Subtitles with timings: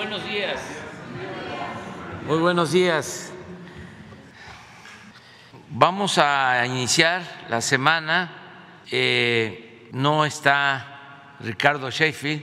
[0.00, 0.58] buenos días.
[2.26, 3.30] Muy buenos días.
[5.68, 7.20] Vamos a iniciar
[7.50, 8.32] la semana.
[8.90, 12.42] Eh, no está Ricardo Sheffield,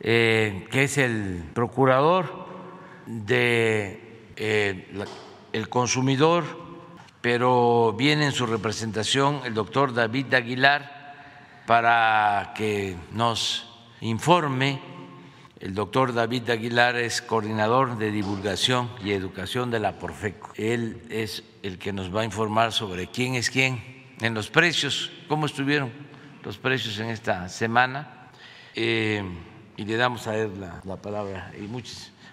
[0.00, 2.48] eh, que es el procurador
[3.06, 4.92] de eh,
[5.52, 6.42] el consumidor,
[7.20, 11.14] pero viene en su representación el doctor David Aguilar
[11.66, 13.64] para que nos
[14.00, 14.95] informe.
[15.58, 20.52] El doctor David Aguilar es coordinador de divulgación y educación de la Porfeco.
[20.56, 23.82] Él es el que nos va a informar sobre quién es quién
[24.20, 25.90] en los precios, cómo estuvieron
[26.44, 28.28] los precios en esta semana.
[28.74, 29.24] Eh,
[29.78, 31.50] y le damos a él la, palabra.
[31.58, 31.66] Y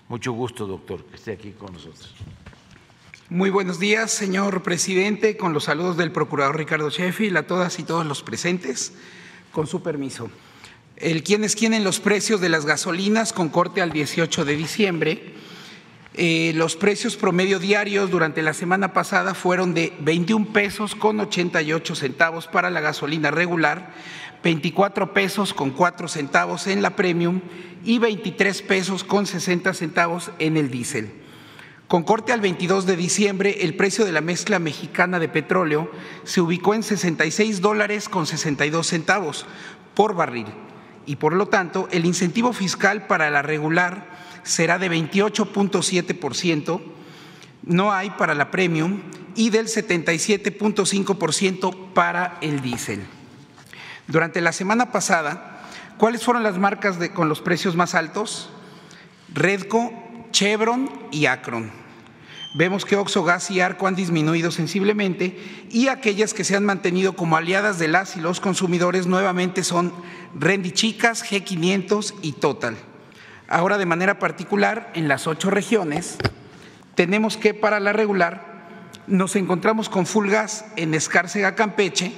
[0.10, 2.14] mucho gusto, doctor, que esté aquí con nosotros.
[3.30, 7.84] Muy buenos días, señor presidente, con los saludos del procurador Ricardo Sheffield a todas y
[7.84, 8.94] todos los presentes,
[9.54, 10.30] con su permiso.
[10.98, 14.56] El quién es quién en los precios de las gasolinas con corte al 18 de
[14.56, 15.34] diciembre.
[16.14, 21.96] Eh, los precios promedio diarios durante la semana pasada fueron de 21 pesos con 88
[21.96, 23.92] centavos para la gasolina regular,
[24.44, 27.42] 24 pesos con 4 centavos en la premium
[27.84, 31.12] y 23 pesos con 60 centavos en el diésel.
[31.88, 35.90] Con corte al 22 de diciembre, el precio de la mezcla mexicana de petróleo
[36.24, 39.48] se ubicó en 66 dólares con 62 centavos
[39.96, 40.46] por barril
[41.06, 44.08] y por lo tanto el incentivo fiscal para la regular
[44.44, 46.82] será de 28.7%,
[47.64, 49.02] no hay para la premium
[49.36, 53.06] y del 77.5% para el diésel.
[54.08, 55.62] Durante la semana pasada,
[55.98, 58.50] ¿cuáles fueron las marcas con los precios más altos?
[59.34, 59.94] Redco,
[60.32, 61.83] Chevron y Acron
[62.56, 67.14] Vemos que Oxo, Gas y Arco han disminuido sensiblemente y aquellas que se han mantenido
[67.14, 69.92] como aliadas de las y los consumidores nuevamente son
[70.40, 72.76] Rendi Chicas, G500 y Total.
[73.48, 76.18] Ahora de manera particular en las ocho regiones
[76.94, 78.54] tenemos que para la regular
[79.08, 82.14] nos encontramos con Full Gas en Escárcega, Campeche,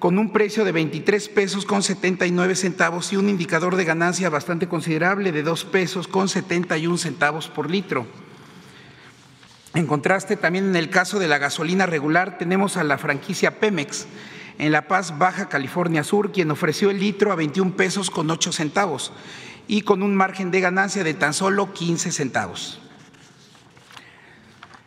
[0.00, 4.66] con un precio de 23 pesos con 79 centavos y un indicador de ganancia bastante
[4.66, 8.25] considerable de 2 pesos con 71 centavos por litro.
[9.76, 14.06] En contraste, también en el caso de la gasolina regular tenemos a la franquicia Pemex
[14.56, 18.52] en La Paz, Baja California Sur, quien ofreció el litro a 21 pesos con 8
[18.52, 19.12] centavos
[19.68, 22.80] y con un margen de ganancia de tan solo 15 centavos.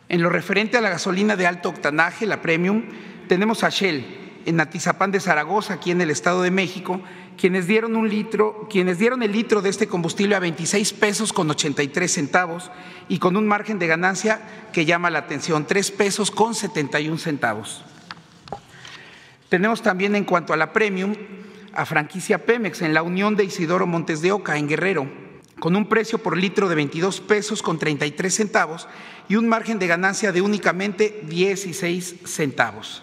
[0.08, 2.86] En lo referente a la gasolina de alto octanaje, la premium,
[3.28, 7.00] tenemos a Shell en Atizapán de Zaragoza, aquí en el Estado de México,
[7.40, 11.48] quienes dieron un litro, quienes dieron el litro de este combustible a 26 pesos con
[11.50, 12.70] 83 centavos
[13.08, 14.42] y con un margen de ganancia
[14.74, 17.82] que llama la atención, 3 pesos con 71 centavos.
[19.48, 21.14] Tenemos también en cuanto a la premium
[21.72, 25.10] a franquicia Pemex en la Unión de Isidoro Montes de Oca, en Guerrero,
[25.60, 28.86] con un precio por litro de 22 pesos con 33 centavos
[29.30, 33.02] y un margen de ganancia de únicamente 16 centavos.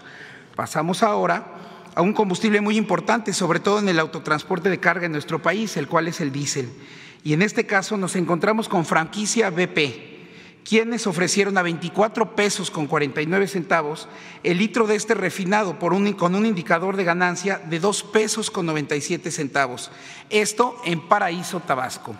[0.55, 1.56] Pasamos ahora
[1.97, 5.77] a un combustible muy importante, sobre todo en el autotransporte de carga en nuestro país,
[5.77, 6.69] el cual es el diésel.
[7.23, 12.85] Y en este caso nos encontramos con franquicia BP, quienes ofrecieron a 24 pesos con
[12.85, 14.07] 49 centavos
[14.43, 19.31] el litro de este refinado con un indicador de ganancia de 2 pesos con 97
[19.31, 19.89] centavos.
[20.29, 22.15] Esto en Paraíso, Tabasco.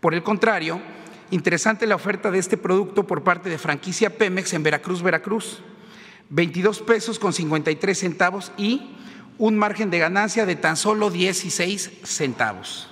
[0.00, 0.82] Por el contrario,
[1.30, 5.62] interesante la oferta de este producto por parte de franquicia Pemex en Veracruz, Veracruz.
[6.30, 8.90] 22 pesos con 53 centavos y
[9.38, 12.88] un margen de ganancia de tan solo 16 centavos.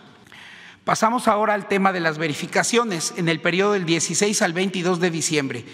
[0.85, 5.11] Pasamos ahora al tema de las verificaciones en el periodo del 16 al 22 de
[5.11, 5.65] diciembre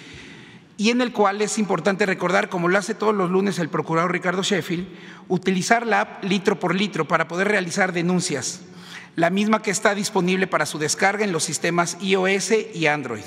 [0.79, 4.11] y en el cual es importante recordar, como lo hace todos los lunes el procurador
[4.11, 4.89] Ricardo Sheffield,
[5.29, 8.63] utilizar la app litro por litro para poder realizar denuncias,
[9.15, 13.23] la misma que está disponible para su descarga en los sistemas iOS y Android.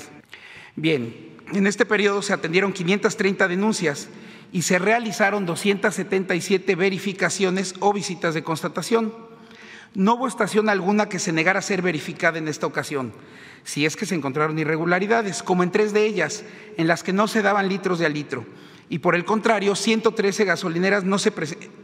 [0.74, 1.14] Bien,
[1.52, 4.08] en este periodo se atendieron 530 denuncias
[4.52, 9.14] y se realizaron 277 verificaciones o visitas de constatación.
[9.94, 13.12] No hubo estación alguna que se negara a ser verificada en esta ocasión,
[13.64, 16.44] si es que se encontraron irregularidades, como en tres de ellas,
[16.76, 18.44] en las que no se daban litros de a litro.
[18.88, 21.32] Y por el contrario, 113 gasolineras no, se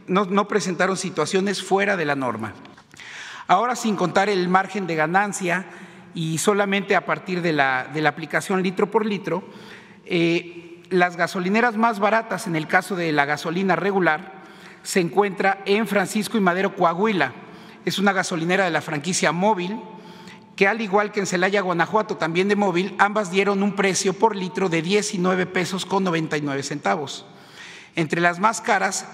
[0.07, 2.53] no, presentaron situaciones fuera de la norma.
[3.47, 5.65] Ahora, sin contar el margen de ganancia
[6.13, 9.43] y solamente a partir de la, de la aplicación litro por litro,
[10.05, 14.43] eh, las gasolineras más baratas en el caso de la gasolina regular
[14.83, 17.33] se encuentra en Francisco y Madero, Coahuila.
[17.83, 19.79] Es una gasolinera de la franquicia móvil
[20.55, 24.35] que al igual que en Celaya, Guanajuato, también de móvil, ambas dieron un precio por
[24.35, 27.25] litro de 19 pesos con 99 centavos.
[27.95, 29.07] Entre las más caras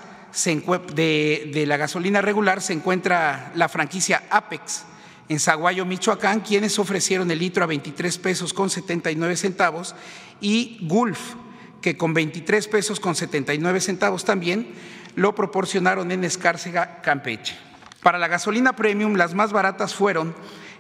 [0.93, 4.85] de, la gasolina regular se encuentra la franquicia Apex
[5.29, 9.95] en Zaguayo, Michoacán, quienes ofrecieron el litro a 23 pesos con 79 centavos,
[10.41, 11.35] y Gulf,
[11.81, 14.67] que con 23 pesos con 79 centavos también
[15.15, 17.57] lo proporcionaron en Escárcega, Campeche.
[18.01, 20.33] Para la gasolina premium, las más baratas fueron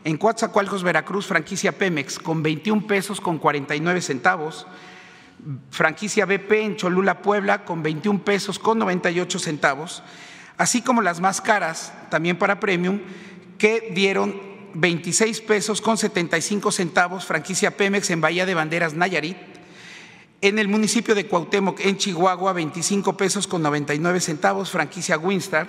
[0.03, 4.65] en Coatzacoalcos, Veracruz, franquicia Pemex, con 21 pesos con 49 centavos,
[5.69, 10.03] franquicia BP en Cholula, Puebla, con 21 pesos con 98 centavos,
[10.57, 13.01] así como las más caras, también para premium,
[13.57, 14.39] que dieron
[14.73, 19.58] 26 pesos con 75 centavos, franquicia Pemex en Bahía de Banderas, Nayarit.
[20.41, 25.67] En el municipio de Cuauhtémoc, en Chihuahua, 25 pesos con 99 centavos, franquicia Winstar.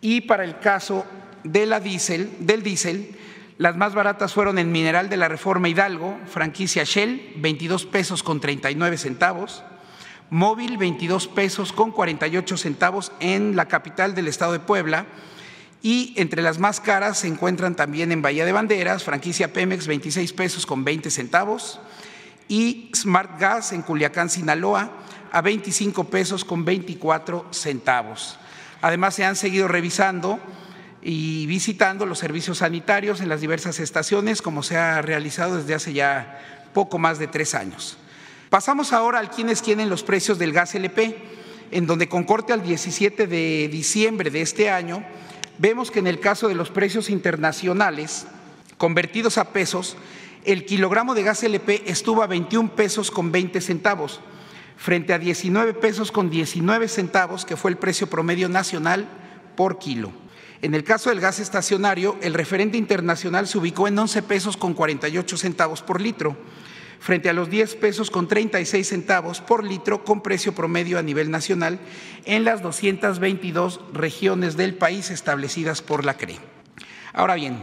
[0.00, 1.04] Y para el caso
[1.42, 3.16] de la diésel, del diésel,
[3.58, 8.40] las más baratas fueron en Mineral de la Reforma Hidalgo, franquicia Shell, 22 pesos con
[8.40, 9.64] 39 centavos.
[10.30, 15.06] Móvil, 22 pesos con 48 centavos en la capital del estado de Puebla
[15.82, 20.32] y entre las más caras se encuentran también en Bahía de Banderas, franquicia Pemex 26
[20.32, 21.80] pesos con 20 centavos
[22.48, 24.90] y Smart Gas en Culiacán, Sinaloa
[25.32, 28.38] a 25 pesos con 24 centavos.
[28.80, 30.38] Además se han seguido revisando
[31.02, 35.92] y visitando los servicios sanitarios en las diversas estaciones como se ha realizado desde hace
[35.92, 37.98] ya poco más de tres años.
[38.50, 41.16] Pasamos ahora al quienes tienen los precios del gas LP,
[41.70, 45.04] en donde con corte al 17 de diciembre de este año,
[45.58, 48.26] vemos que en el caso de los precios internacionales
[48.78, 49.96] convertidos a pesos,
[50.44, 54.20] el kilogramo de gas LP estuvo a 21 pesos con 20 centavos,
[54.76, 59.08] frente a 19 pesos con 19 centavos, que fue el precio promedio nacional
[59.56, 60.12] por kilo.
[60.62, 64.74] En el caso del gas estacionario, el referente internacional se ubicó en 11 pesos con
[64.74, 66.36] 48 centavos por litro,
[67.00, 71.30] frente a los 10 pesos con 36 centavos por litro con precio promedio a nivel
[71.30, 71.78] nacional
[72.24, 76.38] en las 222 regiones del país establecidas por la CRE.
[77.12, 77.62] Ahora bien,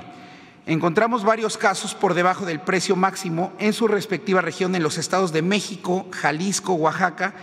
[0.71, 5.33] encontramos varios casos por debajo del precio máximo en su respectiva región en los estados
[5.33, 7.33] de México, Jalisco, Oaxaca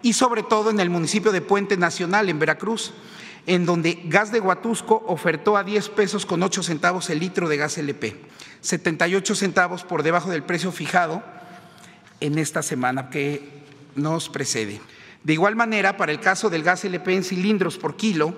[0.00, 2.94] y sobre todo en el municipio de Puente Nacional en Veracruz,
[3.46, 7.58] en donde Gas de Huatusco ofertó a 10 pesos con 8 centavos el litro de
[7.58, 8.22] gas LP,
[8.62, 11.22] 78 centavos por debajo del precio fijado
[12.20, 13.64] en esta semana que
[13.96, 14.80] nos precede.
[15.24, 18.34] De igual manera, para el caso del gas LP en cilindros por kilo,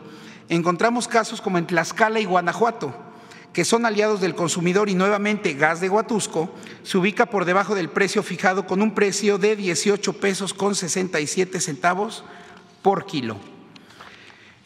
[0.48, 3.09] encontramos casos como en Tlaxcala y Guanajuato,
[3.52, 7.90] que son aliados del consumidor y nuevamente gas de Huatusco se ubica por debajo del
[7.90, 12.24] precio fijado con un precio de 18 pesos con 67 centavos
[12.82, 13.36] por kilo.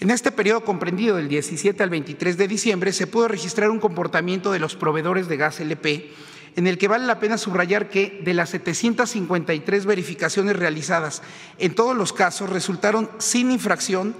[0.00, 4.52] En este periodo comprendido del 17 al 23 de diciembre se pudo registrar un comportamiento
[4.52, 6.12] de los proveedores de gas LP
[6.56, 11.22] en el que vale la pena subrayar que de las 753 verificaciones realizadas,
[11.58, 14.14] en todos los casos resultaron sin infracción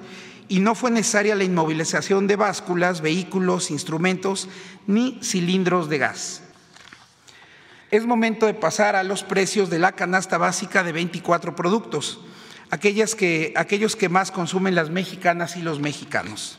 [0.49, 4.49] y no fue necesaria la inmovilización de básculas, vehículos, instrumentos
[4.87, 6.43] ni cilindros de gas.
[7.91, 12.21] Es momento de pasar a los precios de la canasta básica de 24 productos,
[12.81, 16.59] que, aquellos que más consumen las mexicanas y los mexicanos.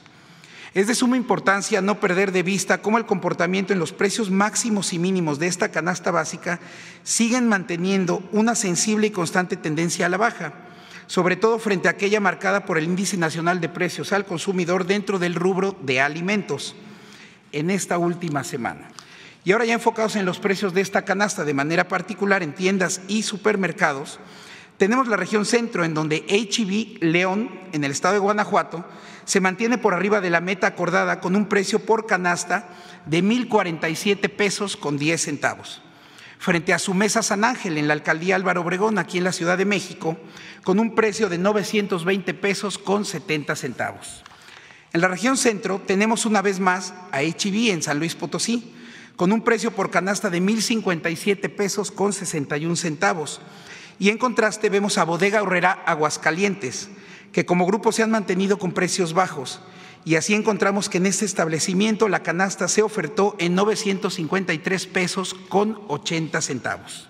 [0.74, 4.92] Es de suma importancia no perder de vista cómo el comportamiento en los precios máximos
[4.92, 6.60] y mínimos de esta canasta básica
[7.04, 10.54] siguen manteniendo una sensible y constante tendencia a la baja,
[11.08, 15.20] sobre todo frente a aquella marcada por el Índice Nacional de Precios al Consumidor dentro
[15.20, 16.76] del rubro de alimentos
[17.52, 18.90] en esta última semana.
[19.44, 23.02] Y ahora ya enfocados en los precios de esta canasta de manera particular en tiendas
[23.08, 24.20] y supermercados,
[24.78, 28.84] tenemos la región centro en donde HB León, en el estado de Guanajuato,
[29.24, 32.68] se mantiene por arriba de la meta acordada con un precio por canasta
[33.06, 35.82] de 1.047 pesos con 10 centavos.
[36.40, 39.58] Frente a su mesa San Ángel en la alcaldía Álvaro Obregón, aquí en la Ciudad
[39.58, 40.18] de México,
[40.64, 44.24] con un precio de 920 pesos con 70 centavos.
[44.94, 48.74] En la región centro tenemos una vez más a HB en San Luis Potosí,
[49.16, 53.42] con un precio por canasta de 1.057 pesos con 61 centavos.
[54.00, 56.90] Y en contraste vemos a Bodega Horrera Aguascalientes,
[57.32, 59.62] que como grupo se han mantenido con precios bajos.
[60.06, 65.82] Y así encontramos que en este establecimiento la canasta se ofertó en 953 pesos con
[65.88, 67.10] 80 centavos.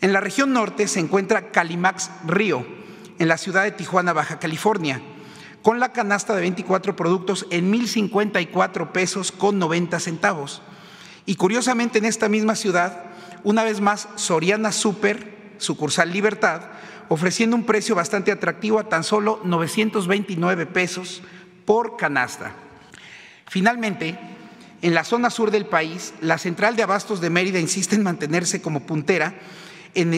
[0.00, 2.66] En la región norte se encuentra Calimax Río,
[3.20, 5.00] en la ciudad de Tijuana, Baja California,
[5.62, 10.62] con la canasta de 24 productos en 1.054 pesos con 90 centavos.
[11.24, 13.04] Y curiosamente en esta misma ciudad,
[13.44, 16.62] una vez más, Soriana Super, sucursal Libertad,
[17.08, 21.22] ofreciendo un precio bastante atractivo a tan solo 929 pesos
[21.66, 22.52] por canasta.
[23.48, 24.18] Finalmente,
[24.82, 28.62] en la zona sur del país, la central de abastos de Mérida insiste en mantenerse
[28.62, 29.34] como puntera
[29.94, 30.12] en,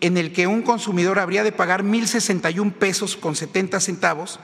[0.00, 4.40] el que un consumidor habría de pagar 1.061 pesos con 70 centavos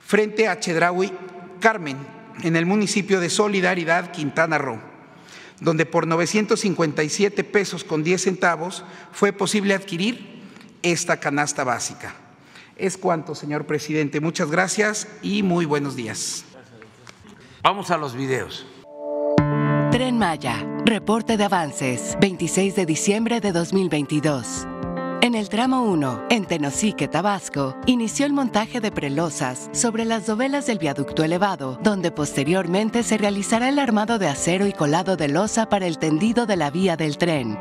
[0.00, 1.12] frente a Chedraui
[1.60, 1.96] Carmen,
[2.42, 4.78] en el municipio de Solidaridad, Quintana Roo,
[5.60, 10.42] donde por 957 pesos con 10 centavos fue posible adquirir
[10.82, 12.14] esta canasta básica.
[12.76, 14.20] Es cuanto, señor presidente.
[14.20, 16.44] Muchas gracias y muy buenos días.
[17.62, 18.66] Vamos a los videos.
[19.90, 24.66] Tren Maya, reporte de avances, 26 de diciembre de 2022.
[25.22, 30.66] En el tramo 1, en Tenosique, Tabasco, inició el montaje de prelosas sobre las dovelas
[30.66, 35.68] del viaducto elevado, donde posteriormente se realizará el armado de acero y colado de losa
[35.68, 37.58] para el tendido de la vía del tren.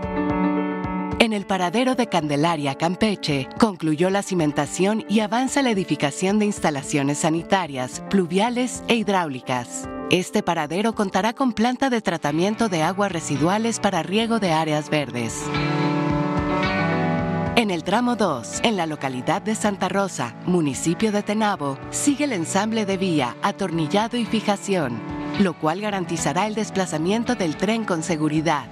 [1.26, 7.18] En el paradero de Candelaria, Campeche, concluyó la cimentación y avanza la edificación de instalaciones
[7.18, 9.90] sanitarias, pluviales e hidráulicas.
[10.12, 15.42] Este paradero contará con planta de tratamiento de aguas residuales para riego de áreas verdes.
[17.56, 22.34] En el tramo 2, en la localidad de Santa Rosa, municipio de Tenabo, sigue el
[22.34, 25.00] ensamble de vía, atornillado y fijación,
[25.40, 28.68] lo cual garantizará el desplazamiento del tren con seguridad.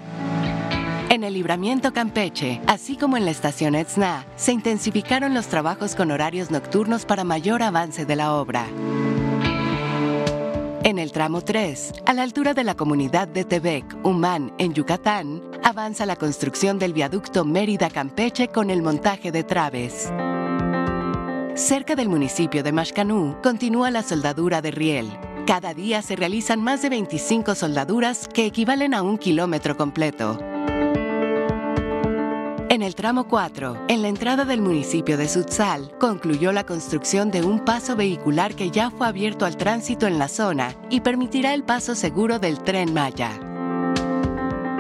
[1.10, 6.12] En el libramiento Campeche, así como en la estación Etzna, se intensificaron los trabajos con
[6.12, 8.66] horarios nocturnos para mayor avance de la obra.
[10.84, 15.42] En el tramo 3, a la altura de la comunidad de Tebec, Humán, en Yucatán,
[15.64, 20.12] avanza la construcción del viaducto Mérida-Campeche con el montaje de traves.
[21.56, 25.08] Cerca del municipio de Mashcanú continúa la soldadura de riel.
[25.46, 30.40] Cada día se realizan más de 25 soldaduras que equivalen a un kilómetro completo.
[32.74, 37.44] En el tramo 4, en la entrada del municipio de Sutzal, concluyó la construcción de
[37.44, 41.62] un paso vehicular que ya fue abierto al tránsito en la zona y permitirá el
[41.62, 43.30] paso seguro del tren Maya.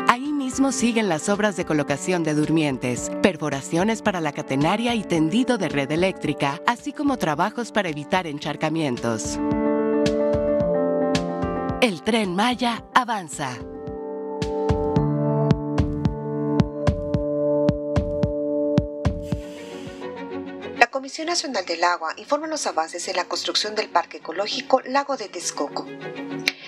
[0.08, 5.60] Ahí mismo siguen las obras de colocación de durmientes, perforaciones para la catenaria y tendido
[5.60, 9.38] de red eléctrica, así como trabajos para evitar encharcamientos.
[11.80, 13.56] El tren Maya avanza.
[20.94, 25.28] Comisión Nacional del Agua informa los avances en la construcción del Parque Ecológico Lago de
[25.28, 25.88] Texcoco.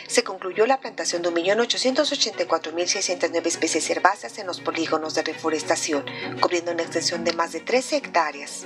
[0.08, 6.04] Se concluyó la plantación de 1.884.609 especies herbáceas en los polígonos de reforestación,
[6.42, 8.66] cubriendo una extensión de más de 13 hectáreas.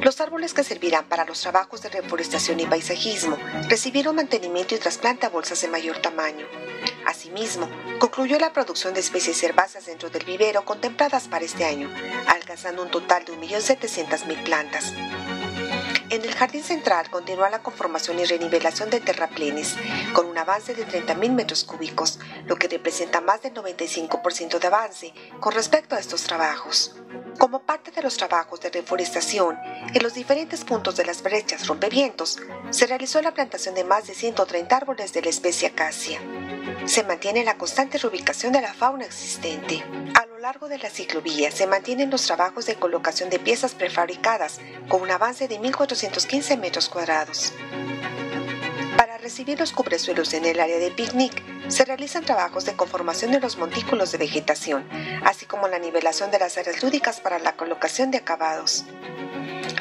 [0.00, 3.36] Los árboles que servirán para los trabajos de reforestación y paisajismo
[3.68, 6.46] recibieron mantenimiento y trasplante a bolsas de mayor tamaño.
[7.06, 11.90] Asimismo, concluyó la producción de especies herbáceas dentro del vivero contempladas para este año,
[12.26, 14.85] alcanzando un total de 1.700.000 plantas.
[14.94, 15.45] Thanks.
[16.16, 19.76] En el jardín central continúa la conformación y renivelación de terraplenes,
[20.14, 25.12] con un avance de 30.000 metros cúbicos, lo que representa más del 95% de avance
[25.40, 26.96] con respecto a estos trabajos.
[27.38, 29.58] Como parte de los trabajos de reforestación,
[29.92, 32.38] en los diferentes puntos de las brechas rompevientos,
[32.70, 36.18] se realizó la plantación de más de 130 árboles de la especie acacia.
[36.86, 39.84] Se mantiene la constante reubicación de la fauna existente.
[40.14, 44.60] A lo largo de la ciclovía se mantienen los trabajos de colocación de piezas prefabricadas
[44.88, 45.58] con un avance de
[46.10, 47.52] 1.415 metros cuadrados.
[48.96, 53.40] Para recibir los cubresuelos en el área de picnic, se realizan trabajos de conformación de
[53.40, 54.88] los montículos de vegetación,
[55.24, 58.84] así como la nivelación de las áreas lúdicas para la colocación de acabados.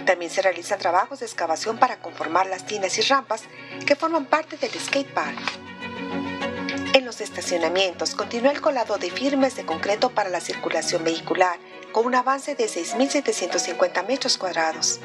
[0.05, 3.43] También se realizan trabajos de excavación para conformar las tinas y rampas
[3.85, 5.39] que forman parte del skate park.
[6.93, 11.59] En los estacionamientos continúa el colado de firmes de concreto para la circulación vehicular,
[11.91, 14.99] con un avance de 6.750 metros cuadrados.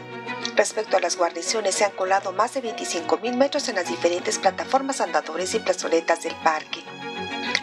[0.60, 5.00] Respecto a las guarniciones, se han colado más de 25.000 metros en las diferentes plataformas
[5.00, 6.84] andadores y plazoletas del parque.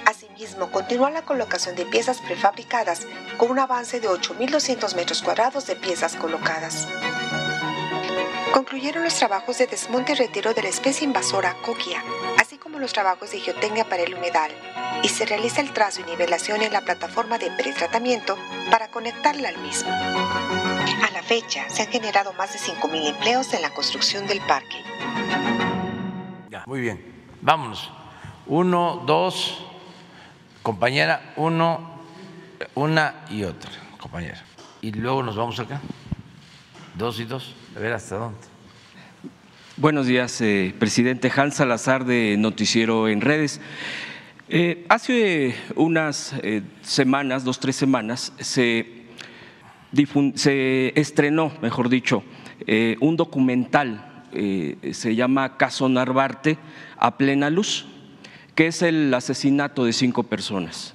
[0.08, 3.06] Asimismo, continúa la colocación de piezas prefabricadas
[3.38, 6.88] con un avance de 8.200 metros cuadrados de piezas colocadas.
[8.52, 12.04] Concluyeron los trabajos de desmonte y retiro de la especie invasora coquia,
[12.40, 14.50] así como los trabajos de geotecnia para el humedal,
[15.04, 18.40] y se realiza el trazo y nivelación en la plataforma de pretratamiento
[18.72, 19.92] para conectarla al mismo.
[21.28, 24.78] Fecha, se han generado más de 5.000 empleos en la construcción del parque.
[26.50, 27.04] Ya, muy bien.
[27.42, 27.92] Vámonos.
[28.46, 29.62] Uno, dos,
[30.64, 32.00] compañera, uno,
[32.76, 34.42] una y otra, compañera.
[34.82, 35.82] Y luego nos vamos acá.
[36.96, 37.56] Dos y dos.
[37.76, 38.40] A ver hasta dónde.
[39.76, 43.60] Buenos días, eh, presidente Hans Salazar de Noticiero en Redes.
[44.48, 48.97] Eh, hace unas eh, semanas, dos, tres semanas, se,
[50.36, 52.24] se estrenó, mejor dicho,
[52.66, 56.58] eh, un documental, eh, se llama Caso Narvarte
[56.98, 57.86] a plena luz,
[58.56, 60.94] que es el asesinato de cinco personas.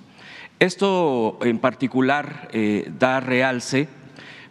[0.58, 3.88] Esto en particular eh, da realce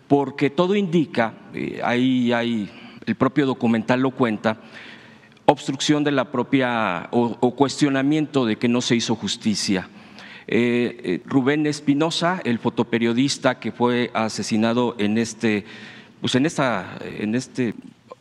[0.07, 1.33] porque todo indica,
[1.83, 2.69] ahí hay,
[3.05, 4.57] el propio documental lo cuenta,
[5.45, 9.88] obstrucción de la propia o, cuestionamiento de que no se hizo justicia.
[10.53, 15.63] Eh, eh, Rubén Espinosa, el fotoperiodista que fue asesinado en este,
[16.20, 17.74] pues en esta, en este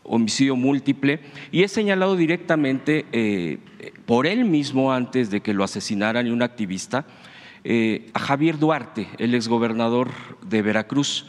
[0.05, 1.19] homicidio múltiple,
[1.51, 3.59] y es señalado directamente eh,
[4.07, 7.05] por él mismo antes de que lo asesinaran y un activista,
[8.15, 10.11] a Javier Duarte, el exgobernador
[10.49, 11.27] de Veracruz,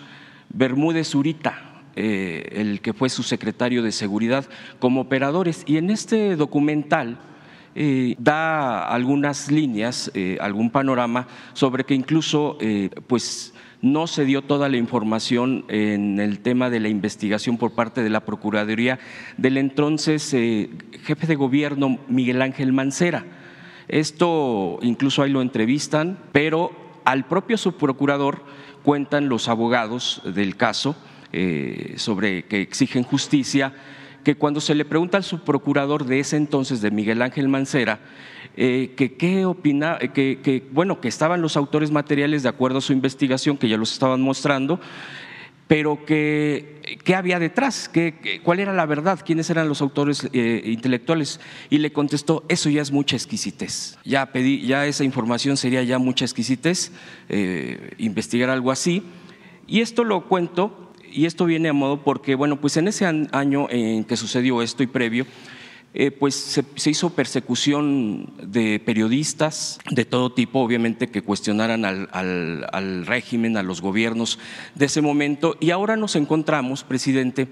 [0.50, 4.46] Bermúdez Urita, el que fue su secretario de seguridad,
[4.80, 5.64] como operadores.
[5.66, 7.18] Y en este documental
[7.76, 12.58] eh, da algunas líneas, eh, algún panorama sobre que incluso
[13.08, 18.04] pues no se dio toda la información en el tema de la investigación por parte
[18.04, 19.00] de la Procuraduría
[19.38, 23.26] del entonces jefe de gobierno Miguel Ángel Mancera.
[23.88, 26.72] Esto incluso ahí lo entrevistan, pero
[27.06, 28.44] al propio subprocurador
[28.84, 30.96] cuentan los abogados del caso
[31.34, 33.74] eh, sobre que exigen justicia,
[34.24, 38.00] que cuando se le pregunta al subprocurador de ese entonces, de Miguel Ángel Mancera,
[38.58, 42.82] eh, que qué opina, eh, que, bueno, que estaban los autores materiales de acuerdo a
[42.82, 44.80] su investigación, que ya los estaban mostrando,
[45.68, 51.40] pero que qué había detrás, ¿Qué, cuál era la verdad, quiénes eran los autores intelectuales.
[51.70, 53.98] Y le contestó, eso ya es mucha exquisitez.
[54.04, 56.92] Ya pedí, ya esa información sería ya mucha exquisitez,
[57.98, 59.02] investigar algo así.
[59.66, 63.68] Y esto lo cuento y esto viene a modo porque, bueno, pues en ese año
[63.70, 65.26] en que sucedió esto y previo,
[65.94, 73.06] eh, pues se, hizo persecución de periodistas de todo tipo, obviamente que cuestionaran al, al,
[73.06, 74.40] régimen, a los gobiernos
[74.74, 75.58] de ese momento.
[75.60, 77.50] Y ahora nos encontramos, presidente,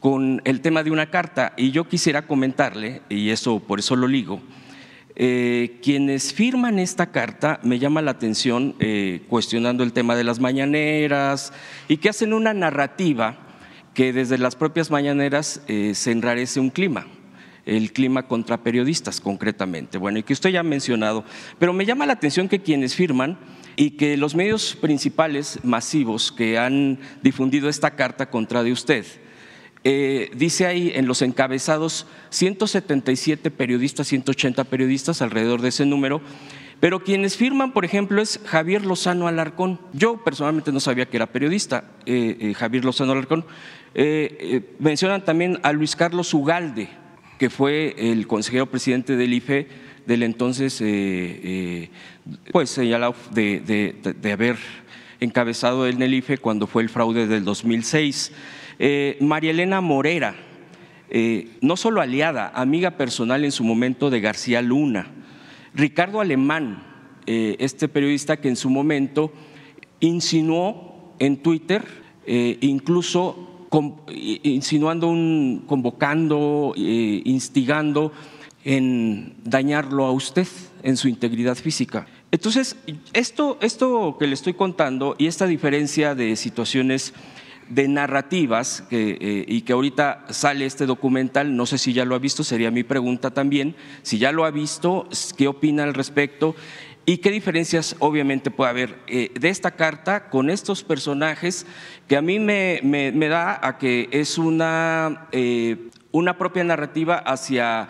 [0.00, 1.54] con el tema de una carta.
[1.56, 4.42] Y yo quisiera comentarle, y eso por eso lo ligo,
[5.20, 10.38] eh, quienes firman esta carta me llama la atención eh, cuestionando el tema de las
[10.38, 11.52] mañaneras
[11.88, 13.36] y que hacen una narrativa
[13.94, 17.08] que desde las propias mañaneras eh, se enrarece un clima
[17.66, 19.98] el clima contra periodistas concretamente.
[19.98, 21.24] Bueno, y que usted ya ha mencionado,
[21.58, 23.36] pero me llama la atención que quienes firman
[23.76, 29.04] y que los medios principales masivos que han difundido esta carta contra de usted,
[29.84, 36.20] eh, dice ahí en los encabezados 177 periodistas, 180 periodistas, alrededor de ese número,
[36.80, 39.80] pero quienes firman, por ejemplo, es Javier Lozano Alarcón.
[39.92, 43.44] Yo personalmente no sabía que era periodista, eh, eh, Javier Lozano Alarcón.
[44.78, 46.88] mencionan también a Luis Carlos Ugalde,
[47.38, 49.66] que fue el consejero presidente del IFE
[50.06, 50.82] del entonces,
[52.52, 54.56] pues señalado de, de, haber
[55.20, 58.32] encabezado en el IFE cuando fue el fraude del 2006.
[58.78, 60.36] Eh, María Elena Morera,
[61.10, 65.08] eh, no solo aliada, amiga personal en su momento de García Luna.
[65.74, 66.84] Ricardo Alemán,
[67.26, 69.32] eh, este periodista que en su momento
[70.00, 71.82] insinuó en Twitter,
[72.60, 73.66] incluso
[74.12, 78.12] insinuando un, convocando, instigando
[78.64, 80.46] en dañarlo a usted
[80.82, 82.06] en su integridad física.
[82.30, 82.76] Entonces,
[83.14, 87.14] esto, esto que le estoy contando y esta diferencia de situaciones
[87.68, 92.18] de narrativas eh, y que ahorita sale este documental, no sé si ya lo ha
[92.18, 96.54] visto, sería mi pregunta también, si ya lo ha visto, qué opina al respecto
[97.08, 101.64] y qué diferencias obviamente puede haber eh, de esta carta con estos personajes
[102.06, 107.88] que a mí me, da a que es una, eh, una propia narrativa hacia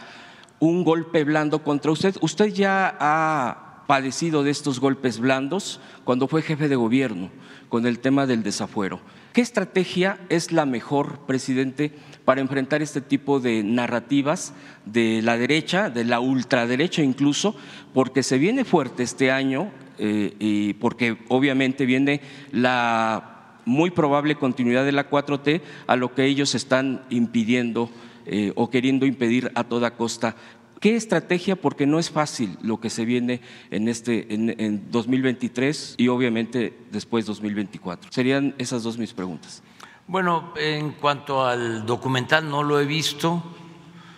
[0.61, 2.15] un golpe blando contra usted.
[2.21, 7.31] Usted ya ha padecido de estos golpes blandos cuando fue jefe de gobierno
[7.69, 9.01] con el tema del desafuero.
[9.39, 11.93] ¿Qué estrategia es la mejor, presidente,
[12.25, 14.53] para enfrentar este tipo de narrativas
[14.85, 17.55] de la derecha, de la ultraderecha incluso,
[17.95, 22.21] porque se viene fuerte este año eh, y porque obviamente viene
[22.51, 27.91] la muy probable continuidad de la 4T a lo que ellos están impidiendo
[28.27, 30.35] eh, o queriendo impedir a toda costa.
[30.81, 31.57] ¿Qué estrategia?
[31.57, 37.27] Porque no es fácil lo que se viene en, este, en, 2023 y obviamente después
[37.27, 38.13] 2024.
[38.13, 39.63] Serían esas dos mis preguntas.
[40.07, 43.43] Bueno, en cuanto al documental no lo he visto,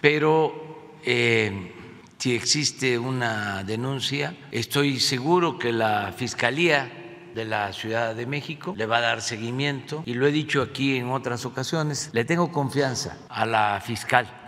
[0.00, 1.72] pero eh,
[2.18, 6.92] si existe una denuncia, estoy seguro que la Fiscalía
[7.34, 10.96] de la Ciudad de México le va a dar seguimiento y lo he dicho aquí
[10.96, 14.39] en otras ocasiones, le tengo confianza a la fiscal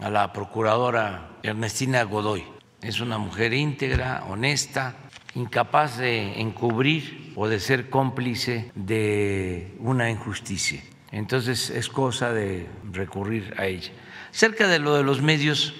[0.00, 2.44] a la procuradora Ernestina Godoy.
[2.82, 4.96] Es una mujer íntegra, honesta,
[5.34, 10.82] incapaz de encubrir o de ser cómplice de una injusticia.
[11.10, 13.90] Entonces es cosa de recurrir a ella.
[14.30, 15.74] Cerca de lo de los medios,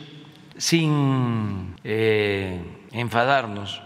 [0.57, 2.61] sin eh,
[2.93, 3.83] enfadarnos,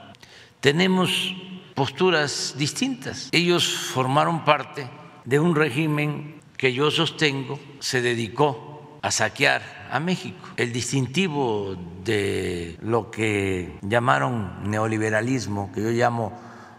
[0.61, 1.35] tenemos
[1.75, 3.29] posturas distintas.
[3.33, 4.88] Ellos formaron parte
[5.25, 8.72] de un régimen que yo sostengo se dedicó
[9.03, 10.49] a saquear a México.
[10.57, 16.33] El distintivo de lo que llamaron neoliberalismo, que yo llamo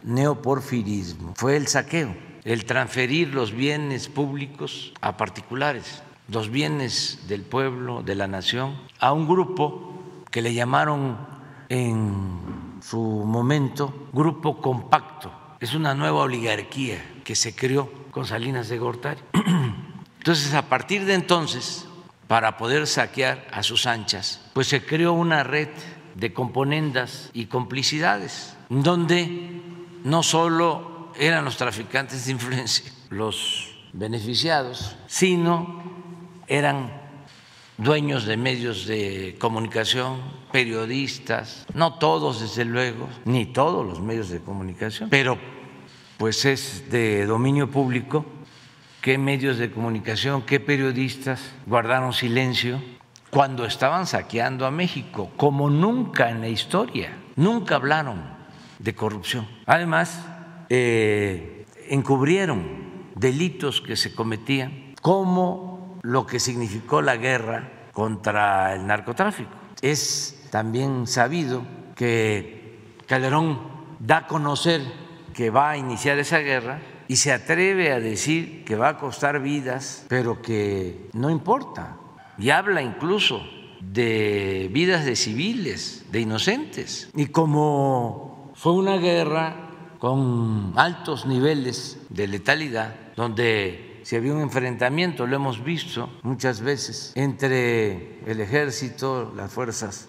[0.04, 8.02] neoporfirismo, fue el saqueo, el transferir los bienes públicos a particulares, los bienes del pueblo,
[8.02, 9.94] de la nación, a un grupo
[10.32, 11.18] que le llamaron
[11.70, 15.32] en su momento grupo compacto.
[15.60, 19.22] Es una nueva oligarquía que se creó con Salinas de Gortari.
[20.18, 21.86] Entonces, a partir de entonces,
[22.28, 25.70] para poder saquear a sus anchas, pues se creó una red
[26.16, 29.62] de componendas y complicidades, donde
[30.04, 35.84] no solo eran los traficantes de influencia los beneficiados, sino
[36.48, 36.92] eran
[37.78, 44.40] dueños de medios de comunicación, periodistas, no todos desde luego, ni todos los medios de
[44.40, 45.38] comunicación, pero
[46.18, 48.26] pues es de dominio público
[49.04, 52.82] qué medios de comunicación, qué periodistas guardaron silencio
[53.30, 58.24] cuando estaban saqueando a México, como nunca en la historia, nunca hablaron
[58.80, 59.46] de corrupción.
[59.66, 60.26] Además,
[60.70, 69.52] eh, encubrieron delitos que se cometían, como lo que significó la guerra contra el narcotráfico.
[69.82, 71.64] Es también sabido
[71.96, 73.60] que Calderón
[74.00, 74.82] da a conocer
[75.34, 76.80] que va a iniciar esa guerra
[77.14, 81.96] y se atreve a decir que va a costar vidas, pero que no importa.
[82.40, 83.40] Y habla incluso
[83.82, 87.12] de vidas de civiles, de inocentes.
[87.16, 95.28] Y como fue una guerra con altos niveles de letalidad, donde si había un enfrentamiento,
[95.28, 100.08] lo hemos visto muchas veces, entre el ejército, las fuerzas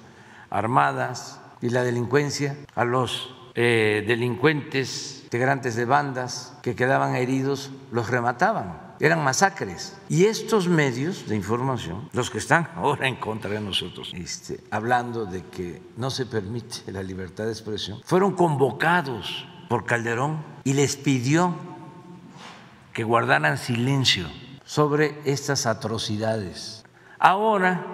[0.49, 8.09] armadas y la delincuencia, a los eh, delincuentes integrantes de bandas que quedaban heridos los
[8.09, 8.95] remataban.
[9.01, 9.97] Eran masacres.
[10.09, 15.27] Y estos medios de información, los que están ahora en contra de nosotros, este, hablando
[15.27, 20.97] de que no se permite la libertad de expresión, fueron convocados por Calderón y les
[20.97, 21.55] pidió
[22.93, 24.29] que guardaran silencio
[24.65, 26.85] sobre estas atrocidades.
[27.19, 27.85] Ahora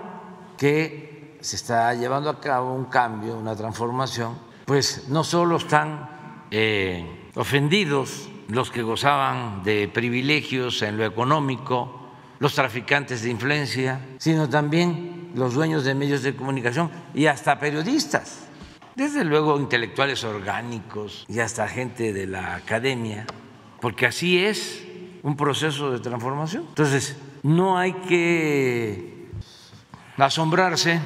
[0.58, 7.04] que se está llevando a cabo un cambio, una transformación, pues no solo están eh,
[7.34, 15.32] ofendidos los que gozaban de privilegios en lo económico, los traficantes de influencia, sino también
[15.34, 18.46] los dueños de medios de comunicación y hasta periodistas,
[18.94, 23.26] desde luego intelectuales orgánicos y hasta gente de la academia,
[23.80, 24.84] porque así es
[25.24, 26.66] un proceso de transformación.
[26.68, 29.30] Entonces, no hay que
[30.16, 31.00] asombrarse,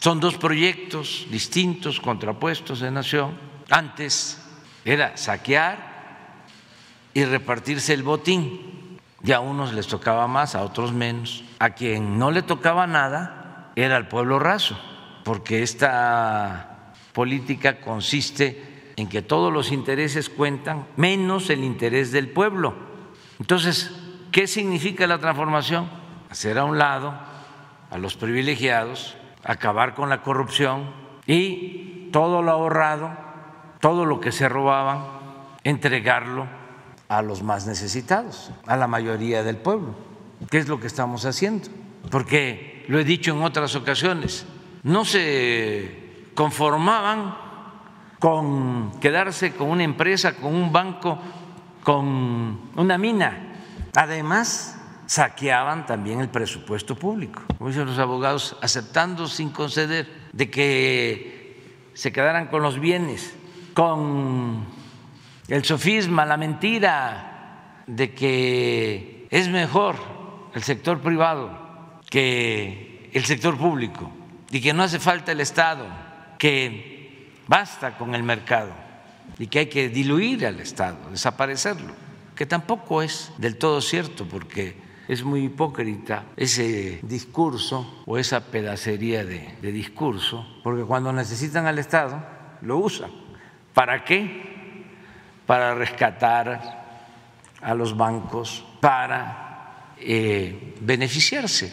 [0.00, 3.36] son dos proyectos distintos, contrapuestos de nación.
[3.68, 4.42] Antes
[4.84, 6.46] era saquear
[7.12, 8.98] y repartirse el botín.
[9.22, 11.44] Y a unos les tocaba más, a otros menos.
[11.58, 14.80] A quien no le tocaba nada era el pueblo raso,
[15.22, 22.74] porque esta política consiste en que todos los intereses cuentan, menos el interés del pueblo.
[23.38, 23.90] Entonces,
[24.32, 25.90] ¿qué significa la transformación?
[26.30, 27.14] Hacer a un lado
[27.90, 30.90] a los privilegiados, acabar con la corrupción
[31.26, 33.30] y todo lo ahorrado
[33.80, 35.04] todo lo que se robaban,
[35.64, 36.46] entregarlo
[37.08, 39.94] a los más necesitados, a la mayoría del pueblo.
[40.50, 41.68] ¿Qué es lo que estamos haciendo?
[42.10, 44.46] Porque lo he dicho en otras ocasiones,
[44.82, 47.34] no se conformaban
[48.18, 51.18] con quedarse con una empresa, con un banco,
[51.82, 53.54] con una mina.
[53.94, 54.79] Además,
[55.10, 62.12] saqueaban también el presupuesto público, como dicen los abogados, aceptando sin conceder de que se
[62.12, 63.34] quedaran con los bienes
[63.74, 64.66] con
[65.48, 69.96] el sofisma, la mentira de que es mejor
[70.54, 74.12] el sector privado que el sector público
[74.48, 75.88] y que no hace falta el Estado,
[76.38, 78.70] que basta con el mercado
[79.40, 81.94] y que hay que diluir al Estado, desaparecerlo,
[82.36, 89.24] que tampoco es del todo cierto porque es muy hipócrita ese discurso o esa pedacería
[89.24, 92.22] de, discurso, porque cuando necesitan al Estado
[92.62, 93.10] lo usan
[93.74, 94.84] ¿Para qué?
[95.46, 96.60] Para rescatar
[97.60, 101.72] a los bancos, para eh, beneficiarse,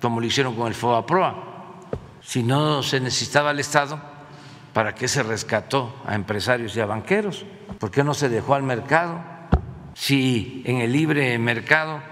[0.00, 1.34] como lo hicieron con el FOBAPROA.
[2.20, 4.00] Si no se necesitaba el Estado,
[4.72, 7.44] ¿para qué se rescató a empresarios y a banqueros?
[7.80, 9.20] ¿Por qué no se dejó al mercado?
[9.94, 12.09] Si en el libre mercado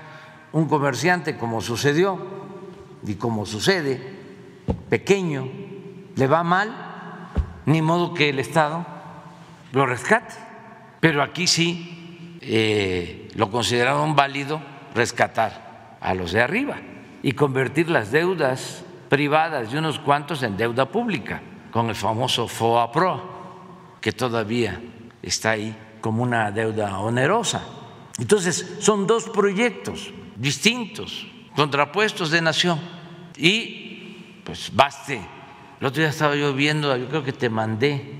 [0.52, 2.18] un comerciante, como sucedió
[3.06, 4.00] y como sucede,
[4.88, 5.48] pequeño,
[6.16, 7.30] le va mal,
[7.66, 8.84] ni modo que el Estado
[9.72, 10.34] lo rescate.
[11.00, 14.60] Pero aquí sí eh, lo consideraron válido
[14.94, 16.76] rescatar a los de arriba.
[17.20, 23.98] y convertir las deudas privadas de unos cuantos en deuda pública, con el famoso FOAPRO,
[24.00, 24.80] que todavía
[25.20, 27.60] está ahí como una deuda onerosa.
[28.18, 32.80] Entonces, son dos proyectos distintos, contrapuestos de nación.
[33.36, 35.20] Y pues baste.
[35.80, 38.14] El otro día estaba yo viendo, yo creo que te mandé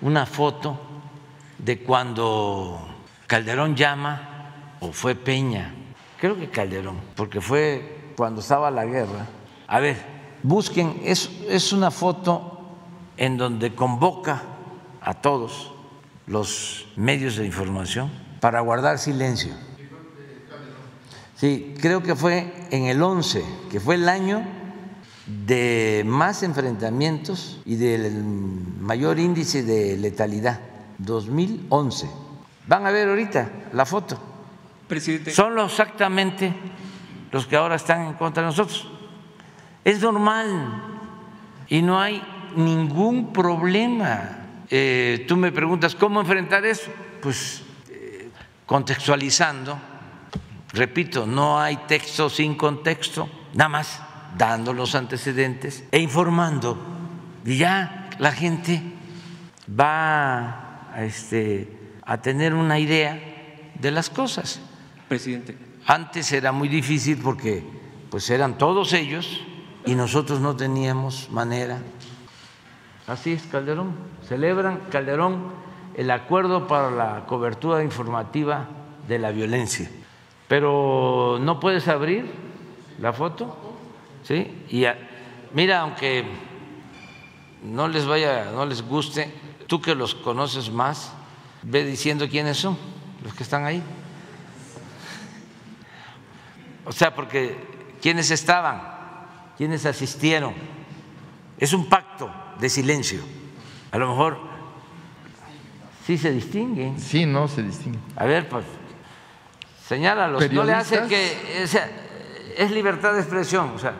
[0.00, 0.80] una foto
[1.58, 2.88] de cuando
[3.26, 5.74] Calderón llama, o fue Peña,
[6.18, 9.26] creo que Calderón, porque fue cuando estaba la guerra.
[9.66, 9.96] A ver,
[10.42, 12.60] busquen, es, es una foto
[13.16, 14.42] en donde convoca
[15.00, 15.72] a todos
[16.26, 19.52] los medios de información para guardar silencio.
[21.42, 24.44] Sí, creo que fue en el 11, que fue el año
[25.26, 28.22] de más enfrentamientos y del
[28.78, 30.60] mayor índice de letalidad,
[30.98, 32.08] 2011.
[32.68, 34.22] Van a ver ahorita la foto.
[34.86, 35.32] Presidente.
[35.32, 36.54] Son exactamente
[37.32, 38.88] los que ahora están en contra de nosotros.
[39.84, 40.80] Es normal
[41.66, 42.22] y no hay
[42.54, 44.46] ningún problema.
[44.70, 46.88] Eh, tú me preguntas cómo enfrentar eso.
[47.20, 48.28] Pues eh,
[48.64, 49.76] contextualizando,
[50.72, 54.02] repito, no hay texto sin contexto, nada más
[54.36, 56.78] dando los antecedentes e informando.
[57.44, 58.82] Y ya la gente
[59.68, 63.20] va a, este, a tener una idea
[63.74, 64.60] de las cosas.
[65.08, 65.56] Presidente.
[65.86, 67.64] Antes era muy difícil porque
[68.10, 69.40] pues eran todos ellos
[69.84, 71.78] y nosotros no teníamos manera.
[73.06, 73.94] Así es, Calderón.
[74.28, 75.52] Celebran, Calderón,
[75.96, 78.68] el acuerdo para la cobertura informativa
[79.08, 79.90] de la violencia.
[80.48, 82.30] Pero no puedes abrir
[83.00, 83.56] la foto,
[84.22, 84.64] ¿sí?
[84.70, 84.84] Y
[85.54, 86.24] mira, aunque
[87.62, 89.32] no les vaya, no les guste,
[89.66, 91.12] tú que los conoces más,
[91.62, 92.76] ve diciendo quiénes son
[93.22, 93.82] los que están ahí.
[96.84, 97.56] O sea, porque
[98.00, 98.82] quiénes estaban,
[99.56, 100.54] quiénes asistieron.
[101.58, 103.20] Es un pacto de silencio.
[103.92, 104.38] A lo mejor
[106.04, 106.98] sí se distinguen.
[106.98, 108.00] Sí, no se distingue.
[108.16, 108.64] A ver, pues,
[109.92, 110.50] señálalos.
[110.52, 111.64] No le hace que.
[111.64, 111.90] O sea,
[112.56, 113.72] es libertad de expresión.
[113.74, 113.92] O sea,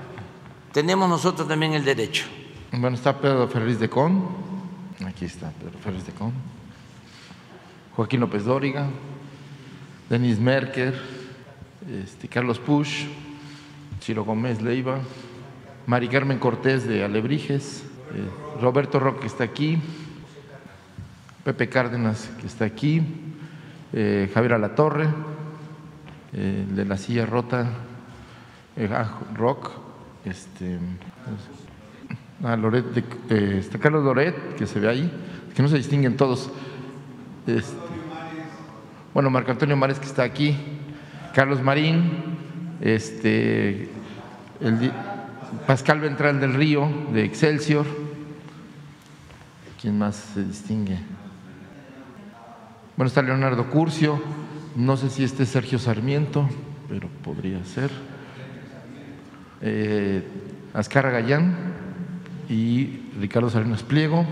[0.73, 2.25] tenemos nosotros también el derecho.
[2.73, 4.27] Bueno, está Pedro Ferriz de Con.
[5.07, 6.33] Aquí está Pedro Ferriz de Con.
[7.95, 8.87] Joaquín López Dóriga.
[10.09, 10.95] Denis Merker.
[12.03, 13.05] Este, Carlos Push.
[14.01, 14.99] Ciro Gómez Leiva.
[15.87, 17.85] Mari Carmen Cortés de Alebrijes.
[18.15, 19.79] Eh, Roberto Roque que está aquí.
[21.45, 23.03] Pepe Cárdenas que está aquí.
[23.93, 25.09] Eh, Javier Alatorre.
[26.35, 27.67] Eh, de la silla rota.
[28.77, 29.71] Eh, ah, Rock.
[30.25, 30.79] Este,
[32.43, 32.57] ah,
[33.29, 35.13] está Carlos Loret, que se ve ahí,
[35.55, 36.51] que no se distinguen todos.
[37.47, 37.77] Este,
[39.13, 40.57] bueno, Marco Antonio Mares que está aquí,
[41.35, 42.11] Carlos Marín,
[42.81, 43.91] este,
[44.61, 44.93] el
[45.67, 47.85] Pascal Ventral del Río de Excelsior.
[49.81, 50.99] ¿Quién más se distingue?
[52.97, 54.23] Bueno, está Leonardo Curcio,
[54.77, 56.49] no sé si este es Sergio Sarmiento,
[56.89, 57.91] pero podría ser.
[59.61, 60.27] Eh,
[60.73, 61.57] Gallán
[62.49, 64.27] y Ricardo Salinas Pliego.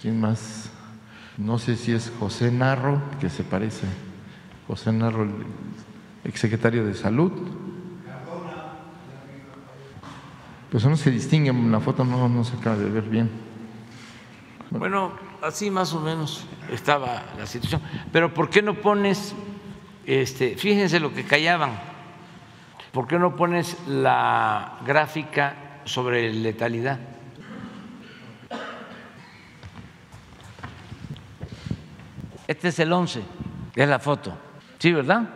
[0.00, 0.70] ¿Quién más?
[1.38, 3.86] No sé si es José Narro, que se parece.
[4.66, 5.30] José Narro, el
[6.24, 7.32] exsecretario de Salud.
[10.70, 13.30] Pues no se distingue, la foto no, no se acaba de ver bien.
[14.70, 17.80] Bueno, así más o menos estaba la situación.
[18.12, 19.34] Pero ¿por qué no pones,
[20.04, 21.78] este, fíjense lo que callaban,
[22.92, 26.98] ¿por qué no pones la gráfica sobre letalidad?
[32.46, 33.22] Este es el 11,
[33.74, 34.36] es la foto.
[34.78, 35.28] ¿Sí, verdad?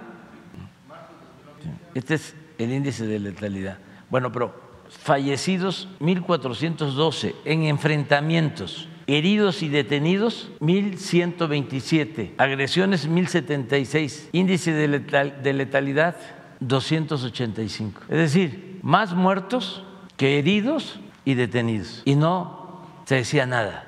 [1.94, 3.78] Este es el índice de letalidad.
[4.10, 15.40] Bueno, pero fallecidos 1.412 en enfrentamientos, heridos y detenidos 1.127, agresiones 1.076, índice de, letal-
[15.42, 16.16] de letalidad
[16.60, 18.02] 285.
[18.08, 19.82] Es decir, más muertos
[20.16, 22.02] que heridos y detenidos.
[22.04, 23.86] Y no se decía nada.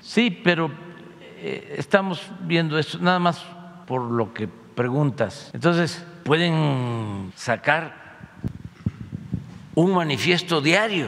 [0.00, 0.70] Sí, pero
[1.38, 3.44] eh, estamos viendo esto nada más
[3.86, 5.50] por lo que preguntas.
[5.52, 8.18] Entonces, pueden sacar
[9.74, 11.06] un manifiesto diario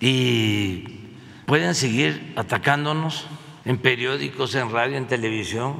[0.00, 0.97] y
[1.48, 3.24] pueden seguir atacándonos
[3.64, 5.76] en periódicos, en radio, en televisión,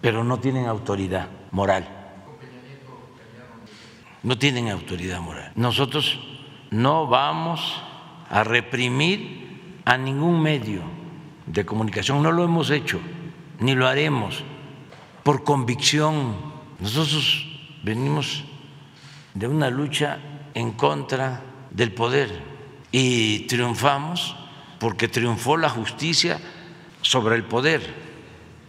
[0.00, 1.86] pero no tienen autoridad moral.
[4.24, 5.52] No tienen autoridad moral.
[5.54, 6.18] Nosotros
[6.72, 7.80] no vamos
[8.30, 10.82] a reprimir a ningún medio
[11.46, 12.98] de comunicación, no lo hemos hecho,
[13.60, 14.42] ni lo haremos
[15.22, 16.34] por convicción.
[16.80, 17.46] Nosotros
[17.84, 18.42] venimos
[19.34, 20.18] de una lucha
[20.52, 22.42] en contra del poder
[22.90, 24.41] y triunfamos
[24.82, 26.40] porque triunfó la justicia
[27.02, 27.82] sobre el poder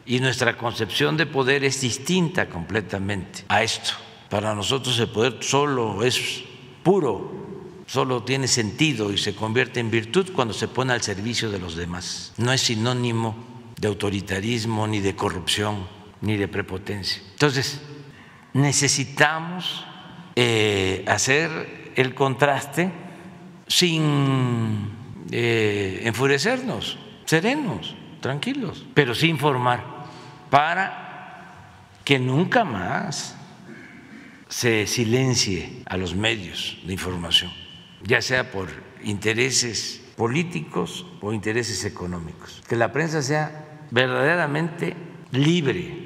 [0.05, 3.93] y nuestra concepción de poder es distinta completamente a esto.
[4.29, 6.43] Para nosotros el poder solo es
[6.83, 7.31] puro,
[7.87, 11.75] solo tiene sentido y se convierte en virtud cuando se pone al servicio de los
[11.75, 12.33] demás.
[12.37, 13.35] No es sinónimo
[13.81, 15.87] de autoritarismo, ni de corrupción,
[16.21, 17.23] ni de prepotencia.
[17.31, 17.81] Entonces,
[18.53, 19.83] necesitamos
[20.35, 22.91] eh, hacer el contraste
[23.65, 25.01] sin
[25.35, 29.83] eh, enfurecernos, serenos, tranquilos, pero sin informar,
[30.51, 33.35] para que nunca más
[34.47, 37.51] se silencie a los medios de información,
[38.03, 38.69] ya sea por
[39.03, 42.61] intereses políticos o intereses económicos.
[42.69, 44.95] Que la prensa sea verdaderamente
[45.31, 45.97] libre,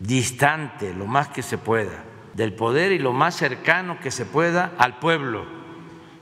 [0.00, 4.74] distante lo más que se pueda del poder y lo más cercano que se pueda
[4.76, 5.46] al pueblo,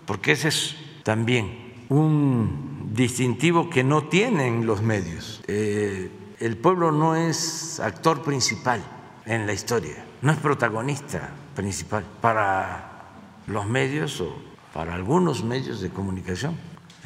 [0.06, 5.42] porque ese es también un distintivo que no tienen los medios.
[5.46, 8.82] Eh, el pueblo no es actor principal
[9.24, 13.12] en la historia, no es protagonista principal para
[13.46, 14.34] los medios o
[14.72, 16.56] para algunos medios de comunicación.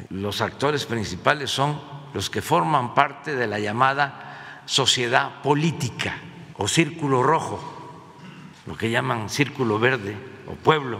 [0.09, 1.79] Los actores principales son
[2.13, 6.15] los que forman parte de la llamada sociedad política
[6.57, 7.77] o círculo rojo
[8.69, 10.15] lo que llaman círculo verde
[10.45, 10.99] o pueblo,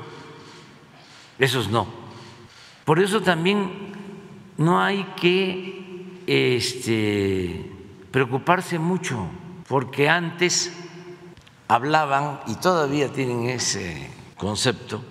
[1.38, 2.09] esos no.
[2.90, 3.70] Por eso también
[4.58, 7.72] no hay que este,
[8.10, 9.28] preocuparse mucho,
[9.68, 10.74] porque antes
[11.68, 15.04] hablaban, y todavía tienen ese concepto,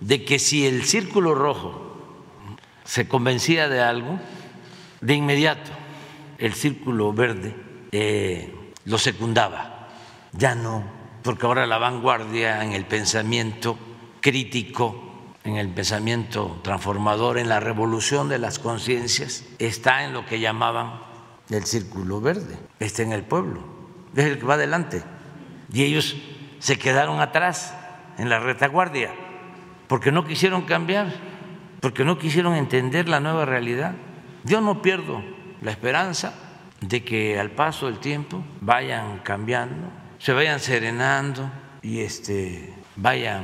[0.00, 1.96] de que si el círculo rojo
[2.82, 4.18] se convencía de algo,
[5.00, 5.70] de inmediato
[6.38, 7.54] el círculo verde
[7.92, 8.52] eh,
[8.84, 9.90] lo secundaba.
[10.32, 10.82] Ya no
[11.22, 13.78] porque ahora la vanguardia en el pensamiento
[14.20, 15.11] crítico,
[15.44, 21.00] en el pensamiento transformador, en la revolución de las conciencias, está en lo que llamaban
[21.50, 23.62] el círculo verde, está en el pueblo,
[24.14, 25.02] es el que va adelante.
[25.72, 26.16] Y ellos
[26.58, 27.74] se quedaron atrás
[28.18, 29.10] en la retaguardia,
[29.88, 31.12] porque no quisieron cambiar,
[31.80, 33.94] porque no quisieron entender la nueva realidad.
[34.44, 35.22] Yo no pierdo
[35.60, 36.34] la esperanza
[36.80, 41.50] de que al paso del tiempo vayan cambiando se vayan serenando
[41.82, 43.42] y este, vayan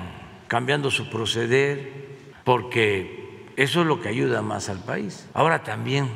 [0.49, 2.09] cambiando su proceder,
[2.45, 5.29] porque eso es lo que ayuda más al país.
[5.35, 6.09] Ahora también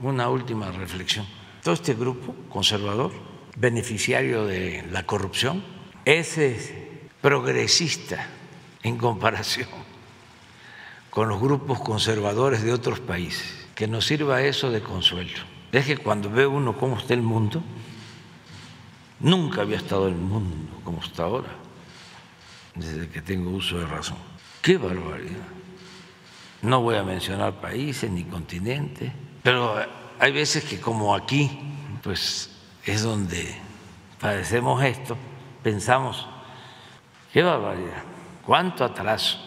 [0.00, 1.26] una última reflexión.
[1.62, 3.12] Todo este grupo conservador,
[3.56, 5.62] beneficiario de la corrupción,
[6.04, 6.72] es
[7.20, 8.26] progresista
[8.82, 9.68] en comparación
[11.10, 13.66] con los grupos conservadores de otros países.
[13.74, 15.38] Que nos sirva eso de consuelo.
[15.72, 17.62] Es que cuando ve uno cómo está el mundo,
[19.20, 21.50] Nunca había estado el mundo como está ahora,
[22.74, 24.18] desde que tengo uso de razón.
[24.62, 25.48] ¡Qué barbaridad!
[26.62, 29.74] No voy a mencionar países ni continentes, pero
[30.18, 31.50] hay veces que como aquí,
[32.02, 32.50] pues
[32.84, 33.54] es donde
[34.20, 35.16] padecemos esto,
[35.62, 36.26] pensamos,
[37.32, 38.02] qué barbaridad,
[38.44, 39.38] cuánto atraso.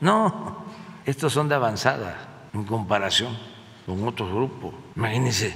[0.00, 0.64] No,
[1.04, 3.36] estos son de avanzada en comparación
[3.86, 4.74] con otros grupos.
[4.94, 5.54] Imagínense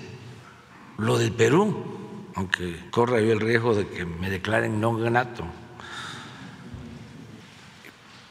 [0.99, 1.97] lo del Perú
[2.37, 5.45] aunque corra yo el riesgo de que me declaren no grato.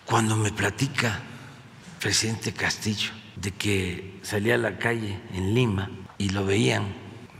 [0.05, 5.89] Cuando me platica el presidente Castillo de que salía a la calle en Lima
[6.19, 6.93] y lo veían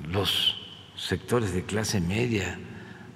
[0.04, 0.56] los
[0.96, 2.60] sectores de clase media,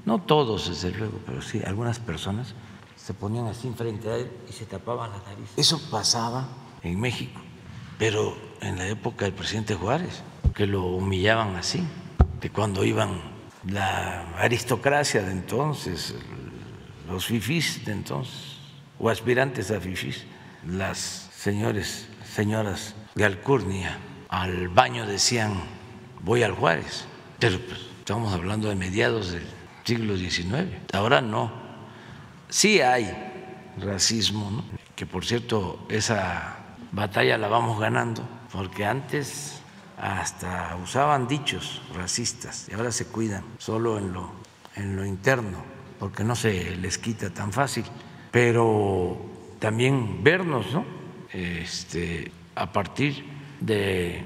[0.05, 2.53] no todos desde luego, pero sí algunas personas,
[2.95, 5.49] se ponían así frente a él y se tapaban la nariz.
[5.57, 6.47] Eso pasaba
[6.83, 7.41] en México,
[7.97, 10.21] pero en la época del presidente Juárez,
[10.53, 11.83] que lo humillaban así,
[12.39, 13.19] que cuando iban
[13.65, 16.13] la aristocracia de entonces,
[17.07, 18.48] los fifís de entonces,
[18.99, 20.25] o aspirantes a fifís,
[20.67, 25.53] las señores, señoras de Alcurnia, al baño decían,
[26.21, 27.05] voy al Juárez,
[27.39, 29.47] pero pues, estamos hablando de mediados del
[29.83, 31.51] siglo XIX, ahora no.
[32.49, 33.11] Sí hay
[33.77, 34.63] racismo,
[34.95, 36.57] que por cierto esa
[36.91, 39.61] batalla la vamos ganando, porque antes
[39.97, 44.31] hasta usaban dichos racistas y ahora se cuidan solo en lo,
[44.75, 45.63] en lo interno,
[45.99, 47.85] porque no se les quita tan fácil.
[48.31, 49.17] Pero
[49.59, 50.85] también vernos, ¿no?
[51.33, 53.23] Este, a partir
[53.59, 54.23] de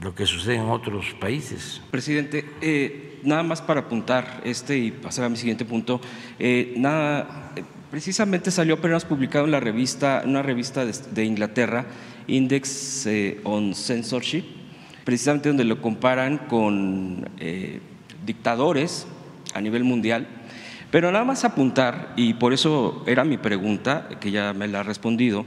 [0.00, 1.80] lo que sucede en otros países.
[1.90, 6.00] Presidente, eh, nada más para apuntar este y pasar a mi siguiente punto,
[6.38, 7.52] eh, nada,
[7.90, 11.86] precisamente salió apenas publicado en la revista, una revista de, Inglaterra,
[12.26, 14.44] Index eh, on Censorship,
[15.04, 17.28] precisamente donde lo comparan con
[18.24, 19.06] dictadores
[19.54, 20.26] a nivel mundial,
[20.96, 24.82] Pero nada más apuntar, y por eso era mi pregunta, que ya me la ha
[24.82, 25.44] respondido,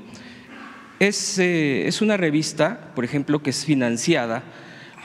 [1.00, 4.44] es, eh, es una revista, por ejemplo, que es financiada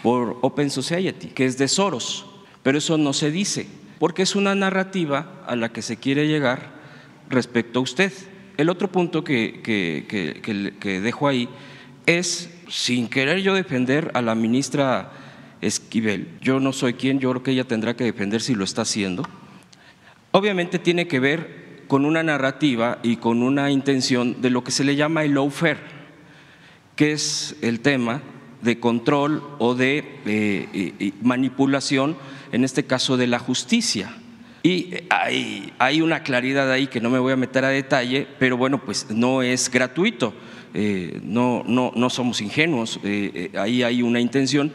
[0.03, 2.27] por Open Society, que es de Soros,
[2.63, 3.67] pero eso no se dice,
[3.99, 6.75] porque es una narrativa a la que se quiere llegar
[7.31, 8.13] respecto a usted.
[8.59, 11.49] El otro punto que, que, dejo ahí
[12.05, 15.11] es, sin querer yo defender a la ministra
[15.63, 18.83] Esquivel, yo no soy quien, yo creo que ella tendrá que defender si lo está
[18.83, 19.27] haciendo,
[20.35, 24.83] obviamente tiene que ver con una narrativa y con una intención de lo que se
[24.83, 25.79] le llama el lawfare,
[26.97, 28.21] que es el tema
[28.61, 32.17] de control o de eh, manipulación,
[32.51, 34.13] en este caso de la justicia.
[34.65, 34.95] Y
[35.79, 39.07] hay, una claridad ahí que no me voy a meter a detalle, pero bueno, pues
[39.11, 40.35] no es gratuito,
[40.73, 44.73] eh, no, no, no, somos ingenuos, eh, ahí hay una intención.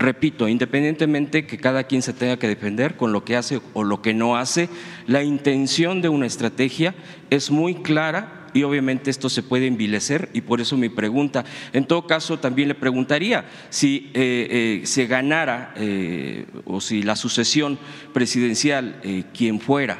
[0.00, 4.00] Repito, independientemente que cada quien se tenga que defender con lo que hace o lo
[4.00, 4.70] que no hace,
[5.06, 6.94] la intención de una estrategia
[7.28, 11.44] es muy clara y obviamente esto se puede envilecer y por eso mi pregunta.
[11.74, 17.14] En todo caso, también le preguntaría si eh, eh, se ganara eh, o si la
[17.14, 17.78] sucesión
[18.14, 19.02] presidencial,
[19.34, 19.98] quien fuera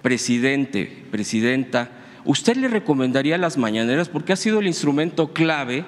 [0.00, 1.90] presidente, presidenta,
[2.24, 4.08] ¿usted le recomendaría las mañaneras?
[4.08, 5.84] Porque ha sido el instrumento clave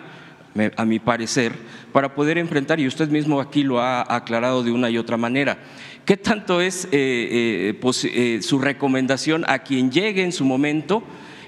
[0.76, 1.53] a mi parecer,
[1.92, 5.59] para poder enfrentar, y usted mismo aquí lo ha aclarado de una y otra manera,
[6.05, 6.88] ¿qué tanto es
[8.40, 11.03] su recomendación a quien llegue en su momento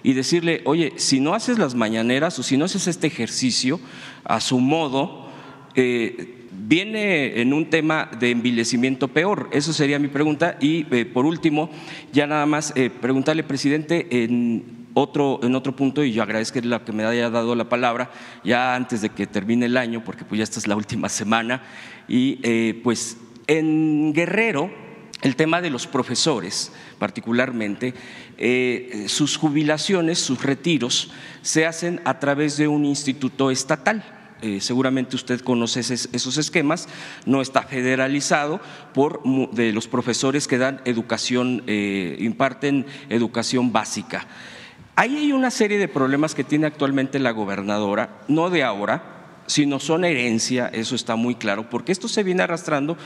[0.04, 3.80] y decirle, oye, si no haces las mañaneras o si no haces este ejercicio
[4.22, 5.28] a su modo,
[5.74, 9.48] eh, viene en un tema de envilecimiento peor.
[9.50, 10.58] Eso sería mi pregunta.
[10.60, 11.70] Y eh, por último,
[12.12, 16.84] ya nada más eh, preguntarle, presidente, en otro, en otro punto, y yo agradezco la
[16.84, 18.10] que me haya dado la palabra
[18.44, 21.62] ya antes de que termine el año, porque pues ya esta es la última semana,
[22.08, 24.70] y pues en Guerrero,
[25.22, 27.94] el tema de los profesores, particularmente,
[28.36, 31.10] eh, sus jubilaciones, sus retiros,
[31.42, 34.04] se hacen a través de un instituto estatal.
[34.42, 36.88] Eh, seguramente usted conoce esos esquemas,
[37.24, 38.60] no está federalizado
[38.92, 39.22] por
[39.52, 44.26] de los profesores que dan educación, eh, imparten educación básica.
[44.96, 49.14] Ahí hay una serie de problemas que tiene actualmente la gobernadora, no de ahora,
[49.46, 52.96] sino son herencia, eso está muy claro, porque esto se viene arrastrando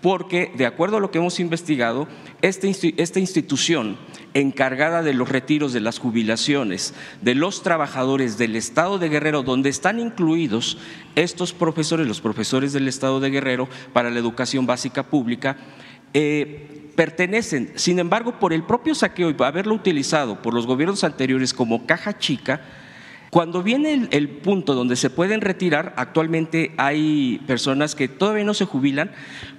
[0.00, 2.06] porque, de acuerdo a lo que hemos investigado,
[2.42, 3.96] esta, esta institución
[4.34, 9.70] encargada de los retiros de las jubilaciones de los trabajadores del Estado de Guerrero, donde
[9.70, 10.78] están incluidos
[11.16, 15.56] estos profesores, los profesores del Estado de Guerrero para la educación básica pública,
[16.14, 21.54] eh, pertenecen, sin embargo, por el propio saqueo y haberlo utilizado por los gobiernos anteriores
[21.54, 22.60] como caja chica,
[23.30, 28.64] cuando viene el, punto donde se pueden retirar, actualmente hay personas que todavía no se
[28.64, 29.12] jubilan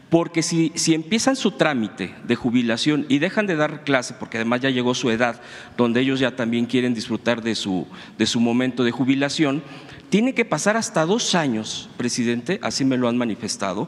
[0.09, 4.59] porque si, si, empiezan su trámite de jubilación y dejan de dar clase, porque además
[4.59, 5.39] ya llegó su edad,
[5.77, 7.87] donde ellos ya también quieren disfrutar de su,
[8.17, 9.63] de su momento de jubilación,
[10.09, 13.87] tiene que pasar hasta dos años, presidente, así me lo han manifestado,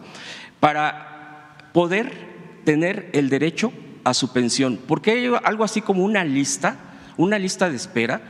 [0.61, 2.30] para poder
[2.63, 3.71] tener el derecho
[4.03, 4.79] a su pensión.
[4.87, 6.77] Porque hay algo así como una lista,
[7.17, 8.21] una lista de espera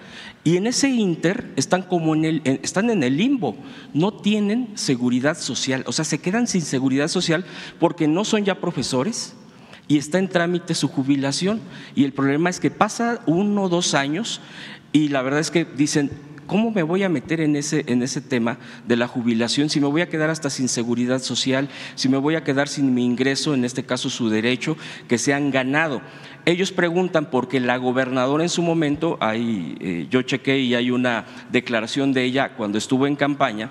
[0.43, 3.55] y en ese inter están como en el, están en el limbo,
[3.93, 7.45] no tienen seguridad social, o sea, se quedan sin seguridad social
[7.79, 9.35] porque no son ya profesores
[9.87, 11.61] y está en trámite su jubilación.
[11.95, 14.41] Y el problema es que pasa uno o dos años
[14.91, 16.11] y la verdad es que dicen,
[16.51, 19.87] ¿Cómo me voy a meter en ese, en ese tema de la jubilación si me
[19.87, 23.53] voy a quedar hasta sin seguridad social, si me voy a quedar sin mi ingreso,
[23.53, 24.75] en este caso su derecho,
[25.07, 26.01] que se han ganado?
[26.43, 31.25] Ellos preguntan porque la gobernadora en su momento, ahí, eh, yo chequé y hay una
[31.53, 33.69] declaración de ella cuando estuvo en campaña,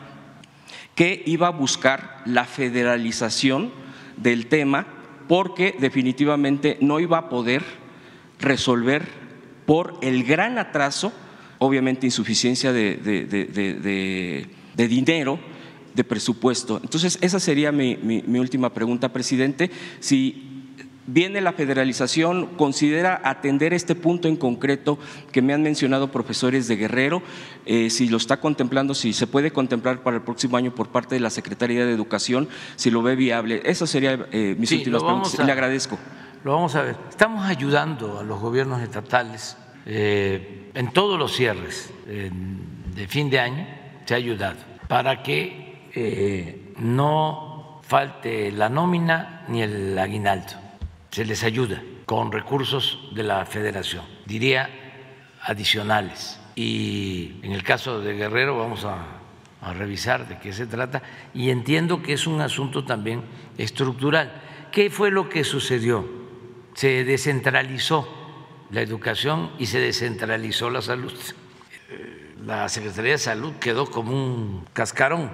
[0.94, 3.72] que iba a buscar la federalización
[4.16, 4.86] del tema
[5.28, 7.62] porque definitivamente no iba a poder
[8.38, 9.06] resolver
[9.66, 11.12] por el gran atraso
[11.60, 14.46] obviamente insuficiencia de,
[14.76, 15.38] dinero,
[15.94, 16.80] de presupuesto.
[16.82, 17.94] Entonces, esa sería mi,
[18.38, 19.70] última pregunta, presidente.
[20.00, 20.46] Si
[21.06, 24.98] viene la federalización, considera atender este punto en concreto
[25.32, 27.22] que me han mencionado profesores de Guerrero,
[27.66, 31.16] eh, si lo está contemplando, si se puede contemplar para el próximo año por parte
[31.16, 33.60] de la Secretaría de Educación, si lo ve viable.
[33.66, 35.38] Esa sería eh, mis últimas preguntas.
[35.38, 35.98] Le agradezco.
[36.42, 36.96] Lo vamos a ver.
[37.10, 43.66] Estamos ayudando a los gobiernos estatales eh, en todos los cierres de fin de año
[44.04, 44.58] se ha ayudado
[44.88, 50.52] para que eh, no falte la nómina ni el aguinaldo.
[51.10, 54.68] Se les ayuda con recursos de la federación, diría
[55.42, 56.38] adicionales.
[56.56, 58.98] Y en el caso de Guerrero vamos a,
[59.62, 61.02] a revisar de qué se trata
[61.32, 63.22] y entiendo que es un asunto también
[63.56, 64.32] estructural.
[64.72, 66.20] ¿Qué fue lo que sucedió?
[66.74, 68.08] se descentralizó
[68.70, 71.12] la educación y se descentralizó la salud.
[72.44, 75.30] La Secretaría de Salud quedó como un cascarón,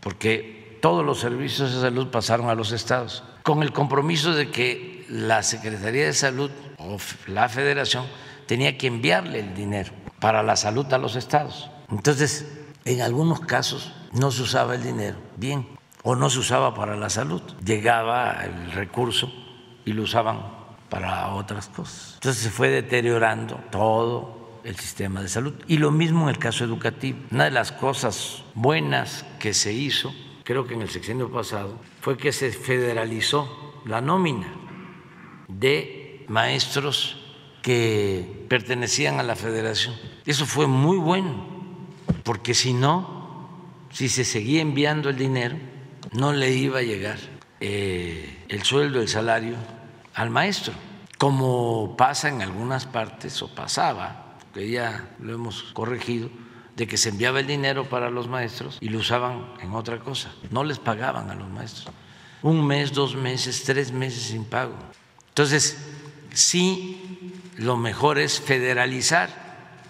[0.00, 5.06] porque todos los servicios de salud pasaron a los estados, con el compromiso de que
[5.08, 8.06] la Secretaría de Salud o la Federación
[8.46, 11.70] tenía que enviarle el dinero para la salud a los estados.
[11.90, 12.46] Entonces,
[12.84, 15.66] en algunos casos no se usaba el dinero bien
[16.02, 17.42] o no se usaba para la salud.
[17.64, 19.32] Llegaba el recurso
[19.84, 20.57] y lo usaban
[20.88, 22.14] para otras cosas.
[22.14, 25.54] Entonces se fue deteriorando todo el sistema de salud.
[25.66, 27.18] Y lo mismo en el caso educativo.
[27.30, 30.14] Una de las cosas buenas que se hizo,
[30.44, 34.52] creo que en el sexenio pasado, fue que se federalizó la nómina
[35.48, 37.16] de maestros
[37.62, 39.94] que pertenecían a la federación.
[40.24, 41.46] Eso fue muy bueno,
[42.24, 43.48] porque si no,
[43.90, 45.56] si se seguía enviando el dinero,
[46.12, 47.18] no le iba a llegar
[47.60, 49.56] eh, el sueldo, el salario
[50.18, 50.74] al maestro,
[51.16, 56.28] como pasa en algunas partes o pasaba, que ya lo hemos corregido,
[56.74, 60.32] de que se enviaba el dinero para los maestros y lo usaban en otra cosa,
[60.50, 61.94] no les pagaban a los maestros.
[62.42, 64.74] Un mes, dos meses, tres meses sin pago.
[65.28, 65.78] Entonces,
[66.32, 69.30] sí, lo mejor es federalizar.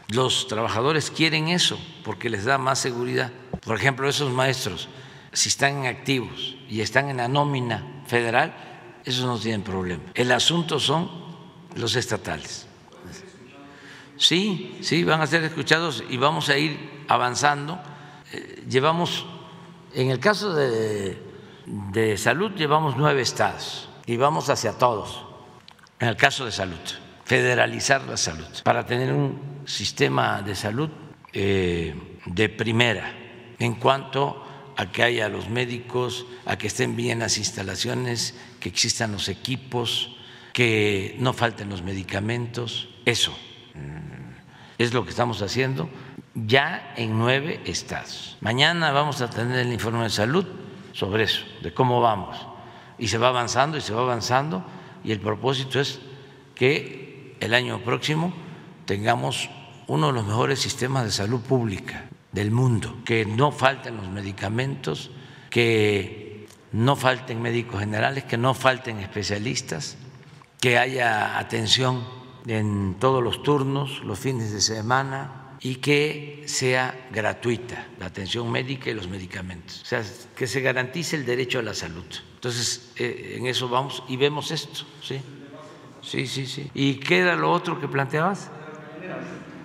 [0.08, 3.32] Los trabajadores quieren eso porque les da más seguridad.
[3.64, 4.90] Por ejemplo, esos maestros
[5.32, 8.67] si están activos y están en la nómina federal,
[9.08, 10.02] esos no tienen problema.
[10.14, 11.10] El asunto son
[11.74, 12.66] los estatales.
[14.16, 17.78] Sí, sí, van a ser escuchados y vamos a ir avanzando.
[18.32, 19.26] Eh, llevamos,
[19.94, 21.22] en el caso de,
[21.66, 25.24] de salud, llevamos nueve estados y vamos hacia todos.
[26.00, 26.78] En el caso de salud,
[27.24, 30.90] federalizar la salud para tener un sistema de salud
[31.32, 33.12] eh, de primera
[33.58, 34.44] en cuanto
[34.78, 40.16] a que haya los médicos, a que estén bien las instalaciones, que existan los equipos,
[40.52, 42.88] que no falten los medicamentos.
[43.04, 43.36] Eso
[43.74, 45.90] mm, es lo que estamos haciendo
[46.32, 48.36] ya en nueve estados.
[48.40, 50.46] Mañana vamos a tener el informe de salud
[50.92, 52.38] sobre eso, de cómo vamos.
[52.98, 54.64] Y se va avanzando y se va avanzando
[55.02, 55.98] y el propósito es
[56.54, 58.32] que el año próximo
[58.84, 59.50] tengamos
[59.88, 65.10] uno de los mejores sistemas de salud pública del mundo, que no falten los medicamentos,
[65.50, 69.96] que no falten médicos generales, que no falten especialistas,
[70.60, 72.04] que haya atención
[72.46, 78.90] en todos los turnos, los fines de semana y que sea gratuita la atención médica
[78.90, 79.82] y los medicamentos.
[79.82, 80.02] O sea,
[80.36, 82.04] que se garantice el derecho a la salud.
[82.34, 85.20] Entonces, eh, en eso vamos y vemos esto, ¿sí?
[86.02, 86.70] Sí, sí, sí.
[86.74, 88.50] ¿Y qué era lo otro que planteabas?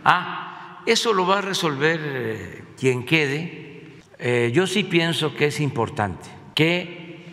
[0.03, 0.42] Ah,
[0.85, 4.01] eso lo va a resolver eh, quien quede.
[4.19, 7.25] Eh, yo sí pienso que es importante que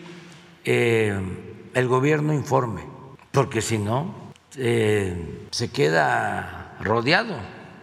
[0.65, 1.19] eh,
[1.73, 2.81] el gobierno informe,
[3.31, 7.37] porque si no, se queda rodeado,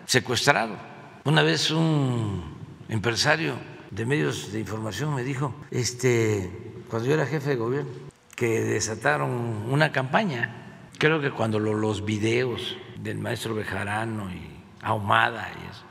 [0.05, 0.77] secuestrado.
[1.25, 2.43] Una vez un
[2.89, 3.55] empresario
[3.91, 6.51] de medios de información me dijo, este,
[6.91, 7.91] cuando yo era jefe de gobierno,
[8.39, 9.31] que desataron
[9.69, 10.89] una campaña.
[10.99, 14.58] Creo que cuando los videos del maestro Bejarano y
[14.89, 15.83] ahumada y eso.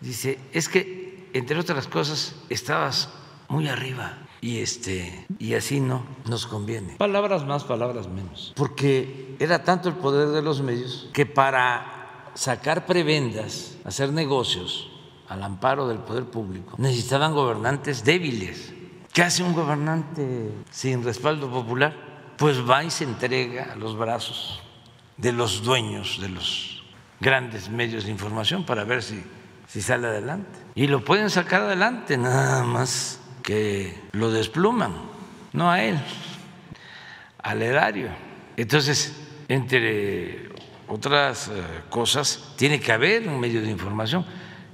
[0.00, 3.08] Dice, es que, entre otras cosas, estabas
[3.48, 6.96] muy arriba y, este, y así no nos conviene.
[6.96, 8.52] Palabras más, palabras menos.
[8.56, 14.90] Porque era tanto el poder de los medios que para sacar prebendas, hacer negocios
[15.28, 18.74] al amparo del poder público, necesitaban gobernantes débiles.
[19.12, 22.34] ¿Qué hace un gobernante sin respaldo popular?
[22.38, 24.60] Pues va y se entrega a los brazos
[25.16, 26.81] de los dueños de los
[27.22, 29.22] grandes medios de información para ver si,
[29.68, 30.58] si sale adelante.
[30.74, 34.92] Y lo pueden sacar adelante, nada más que lo despluman,
[35.52, 35.98] no a él,
[37.38, 38.10] al erario.
[38.56, 39.14] Entonces,
[39.48, 40.50] entre
[40.88, 44.26] otras eh, cosas, tiene que haber un medio de información,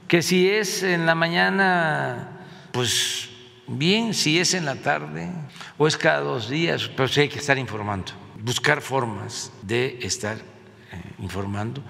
[0.09, 3.28] que si es en la mañana, pues
[3.66, 5.28] bien, si es en la tarde
[5.76, 10.38] o es cada dos días, pero sí hay que estar informando, buscar formas de estar
[10.38, 11.82] eh, informando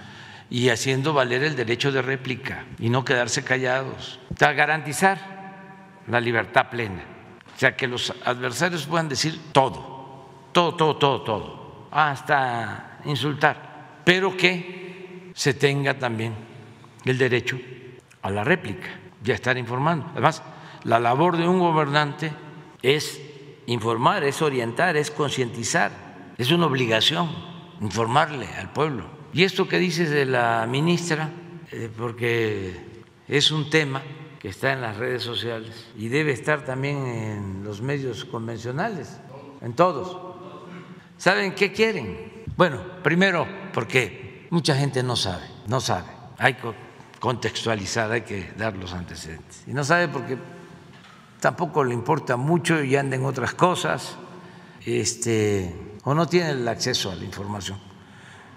[0.51, 4.21] y haciendo valer el derecho de réplica y no quedarse callados.
[4.31, 5.19] O garantizar
[6.07, 7.05] la libertad plena.
[7.55, 14.37] O sea, que los adversarios puedan decir todo, todo, todo, todo, todo, hasta insultar, pero
[14.37, 16.35] que se tenga también
[17.05, 17.59] el derecho
[18.23, 18.89] a la réplica
[19.25, 20.07] y a estar informando.
[20.13, 20.43] Además,
[20.85, 22.33] la labor de un gobernante
[22.81, 23.21] es
[23.67, 25.91] informar, es orientar, es concientizar,
[26.39, 27.29] es una obligación
[27.81, 29.18] informarle al pueblo.
[29.33, 31.31] Y esto que dices de la ministra,
[31.71, 32.75] eh, porque
[33.29, 34.03] es un tema
[34.39, 39.19] que está en las redes sociales y debe estar también en los medios convencionales,
[39.61, 40.17] en todos.
[41.19, 42.45] ¿Saben qué quieren?
[42.57, 46.09] Bueno, primero porque mucha gente no sabe, no sabe.
[46.39, 46.73] Hay que
[47.21, 49.65] contextualizar, hay que dar los antecedentes.
[49.67, 50.39] Y no sabe porque
[51.41, 54.17] tampoco le importa mucho y anda en otras cosas,
[54.87, 55.75] este,
[56.05, 57.79] o no tiene el acceso a la información.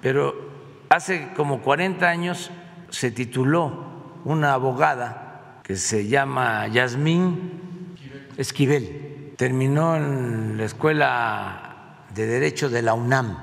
[0.01, 0.50] Pero
[0.91, 2.51] hace como 40 años
[2.89, 7.95] se tituló una abogada que se llama Yasmín
[8.35, 9.33] Esquivel.
[9.37, 13.37] Terminó en la Escuela de Derecho de la UNAM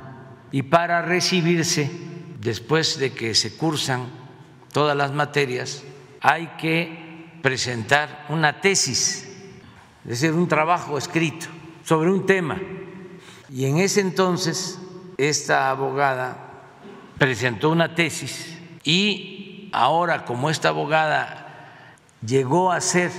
[0.50, 1.90] y para recibirse,
[2.38, 4.08] después de que se cursan
[4.70, 5.84] todas las materias,
[6.20, 9.26] hay que presentar una tesis,
[10.04, 11.46] es decir, un trabajo escrito
[11.82, 12.60] sobre un tema.
[13.48, 14.78] Y en ese entonces
[15.16, 16.47] esta abogada
[17.18, 21.74] presentó una tesis y ahora como esta abogada
[22.24, 23.10] llegó a ser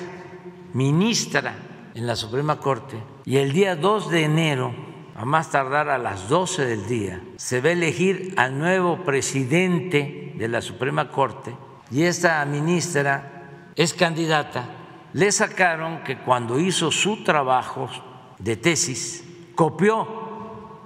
[0.74, 1.54] ministra
[1.94, 4.74] en la Suprema Corte y el día 2 de enero,
[5.16, 10.34] a más tardar a las 12 del día, se va a elegir al nuevo presidente
[10.38, 11.54] de la Suprema Corte
[11.92, 14.66] y esta ministra es candidata,
[15.12, 17.90] le sacaron que cuando hizo su trabajo
[18.38, 19.26] de tesis,
[19.56, 20.08] copió,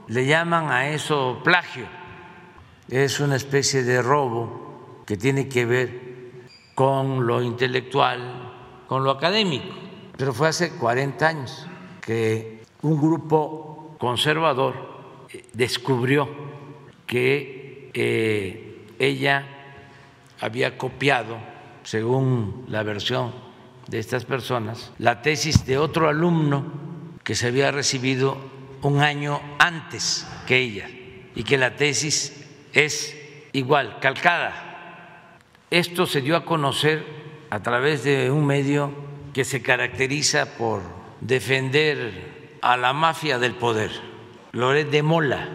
[0.08, 2.03] le llaman a eso plagio
[2.90, 6.14] es una especie de robo que tiene que ver
[6.76, 9.74] con lo intelectual, con lo académico.
[10.18, 11.68] Pero fue hace 40 años
[12.02, 14.76] que un grupo conservador
[15.32, 16.30] eh, descubrió
[17.06, 19.46] que eh, ella
[20.40, 21.38] había copiado,
[21.84, 23.32] según la versión
[23.88, 26.66] de estas personas, la tesis de otro alumno
[27.24, 28.38] que se había recibido
[28.82, 30.90] un año antes que ella
[31.36, 32.43] y que la tesis
[32.74, 33.16] es
[33.54, 35.38] igual, calcada.
[35.70, 37.06] Esto se dio a conocer
[37.50, 38.92] a través de un medio
[39.34, 40.82] que se caracteriza por
[41.22, 43.92] defender a la mafia del poder,
[44.52, 45.50] Loret de Mola,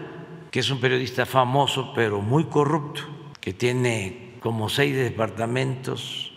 [0.51, 3.01] que es un periodista famoso pero muy corrupto,
[3.39, 6.33] que tiene como seis departamentos,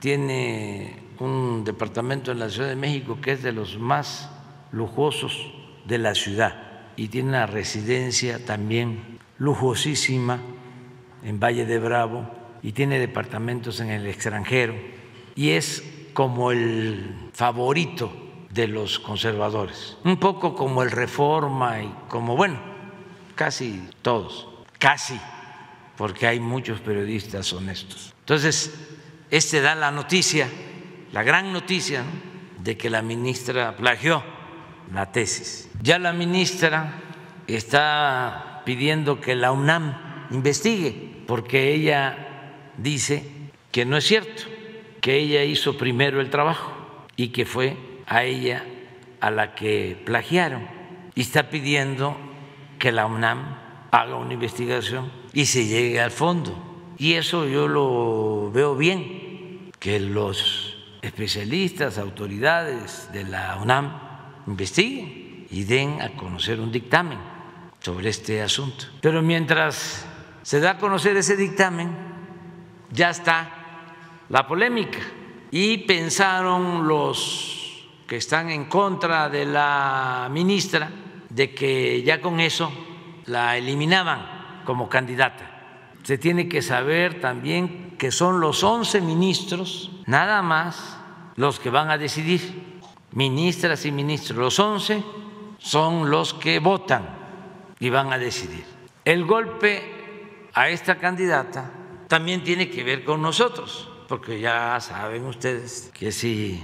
[0.00, 4.30] tiene un departamento en la Ciudad de México que es de los más
[4.72, 5.52] lujosos
[5.84, 6.62] de la ciudad
[6.96, 10.40] y tiene una residencia también lujosísima
[11.22, 12.30] en Valle de Bravo
[12.62, 14.74] y tiene departamentos en el extranjero
[15.34, 15.82] y es
[16.12, 18.10] como el favorito
[18.50, 22.58] de los conservadores, un poco como el Reforma y como, bueno,
[23.34, 25.20] casi todos, casi,
[25.96, 28.14] porque hay muchos periodistas honestos.
[28.20, 28.72] Entonces,
[29.30, 30.48] este da la noticia,
[31.12, 32.02] la gran noticia,
[32.58, 34.24] de que la ministra plagió
[34.92, 35.68] la tesis.
[35.82, 37.00] Ya la ministra
[37.46, 43.22] está pidiendo que la UNAM investigue, porque ella dice
[43.70, 44.42] que no es cierto,
[45.00, 46.72] que ella hizo primero el trabajo
[47.14, 48.64] y que fue a ella
[49.20, 50.66] a la que plagiaron.
[51.14, 52.16] Y está pidiendo
[52.78, 53.56] que la UNAM
[53.92, 56.92] haga una investigación y se llegue al fondo.
[56.98, 63.92] Y eso yo lo veo bien, que los especialistas, autoridades de la UNAM
[64.48, 67.35] investiguen y den a conocer un dictamen
[67.86, 68.86] sobre este asunto.
[69.00, 70.04] Pero mientras
[70.42, 71.94] se da a conocer ese dictamen,
[72.90, 73.48] ya está
[74.28, 74.98] la polémica
[75.52, 80.90] y pensaron los que están en contra de la ministra
[81.28, 82.72] de que ya con eso
[83.26, 85.94] la eliminaban como candidata.
[86.02, 90.98] Se tiene que saber también que son los 11 ministros, nada más,
[91.36, 92.80] los que van a decidir,
[93.12, 95.04] ministras y ministros, los 11
[95.58, 97.15] son los que votan
[97.78, 98.64] y van a decidir.
[99.04, 101.70] El golpe a esta candidata
[102.08, 106.62] también tiene que ver con nosotros, porque ya saben ustedes que si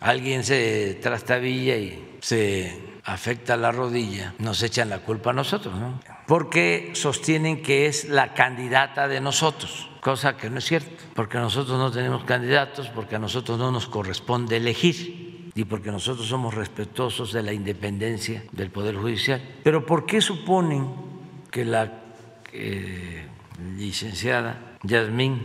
[0.00, 6.00] alguien se trastabilla y se afecta la rodilla, nos echan la culpa a nosotros, ¿no?
[6.26, 11.78] Porque sostienen que es la candidata de nosotros, cosa que no es cierto, porque nosotros
[11.78, 17.32] no tenemos candidatos, porque a nosotros no nos corresponde elegir y porque nosotros somos respetuosos
[17.32, 19.40] de la independencia del Poder Judicial.
[19.64, 20.86] Pero ¿por qué suponen
[21.50, 22.02] que la
[22.52, 23.26] eh,
[23.78, 25.40] licenciada Yasmín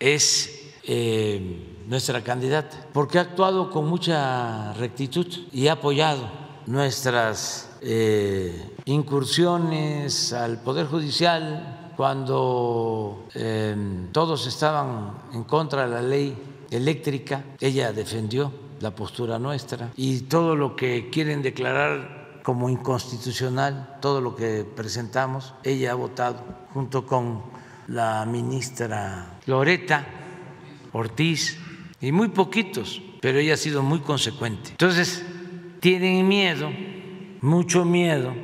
[0.00, 2.88] es eh, nuestra candidata?
[2.92, 6.28] Porque ha actuado con mucha rectitud y ha apoyado
[6.66, 13.28] nuestras eh, incursiones al Poder Judicial cuando
[14.10, 16.36] todos estaban en contra de la ley
[16.70, 24.20] eléctrica, ella defendió la postura nuestra y todo lo que quieren declarar como inconstitucional, todo
[24.20, 27.42] lo que presentamos, ella ha votado junto con
[27.86, 30.04] la ministra Loreta
[30.92, 31.58] Ortiz
[32.00, 34.70] y muy poquitos, pero ella ha sido muy consecuente.
[34.70, 35.24] Entonces,
[35.80, 36.70] tienen miedo,
[37.40, 38.34] mucho miedo,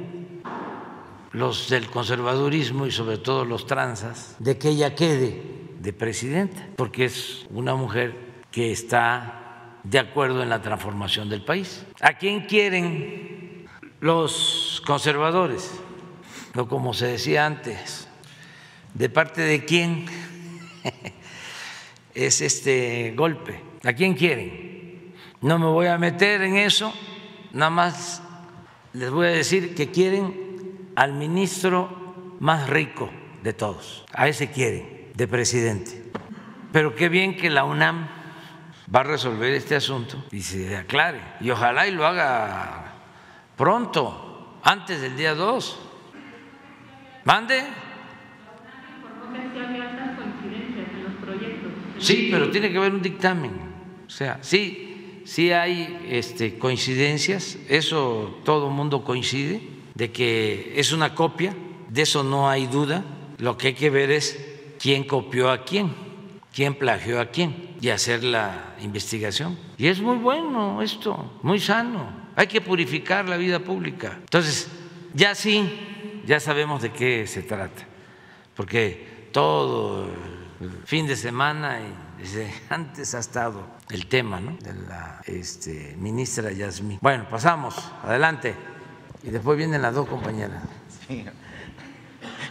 [1.33, 5.43] los del conservadurismo y sobre todo los transas de que ella quede
[5.81, 9.48] de presidenta, porque es una mujer que está
[9.85, 11.85] de acuerdo en la transformación del país.
[12.01, 13.67] ¿A quién quieren
[14.01, 15.71] los conservadores?
[16.57, 18.09] O como se decía antes,
[18.95, 20.07] ¿de parte de quién
[22.15, 23.61] es este golpe?
[23.85, 25.15] ¿A quién quieren?
[25.41, 26.93] No me voy a meter en eso,
[27.53, 28.23] nada más
[28.93, 33.11] les voy a decir que quieren al ministro más rico
[33.43, 36.03] de todos, a ese quieren, de presidente.
[36.73, 38.09] Pero qué bien que la UNAM
[38.95, 41.21] va a resolver este asunto y se aclare.
[41.41, 42.95] Y ojalá y lo haga
[43.57, 45.79] pronto, antes del día 2.
[47.25, 47.63] ¿Mande?
[51.99, 53.53] Sí, pero tiene que haber un dictamen.
[54.07, 59.61] O sea, sí, sí hay este, coincidencias, eso todo el mundo coincide,
[59.95, 61.55] de que es una copia,
[61.89, 63.05] de eso no hay duda.
[63.39, 64.39] Lo que hay que ver es
[64.79, 65.93] quién copió a quién,
[66.55, 69.59] quién plagió a quién y hacer la investigación.
[69.77, 72.29] Y es muy bueno esto, muy sano.
[72.37, 74.17] Hay que purificar la vida pública.
[74.21, 74.69] Entonces,
[75.15, 77.87] ya sí, ya sabemos de qué se trata,
[78.55, 80.09] porque todo
[80.61, 82.09] el fin de semana y
[82.71, 84.57] antes ha estado el tema ¿no?
[84.61, 86.99] de la este, ministra Yasmín.
[87.01, 88.55] Bueno, pasamos, adelante.
[89.23, 90.63] Y después vienen las dos compañeras.
[91.07, 91.25] Sí.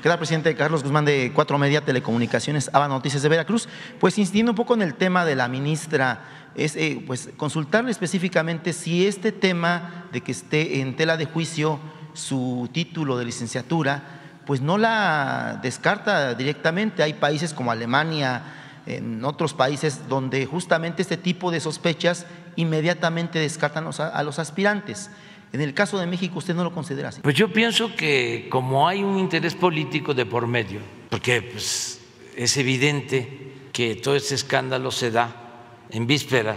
[0.02, 3.68] ¿Qué tal, presidente Carlos Guzmán de Cuatro Media Telecomunicaciones, ABA Noticias de Veracruz?
[4.00, 8.74] Pues insistiendo un poco en el tema de la ministra, es eh, pues consultarle específicamente
[8.74, 11.80] si este tema de que esté en tela de juicio
[12.14, 14.04] su título de licenciatura,
[14.46, 17.02] pues no la descarta directamente.
[17.02, 18.44] Hay países como Alemania,
[18.86, 25.10] en otros países donde justamente este tipo de sospechas inmediatamente descartan a los aspirantes.
[25.54, 27.22] En el caso de México, ¿usted no lo considera así?
[27.22, 32.02] Pues yo pienso que como hay un interés político de por medio, porque pues,
[32.36, 35.48] es evidente que todo este escándalo se da
[35.90, 36.56] en víspera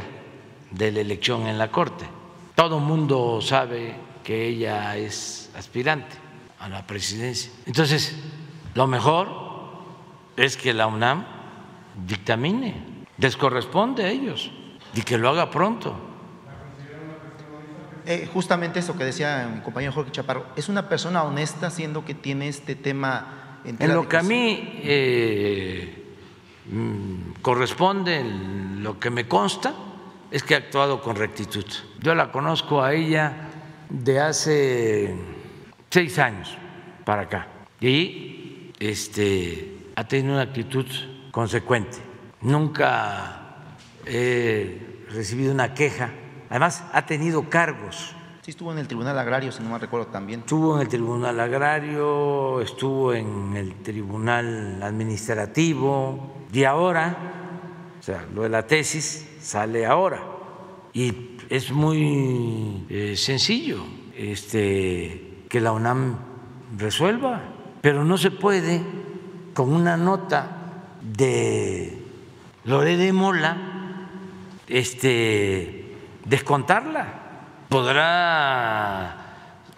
[0.71, 2.05] de la elección en la Corte.
[2.55, 6.17] Todo el mundo sabe que ella es aspirante
[6.59, 7.51] a la presidencia.
[7.67, 8.17] Entonces,
[8.75, 9.29] lo mejor
[10.37, 11.25] es que la UNAM
[12.07, 14.51] dictamine, les corresponde a ellos
[14.95, 16.10] y que lo haga pronto.
[18.11, 22.13] Eh, justamente eso que decía mi compañero Jorge Chaparro, es una persona honesta siendo que
[22.13, 26.17] tiene este tema en, en lo que a mí eh,
[26.73, 29.73] mm, corresponde, en lo que me consta,
[30.29, 31.65] es que ha actuado con rectitud.
[32.01, 33.49] Yo la conozco a ella
[33.89, 35.15] de hace
[35.89, 36.59] seis años
[37.05, 37.47] para acá
[37.81, 40.87] y este, ha tenido una actitud
[41.31, 41.99] consecuente.
[42.41, 43.55] Nunca
[44.05, 46.11] he recibido una queja
[46.51, 48.15] Además, ha tenido cargos.
[48.43, 50.41] Sí, estuvo en el Tribunal Agrario, si no me recuerdo también.
[50.41, 57.17] Estuvo en el Tribunal Agrario, estuvo en el Tribunal Administrativo y ahora,
[57.99, 60.23] o sea, lo de la tesis sale ahora.
[60.93, 63.85] Y es muy eh, sencillo
[64.17, 66.19] este, que la UNAM
[66.77, 67.43] resuelva,
[67.81, 68.83] pero no se puede
[69.55, 72.03] con una nota de
[72.65, 73.57] Lore de Mola
[74.67, 75.80] este,
[76.25, 77.07] descontarla.
[77.69, 79.17] Podrá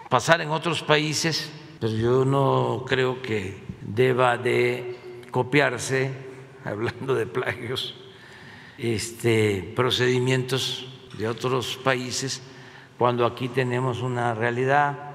[0.09, 6.11] pasar en otros países, pero yo no creo que deba de copiarse,
[6.65, 7.95] hablando de plagios,
[8.77, 10.87] este, procedimientos
[11.17, 12.41] de otros países
[12.97, 15.11] cuando aquí tenemos una realidad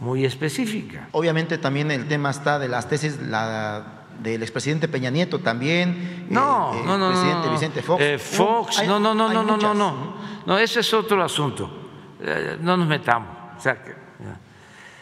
[0.00, 1.08] muy específica.
[1.12, 6.26] Obviamente también el tema está de las tesis la, del expresidente Peña Nieto también.
[6.30, 8.02] No, no, no, presidente Vicente Fox.
[8.02, 10.35] Eh, Fox, no, no, no, no, no, no, no.
[10.46, 11.68] No, ese es otro asunto.
[12.20, 13.28] Eh, no nos metamos.
[13.58, 13.82] O sea,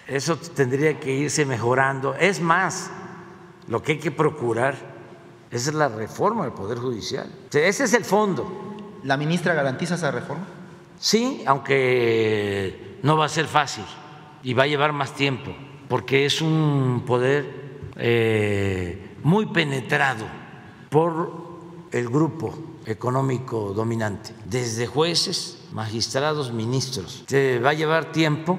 [0.07, 2.15] eso tendría que irse mejorando.
[2.15, 2.91] Es más,
[3.69, 4.75] lo que hay que procurar
[5.51, 7.31] es la reforma del Poder Judicial.
[7.53, 9.01] ese es el fondo.
[9.05, 10.45] ¿La ministra garantiza esa reforma?
[10.99, 13.85] Sí, aunque no va a ser fácil
[14.43, 15.55] y va a llevar más tiempo,
[15.89, 20.25] porque es un poder eh, muy penetrado
[20.89, 21.45] por
[21.93, 27.25] el grupo económico dominante, desde jueces, magistrados, ministros.
[27.27, 28.59] Se va a llevar tiempo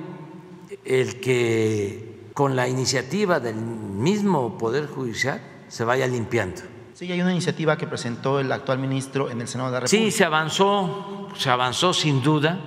[0.83, 6.61] el que con la iniciativa del mismo Poder Judicial se vaya limpiando.
[6.93, 10.05] Sí, hay una iniciativa que presentó el actual ministro en el Senado de la República.
[10.05, 12.57] Sí, se avanzó, se avanzó sin duda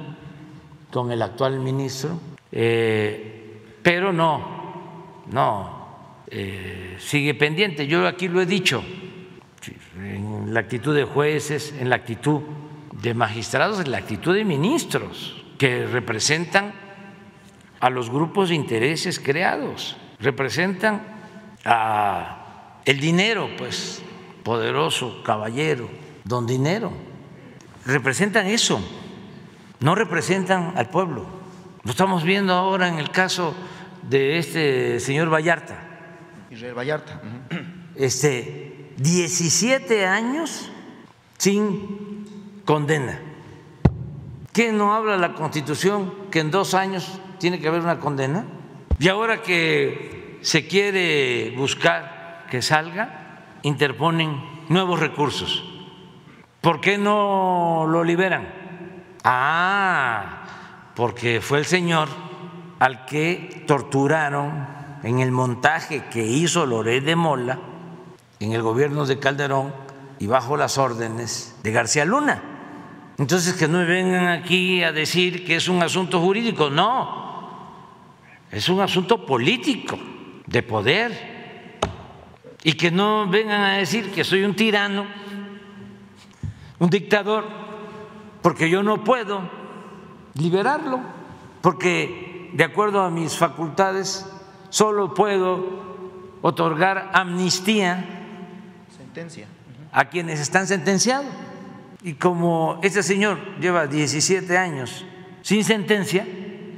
[0.90, 2.18] con el actual ministro,
[2.52, 5.78] eh, pero no, no,
[6.26, 7.86] eh, sigue pendiente.
[7.86, 8.82] Yo aquí lo he dicho,
[9.96, 12.42] en la actitud de jueces, en la actitud
[12.92, 16.72] de magistrados, en la actitud de ministros que representan
[17.80, 19.96] a los grupos de intereses creados.
[20.20, 21.02] representan
[21.64, 24.02] a el dinero, pues,
[24.42, 25.88] poderoso, caballero,
[26.24, 26.90] don dinero.
[27.84, 28.80] Representan eso,
[29.80, 31.26] no representan al pueblo.
[31.84, 33.54] Lo estamos viendo ahora en el caso
[34.02, 35.76] de este señor Vallarta.
[36.50, 37.20] Israel Vallarta.
[37.94, 38.67] Este,
[38.98, 40.70] 17 años
[41.36, 43.20] sin condena.
[44.52, 48.44] ¿Qué no habla la Constitución que en dos años tiene que haber una condena?
[48.98, 55.64] Y ahora que se quiere buscar que salga, interponen nuevos recursos.
[56.60, 58.52] ¿Por qué no lo liberan?
[59.22, 60.42] Ah,
[60.96, 62.08] porque fue el señor
[62.80, 64.66] al que torturaron
[65.04, 67.58] en el montaje que hizo Loret de Mola
[68.40, 69.74] en el gobierno de Calderón
[70.18, 72.42] y bajo las órdenes de García Luna.
[73.18, 77.66] Entonces que no me vengan aquí a decir que es un asunto jurídico, no,
[78.50, 79.98] es un asunto político,
[80.46, 81.78] de poder,
[82.62, 85.06] y que no vengan a decir que soy un tirano,
[86.78, 87.44] un dictador,
[88.40, 89.42] porque yo no puedo
[90.34, 91.00] liberarlo,
[91.60, 94.26] porque de acuerdo a mis facultades
[94.70, 98.17] solo puedo otorgar amnistía
[99.92, 101.26] A quienes están sentenciados.
[102.02, 105.04] Y como este señor lleva 17 años
[105.42, 106.26] sin sentencia,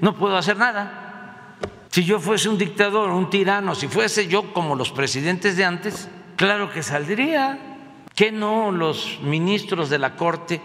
[0.00, 1.56] no puedo hacer nada.
[1.90, 6.08] Si yo fuese un dictador, un tirano, si fuese yo como los presidentes de antes,
[6.36, 7.66] claro que saldría.
[8.14, 10.60] ¿Que no los ministros de la Corte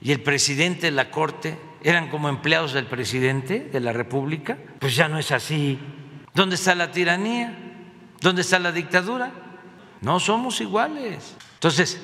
[0.00, 4.56] y el presidente de la Corte eran como empleados del presidente de la República?
[4.78, 5.78] Pues ya no es así.
[6.34, 7.56] ¿Dónde está la tiranía?
[8.20, 9.32] ¿Dónde está la dictadura?
[10.04, 11.34] No somos iguales.
[11.54, 12.00] Entonces,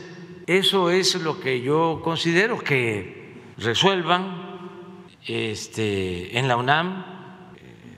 [0.47, 4.51] eso es lo que yo considero que resuelvan
[5.27, 7.05] este, en la UNAM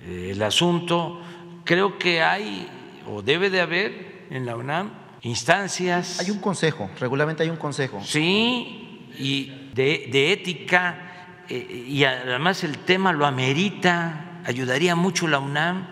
[0.05, 1.23] eh, el asunto.
[1.65, 2.69] Creo que hay
[3.09, 4.91] o debe de haber en la UNAM
[5.23, 6.19] instancias.
[6.19, 8.03] Hay un consejo, regularmente hay un consejo.
[8.05, 15.39] Sí, y de, de ética, eh, y además el tema lo amerita, ayudaría mucho la
[15.39, 15.87] UNAM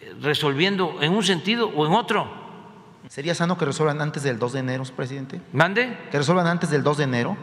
[0.00, 2.39] eh, resolviendo en un sentido o en otro.
[3.10, 5.40] ¿Sería sano que resuelvan antes del 2 de enero, presidente?
[5.52, 5.98] ¿Mande?
[6.12, 7.36] Que resuelvan antes del 2 de enero.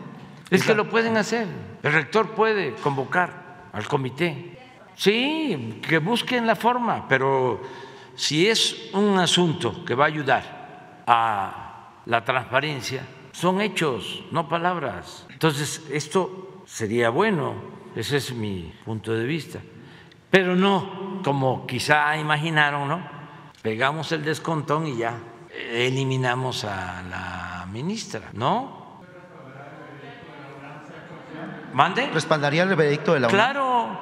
[0.49, 1.45] Es que lo pueden hacer.
[1.83, 4.57] El rector puede convocar al comité.
[4.95, 7.61] Sí, que busquen la forma, pero
[8.15, 15.27] si es un asunto que va a ayudar a la transparencia, son hechos, no palabras.
[15.29, 17.55] Entonces, esto sería bueno,
[17.93, 19.59] ese es mi punto de vista.
[20.31, 23.01] Pero no como quizá imaginaron, ¿no?
[23.61, 25.19] Pegamos el descontón y ya
[25.57, 29.01] eliminamos a la ministra, ¿no?
[31.73, 32.09] ¿Mande?
[32.11, 33.35] ¿Respaldaría el veredicto de la UNAM?
[33.35, 33.99] Claro,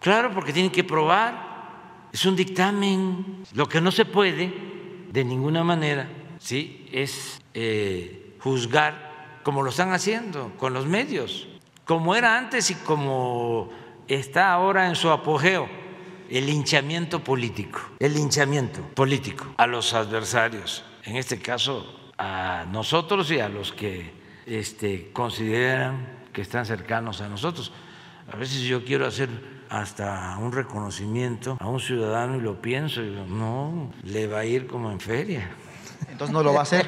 [0.00, 2.08] claro, porque tienen que probar.
[2.12, 3.44] Es un dictamen.
[3.54, 4.52] Lo que no se puede,
[5.10, 6.88] de ninguna manera, ¿sí?
[6.92, 11.48] es eh, juzgar como lo están haciendo con los medios,
[11.84, 13.70] como era antes y como
[14.06, 15.79] está ahora en su apogeo
[16.30, 23.40] el linchamiento político, el linchamiento político a los adversarios, en este caso a nosotros y
[23.40, 24.12] a los que
[24.46, 27.72] este, consideran que están cercanos a nosotros.
[28.32, 29.28] A veces yo quiero hacer
[29.68, 34.44] hasta un reconocimiento a un ciudadano y lo pienso y digo, no, le va a
[34.44, 35.50] ir como en feria.
[36.10, 36.86] Entonces no lo va a hacer.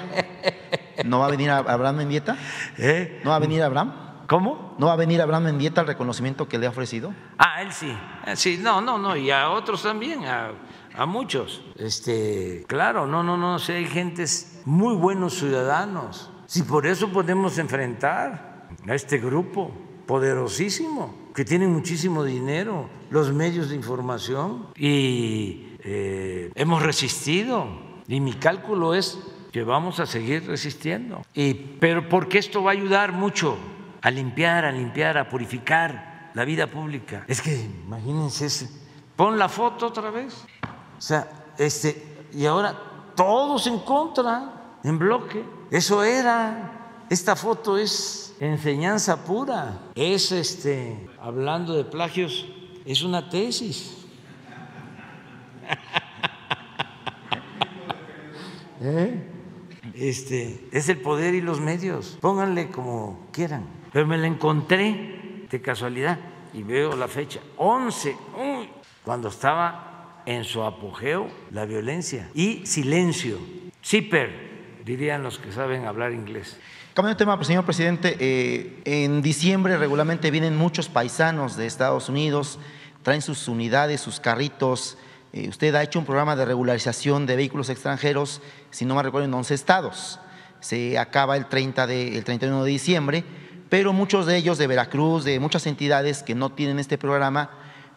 [1.05, 2.37] ¿No va a venir a Abraham Mendieta?
[2.79, 3.21] ¿Eh?
[3.25, 4.02] ¿No va a venir Abraham?
[4.33, 4.75] ¿Cómo?
[4.79, 7.13] ¿No va a venir Abraham Mendieta al reconocimiento que le ha ofrecido?
[7.37, 7.95] Ah, él sí.
[8.27, 10.53] Eh, Sí, no, no, no, y a otros también, a,
[10.97, 11.63] a muchos.
[11.77, 16.31] Este, claro, no, no, no, si hay gentes muy buenos ciudadanos.
[16.47, 19.71] Si por eso podemos enfrentar a este grupo
[20.07, 27.67] poderosísimo, que tiene muchísimo dinero, los medios de información, y eh, hemos resistido.
[28.09, 29.19] Y mi cálculo es
[29.53, 31.21] que vamos a seguir resistiendo.
[31.35, 33.59] Y, pero porque esto va a ayudar mucho
[34.03, 37.25] a limpiar, a limpiar, a purificar la vida pública.
[37.29, 38.69] Es que imagínense, ese,
[39.17, 40.45] pon la foto otra vez.
[40.99, 42.77] O sea, este, y ahora
[43.15, 45.45] todos en contra, en bloque.
[45.71, 46.79] Eso era.
[47.09, 49.79] Esta foto es enseñanza pura.
[49.95, 52.47] Es este, hablando de plagios,
[52.85, 53.99] es una tesis.
[58.81, 59.29] ¿Eh?
[59.95, 62.19] Este, es el poder y los medios.
[62.21, 63.82] Pónganle como quieran.
[63.93, 66.19] Pero me la encontré de casualidad
[66.53, 67.41] y veo la fecha.
[67.57, 68.69] 11, uy,
[69.05, 73.39] cuando estaba en su apogeo la violencia y silencio.
[73.85, 76.59] Zipper, dirían los que saben hablar inglés.
[76.95, 82.59] Cambiando de tema, señor presidente, eh, en diciembre regularmente vienen muchos paisanos de Estados Unidos,
[83.03, 84.99] traen sus unidades, sus carritos
[85.33, 89.27] eh, usted ha hecho un programa de regularización de vehículos extranjeros, si no me recuerdo,
[89.27, 90.21] en 11 estados.
[90.61, 93.25] Se acaba el, 30 de, el 31 de diciembre,
[93.73, 97.49] pero muchos de ellos de Veracruz, de muchas entidades que no tienen este programa,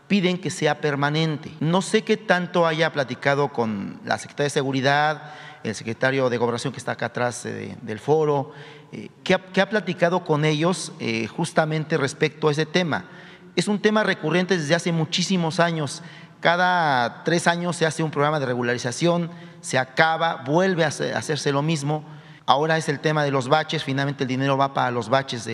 [0.08, 1.52] piden que sea permanente.
[1.60, 6.72] No sé qué tanto haya platicado con la Secretaría de Seguridad, el secretario de Gobernación
[6.72, 8.54] que está acá atrás eh, del foro,
[8.94, 13.10] eh, ¿qué, ha, platicado con ellos eh, justamente respecto a ese tema.
[13.58, 16.04] Es un tema recurrente desde hace muchísimos años.
[16.40, 21.62] Cada tres años se hace un programa de regularización, se acaba, vuelve a hacerse lo
[21.62, 22.15] mismo.
[22.48, 25.50] Ahora es el tema de los baches, finalmente el dinero va para los baches,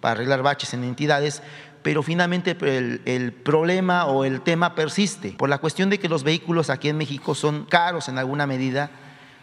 [0.00, 1.40] para arreglar baches en entidades,
[1.82, 5.32] pero finalmente el, el, problema o el tema persiste.
[5.32, 8.90] Por la cuestión de que los vehículos aquí en México son caros en alguna medida,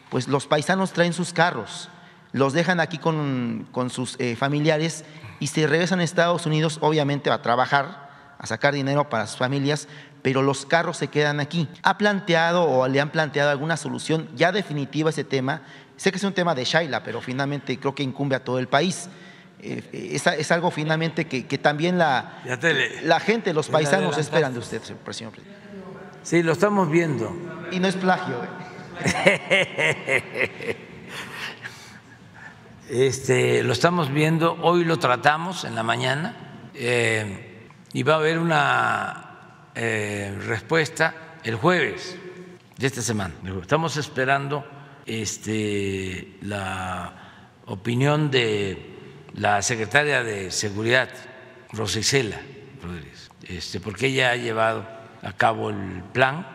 [0.09, 1.89] pues los paisanos traen sus carros,
[2.33, 5.05] los dejan aquí con, con sus eh, familiares
[5.39, 9.87] y se regresan a Estados Unidos, obviamente a trabajar, a sacar dinero para sus familias,
[10.21, 11.69] pero los carros se quedan aquí.
[11.81, 15.61] ¿Ha planteado o le han planteado alguna solución ya definitiva a ese tema?
[16.03, 18.67] Sé que es un tema de Shaila, pero finalmente creo que incumbe a todo el
[18.67, 19.07] país.
[19.61, 22.41] Eh, es, algo finalmente que, también la,
[23.03, 25.39] la gente, los paisanos esperan de usted, señor presidente.
[26.21, 27.33] Sí, lo estamos viendo.
[27.71, 28.35] Y no es plagio.
[29.05, 30.77] ¿eh?
[32.89, 38.39] Este, lo estamos viendo, hoy lo tratamos en la mañana eh, y va a haber
[38.39, 42.17] una respuesta el jueves
[42.77, 43.33] de esta semana.
[43.61, 44.65] Estamos esperando
[45.05, 48.77] este, la opinión de
[49.35, 51.09] la secretaria de Seguridad,
[51.71, 52.39] Rosicela
[52.81, 54.87] Rodríguez, este, porque ella ha llevado
[55.21, 56.45] a cabo el plan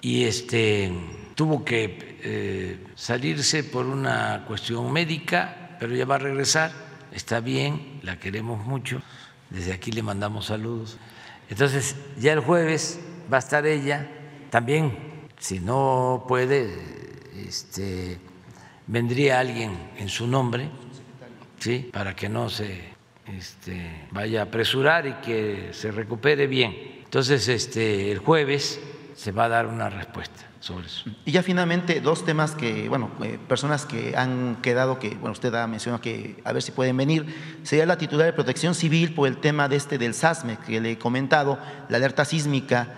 [0.00, 0.92] y este,
[1.34, 6.72] tuvo que eh, salirse por una cuestión médica, pero ya va a regresar,
[7.12, 9.02] está bien, la queremos mucho,
[9.50, 10.98] desde aquí le mandamos saludos.
[11.48, 12.98] Entonces, ya el jueves
[13.32, 14.10] va a estar ella,
[14.50, 17.05] también, si no puede,
[17.46, 18.18] este,
[18.86, 20.68] vendría alguien en su nombre
[21.58, 21.90] ¿sí?
[21.92, 26.74] para que no se este, vaya a apresurar y que se recupere bien.
[27.04, 28.80] Entonces, este, el jueves
[29.14, 31.10] se va a dar una respuesta sobre eso.
[31.24, 35.54] Y ya finalmente, dos temas que, bueno, eh, personas que han quedado, que, bueno, usted
[35.54, 39.28] ha mencionado que a ver si pueden venir, sería la titular de protección civil por
[39.28, 41.58] el tema de este del SASME, que le he comentado,
[41.88, 42.94] la alerta sísmica,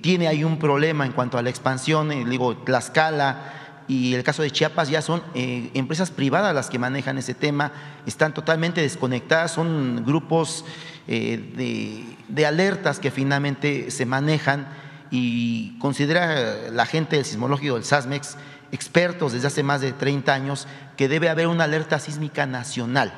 [0.00, 3.52] tiene ahí un problema en cuanto a la expansión, eh, digo, Tlaxcala,
[3.86, 7.72] y el caso de Chiapas ya son eh, empresas privadas las que manejan ese tema,
[8.06, 10.64] están totalmente desconectadas, son grupos
[11.06, 14.66] eh, de, alertas que finalmente se manejan
[15.10, 18.38] y considera la gente del sismológico del SASMEX,
[18.72, 20.66] expertos desde hace más de 30 años,
[20.96, 23.12] que debe haber una alerta sísmica nacional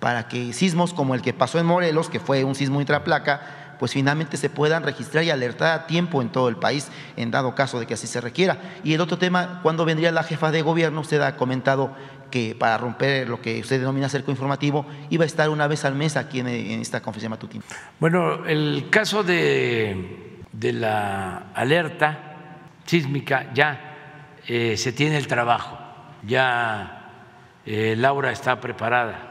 [0.00, 3.94] para que sismos como el que pasó en Morelos, que fue un sismo intraplaca, pues
[3.94, 7.80] finalmente se puedan registrar y alertar a tiempo en todo el país, en dado caso
[7.80, 8.58] de que así se requiera.
[8.84, 11.96] Y el otro tema, cuando vendría la jefa de gobierno, usted ha comentado
[12.30, 15.94] que para romper lo que usted denomina cerco informativo, iba a estar una vez al
[15.94, 17.64] mes aquí en, esta conferencia matutina.
[17.98, 25.78] Bueno, el caso de, la alerta sísmica ya eh, se tiene el trabajo,
[26.22, 27.12] ya
[27.64, 29.28] eh, Laura está preparada.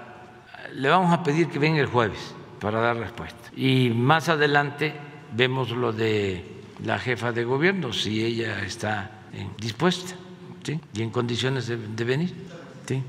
[0.73, 3.51] Le vamos a pedir que venga el jueves para dar respuesta.
[3.55, 4.93] Y más adelante
[5.35, 6.43] vemos lo de
[6.83, 9.11] la jefa de gobierno, si ella está
[9.59, 10.15] dispuesta
[10.93, 12.33] y en condiciones de, de venir.
[12.87, 13.01] ¿sí?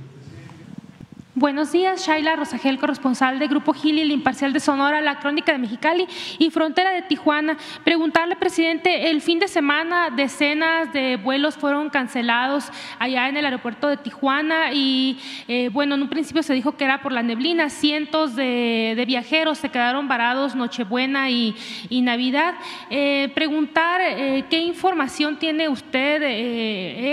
[1.37, 5.59] Buenos días, Shaila Rosagel, corresponsal de Grupo Gili, el imparcial de Sonora, la crónica de
[5.59, 6.09] Mexicali
[6.41, 7.57] y frontera de Tijuana.
[7.85, 13.87] Preguntarle, presidente, el fin de semana decenas de vuelos fueron cancelados allá en el aeropuerto
[13.87, 17.71] de Tijuana y, eh, bueno, en un principio se dijo que era por la neblina.
[17.71, 21.55] Cientos de, viajeros se quedaron varados Nochebuena y,
[21.91, 22.55] Navidad.
[22.91, 26.23] Eh, preguntar eh, qué información tiene usted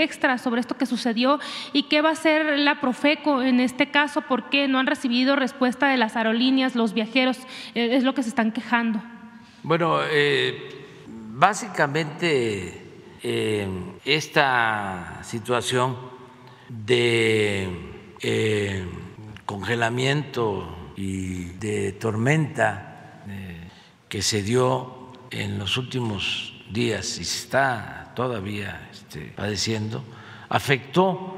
[0.02, 1.38] extra sobre esto que sucedió
[1.72, 5.36] y qué va a hacer la Profeco en este caso por qué no han recibido
[5.36, 7.38] respuesta de las aerolíneas, los viajeros,
[7.74, 9.00] eh, es lo que se están quejando.
[9.62, 12.82] Bueno, eh, básicamente
[13.22, 13.68] eh,
[14.04, 15.96] esta situación
[16.68, 17.68] de
[19.46, 23.22] congelamiento y de tormenta
[24.08, 30.02] que se dio en los últimos días y está todavía este, padeciendo,
[30.48, 31.36] afectó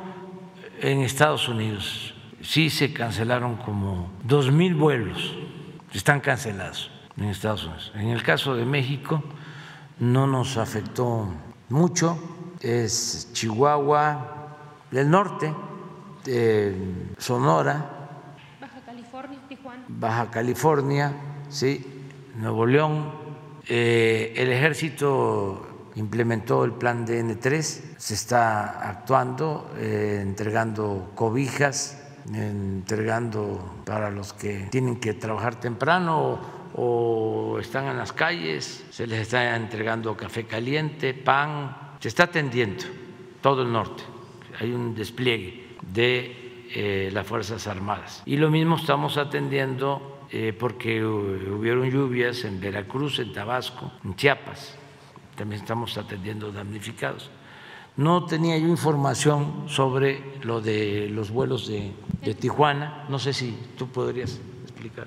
[0.81, 5.36] en Estados Unidos sí se cancelaron como dos mil vuelos,
[5.93, 7.93] están cancelados en Estados Unidos.
[7.95, 9.22] En el caso de México
[9.99, 11.28] no nos afectó
[11.68, 12.18] mucho,
[12.61, 14.57] es Chihuahua,
[14.91, 15.55] del norte,
[17.18, 18.18] Sonora,
[18.61, 19.84] Baja California, Tijuana.
[19.88, 21.12] Baja California,
[21.49, 21.86] sí,
[22.36, 23.20] Nuevo León,
[23.72, 31.99] Eh, el ejército implementó el plan DN3, se está actuando, eh, entregando cobijas,
[32.35, 36.39] entregando para los que tienen que trabajar temprano
[36.74, 42.85] o, están en las calles, se les está entregando café caliente, pan, se está atendiendo
[43.41, 44.03] todo el norte.
[44.61, 48.22] Hay un despliegue de eh, las Fuerzas Armadas.
[48.24, 54.78] Y lo mismo estamos atendiendo eh, porque hubieron lluvias en Veracruz, en Tabasco, en Chiapas
[55.41, 57.31] también estamos atendiendo damnificados.
[58.01, 61.92] No tenía yo información sobre lo de los vuelos de,
[62.34, 63.05] Tijuana.
[63.11, 65.07] No sé si tú podrías explicar.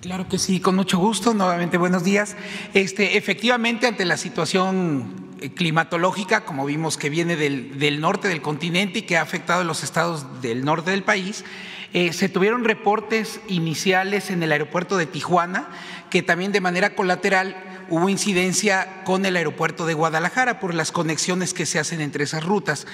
[0.00, 1.34] Claro que sí, con mucho gusto.
[1.34, 2.36] Nuevamente, buenos días.
[2.72, 9.02] Este, efectivamente, ante la situación climatológica, como vimos que viene del, norte del continente y
[9.02, 11.44] que ha afectado a los estados del norte del país,
[11.92, 15.66] eh, se tuvieron reportes iniciales en el aeropuerto de Tijuana,
[16.10, 17.56] que también de manera colateral
[17.90, 22.44] hubo incidencia con el aeropuerto de Guadalajara por las conexiones que se hacen entre esas
[22.44, 22.86] rutas.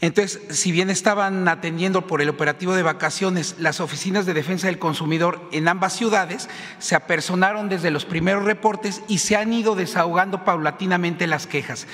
[0.00, 4.78] Entonces, si bien estaban atendiendo por el operativo de vacaciones las oficinas de defensa del
[4.78, 6.48] consumidor en ambas ciudades,
[6.78, 11.86] se apersonaron desde los primeros reportes y se han ido desahogando paulatinamente las quejas.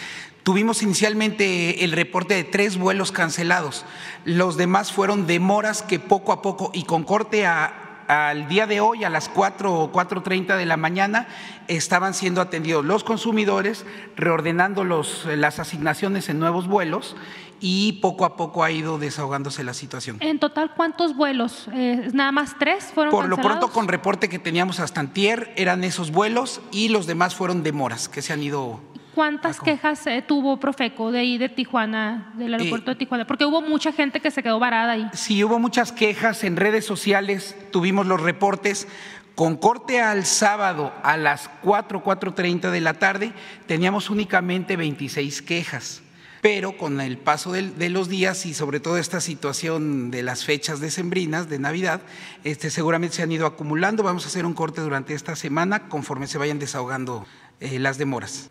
[0.42, 3.84] Tuvimos inicialmente el reporte de tres vuelos cancelados.
[4.24, 8.80] Los demás fueron demoras que poco a poco y con corte a al día de
[8.80, 11.28] hoy, a las 4 o 4.30 de la mañana,
[11.68, 13.86] estaban siendo atendidos los consumidores,
[14.16, 17.14] reordenando los, las asignaciones en nuevos vuelos
[17.60, 20.16] y poco a poco ha ido desahogándose la situación.
[20.18, 21.68] En total, ¿cuántos vuelos?
[21.72, 25.84] Eh, ¿Nada más tres fueron Por lo pronto, con reporte que teníamos hasta antier, eran
[25.84, 28.80] esos vuelos y los demás fueron demoras que se han ido
[29.14, 33.26] ¿Cuántas quejas eh, tuvo Profeco de ahí de Tijuana, del aeropuerto de Tijuana?
[33.26, 35.08] Porque hubo mucha gente que se quedó varada ahí.
[35.12, 38.86] Sí, hubo muchas quejas en redes sociales, tuvimos los reportes.
[39.34, 43.32] Con corte al sábado a las 4, 4.30 de la tarde,
[43.66, 46.02] teníamos únicamente 26 quejas.
[46.42, 50.80] Pero con el paso de, los días y sobre todo esta situación de las fechas
[50.80, 52.00] decembrinas de Navidad,
[52.44, 54.02] este, seguramente se han ido acumulando.
[54.02, 57.26] Vamos a hacer un corte durante esta semana conforme se vayan desahogando
[57.60, 58.50] eh, las demoras.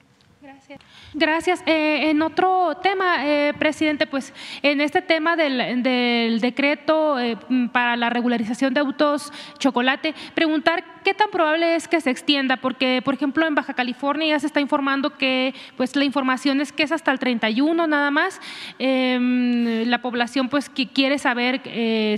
[1.14, 1.64] Gracias.
[1.66, 7.38] Eh, en otro tema, eh, presidente, pues en este tema del, decreto eh,
[7.72, 13.02] para la regularización de autos chocolate, preguntar qué tan probable es que se extienda, porque
[13.04, 16.84] por ejemplo en Baja California ya se está informando que pues la información es que
[16.84, 18.40] es hasta el 31 nada más.
[18.78, 21.62] Em, la población pues que quiere saber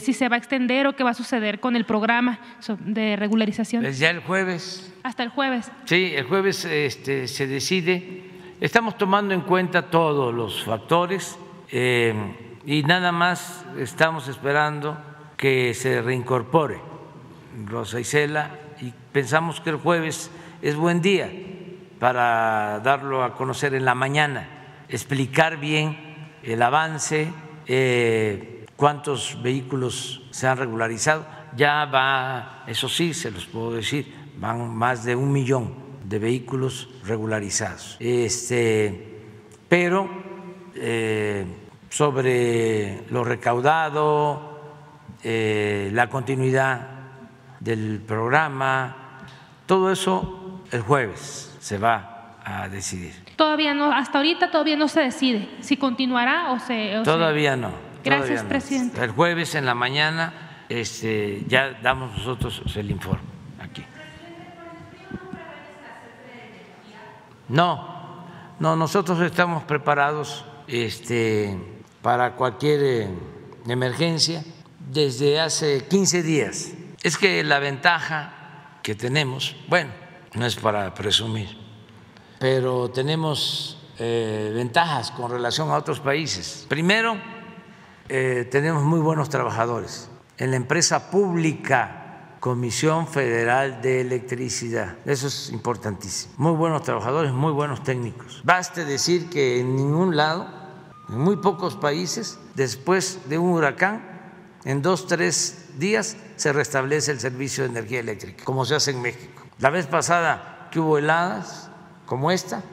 [0.01, 2.39] si se va a extender o qué va a suceder con el programa
[2.79, 3.83] de regularización.
[3.83, 4.93] Desde el jueves.
[5.03, 5.71] Hasta el jueves.
[5.85, 8.31] Sí, el jueves este, se decide
[8.61, 11.35] Estamos tomando en cuenta todos los factores
[11.71, 12.13] eh,
[12.63, 14.95] y nada más estamos esperando
[15.35, 16.79] que se reincorpore
[17.65, 20.29] Rosa Isela y pensamos que el jueves
[20.61, 21.31] es buen día
[21.97, 24.47] para darlo a conocer en la mañana,
[24.89, 25.97] explicar bien
[26.43, 27.33] el avance,
[27.65, 31.25] eh, cuántos vehículos se han regularizado.
[31.55, 35.80] Ya va, eso sí, se los puedo decir, van más de un millón
[36.11, 37.95] de vehículos regularizados.
[37.99, 39.17] Este,
[39.69, 40.09] pero
[40.75, 41.45] eh,
[41.89, 44.59] sobre lo recaudado,
[45.23, 46.85] eh, la continuidad
[47.61, 49.23] del programa,
[49.65, 53.13] todo eso el jueves se va a decidir.
[53.37, 57.01] Todavía no, hasta ahorita todavía no se decide si continuará o se.
[57.05, 57.71] todavía no.
[58.03, 59.01] Gracias, presidente.
[59.01, 63.40] El jueves en la mañana este, ya damos nosotros el informe.
[67.51, 67.85] No,
[68.59, 71.57] no, nosotros estamos preparados este,
[72.01, 73.09] para cualquier eh,
[73.67, 74.41] emergencia
[74.79, 76.71] desde hace 15 días.
[77.03, 79.91] Es que la ventaja que tenemos, bueno,
[80.33, 81.49] no es para presumir,
[82.39, 86.65] pero tenemos eh, ventajas con relación a otros países.
[86.69, 87.17] Primero,
[88.07, 90.09] eh, tenemos muy buenos trabajadores.
[90.37, 92.00] En la empresa pública
[92.41, 94.97] Comisión Federal de Electricidad.
[95.05, 96.33] Eso es importantísimo.
[96.37, 98.41] Muy buenos trabajadores, muy buenos técnicos.
[98.43, 100.47] Baste decir que en ningún lado,
[101.07, 104.01] en muy pocos países, después de un huracán,
[104.65, 109.03] en dos, tres días se restablece el servicio de energía eléctrica, como se hace en
[109.03, 109.43] México.
[109.59, 111.69] La vez pasada que hubo heladas
[112.07, 112.63] como esta,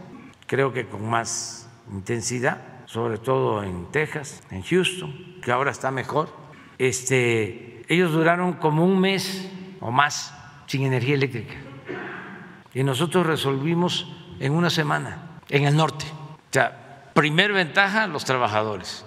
[0.46, 5.12] creo que con más intensidad, sobre todo en Texas, en Houston,
[5.42, 6.30] que ahora está mejor,
[6.78, 9.50] este, ellos duraron como un mes
[9.80, 10.34] o más
[10.66, 11.54] sin energía eléctrica.
[12.74, 14.06] Y nosotros resolvimos
[14.40, 16.04] en una semana en el norte.
[16.04, 19.04] O sea, primera ventaja, los trabajadores.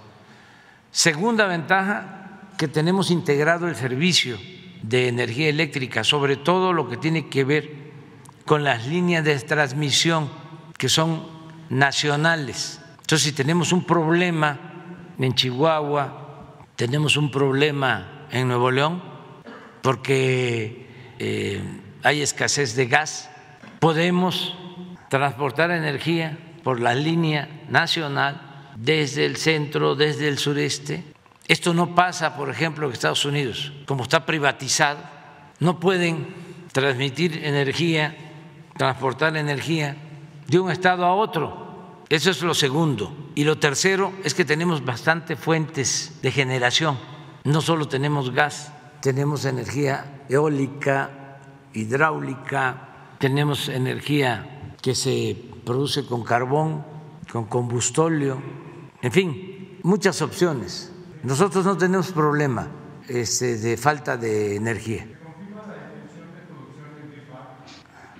[0.92, 4.38] Segunda ventaja, que tenemos integrado el servicio
[4.82, 7.92] de energía eléctrica, sobre todo lo que tiene que ver
[8.46, 10.30] con las líneas de transmisión
[10.78, 11.26] que son
[11.70, 12.82] nacionales.
[13.02, 14.60] Entonces, si tenemos un problema
[15.18, 19.11] en Chihuahua, tenemos un problema en Nuevo León,
[19.82, 20.88] porque
[21.20, 21.62] eh,
[22.04, 23.30] hay escasez de gas,
[23.80, 24.56] podemos
[25.10, 31.04] transportar energía por la línea nacional desde el centro, desde el sureste.
[31.48, 35.00] Esto no pasa, por ejemplo, en Estados Unidos, como está privatizado,
[35.60, 36.28] no pueden
[36.72, 38.16] transmitir energía,
[38.78, 39.98] transportar energía
[40.48, 42.04] de un estado a otro.
[42.10, 43.32] Eso es lo segundo.
[43.36, 46.98] Y lo tercero es que tenemos bastantes fuentes de generación.
[47.44, 48.72] No solo tenemos gas,
[49.02, 51.40] tenemos energía eólica,
[51.74, 56.84] hidráulica, tenemos energía que se produce con carbón,
[57.32, 58.42] con combustóleo,
[59.02, 60.92] en fin, muchas opciones.
[61.24, 62.68] Nosotros no tenemos problema
[63.08, 65.06] este, de falta de energía.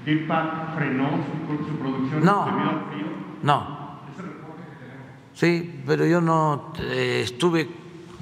[0.06, 3.06] ¿Deer Park frenó su, producción no, al frío?
[3.44, 3.82] No.
[5.36, 7.70] Sí, pero yo no eh, estuve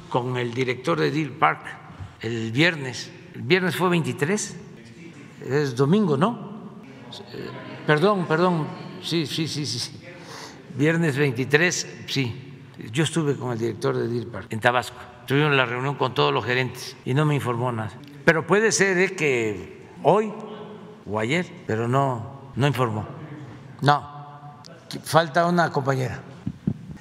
[0.09, 1.78] con el director de Deer Park
[2.21, 3.11] el viernes.
[3.35, 4.55] El viernes fue 23.
[5.47, 6.71] Es domingo, ¿no?
[7.33, 7.49] Eh,
[7.87, 8.67] perdón, perdón.
[9.01, 9.99] Sí, sí, sí, sí.
[10.75, 12.63] Viernes 23, sí.
[12.91, 14.97] Yo estuve con el director de Deer Park en Tabasco.
[15.25, 17.91] Tuvimos la reunión con todos los gerentes y no me informó nada.
[18.25, 20.31] Pero puede ser eh, que hoy
[21.05, 23.05] o ayer, pero no, no informó.
[23.81, 24.61] No,
[25.03, 26.21] falta una compañera.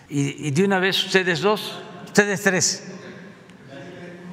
[0.09, 2.93] Y, de una vez ustedes dos, ustedes tres.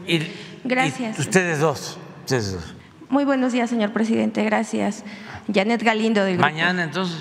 [0.08, 0.20] Y,
[0.66, 1.20] Gracias.
[1.20, 2.74] ustedes dos, ustedes dos.
[3.10, 4.44] Muy buenos días, señor presidente.
[4.44, 5.04] Gracias.
[5.54, 6.50] Janet Galindo del grupo.
[6.50, 7.18] Mañana entonces.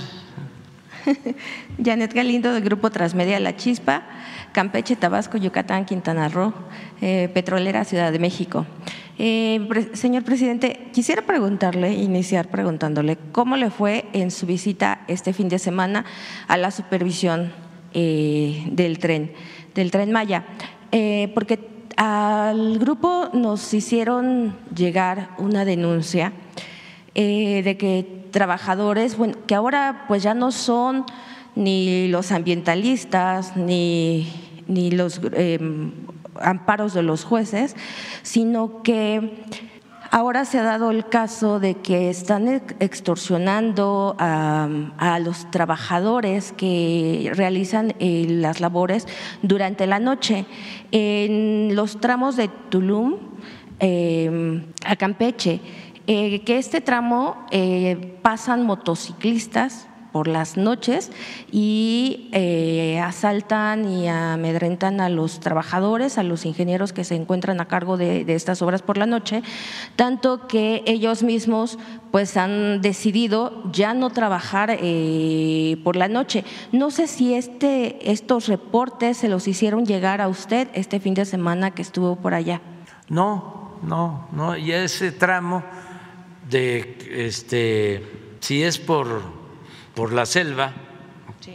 [1.84, 4.02] Janet Galindo del grupo Transmedia La Chispa,
[4.52, 6.54] Campeche, Tabasco, Yucatán, Quintana Roo,
[7.02, 8.66] eh, Petrolera, Ciudad de México.
[9.18, 15.48] Eh, señor presidente, quisiera preguntarle, iniciar preguntándole, ¿cómo le fue en su visita este fin
[15.48, 16.04] de semana
[16.48, 17.52] a la supervisión
[17.92, 19.32] eh, del tren,
[19.74, 20.44] del tren Maya?
[20.90, 26.32] Eh, porque al grupo nos hicieron llegar una denuncia
[27.14, 29.16] de que trabajadores,
[29.46, 31.04] que ahora pues ya no son
[31.54, 34.32] ni los ambientalistas ni,
[34.66, 35.20] ni los
[36.40, 37.76] amparos de los jueces,
[38.22, 39.44] sino que
[40.10, 47.94] ahora se ha dado el caso de que están extorsionando a, los trabajadores que realizan
[47.98, 49.06] eh, las labores
[49.42, 50.44] durante la noche.
[50.90, 53.16] En los tramos de Tulum
[53.80, 55.60] eh, a Campeche,
[56.06, 57.46] eh, que este tramo
[58.22, 61.10] pasan motociclistas por las noches
[61.50, 67.66] y eh, asaltan y amedrentan a los trabajadores, a los ingenieros que se encuentran a
[67.66, 69.42] cargo de, estas obras por la noche,
[69.96, 71.80] tanto que ellos mismos
[72.12, 76.44] pues han decidido ya no trabajar eh, por la noche.
[76.70, 81.24] No sé si este, estos reportes se los hicieron llegar a usted este fin de
[81.24, 82.60] semana que estuvo por allá.
[83.08, 85.64] No, no, no, y ese tramo
[86.48, 89.42] de este si es por
[89.94, 90.72] por la selva,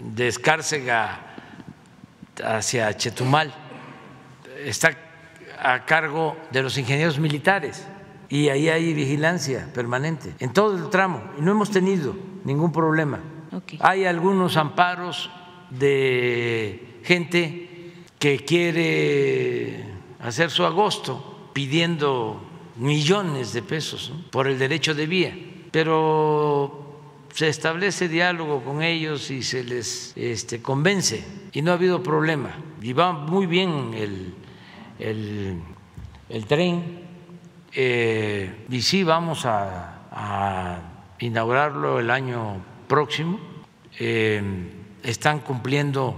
[0.02, 1.20] de Escárcega
[2.44, 3.54] hacia Chetumal,
[4.64, 4.92] está
[5.62, 7.88] a cargo de los ingenieros militares
[8.30, 13.20] y ahí hay vigilancia permanente en todo el tramo y no hemos tenido ningún problema.
[13.80, 15.30] Hay algunos amparos
[15.72, 19.86] de gente que quiere
[20.22, 22.42] hacer su agosto pidiendo
[22.78, 25.38] millones de pesos por el derecho de vía,
[25.72, 26.89] pero
[27.34, 32.52] se establece diálogo con ellos y se les este, convence y no ha habido problema.
[32.82, 34.34] Y va muy bien el,
[35.00, 37.02] el, tren
[37.74, 39.96] eh, y sí vamos a,
[41.20, 43.40] inaugurarlo el año próximo.
[44.00, 44.42] Eh,
[45.04, 46.16] están cumpliendo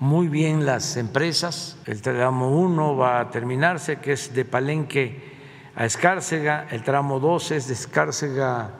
[0.00, 1.78] muy bien las empresas.
[1.86, 5.30] El tramo 1 va a terminarse, que es de Palenque
[5.76, 8.70] a Escárcega, el tramo 2 es de Escárcega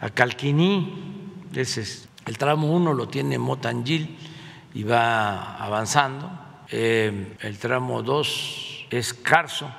[0.00, 1.11] a Calquiní,
[1.54, 4.16] el tramo 1 lo tiene Motangil
[4.74, 6.30] y va avanzando,
[6.70, 9.70] eh, el tramo 2 es Carso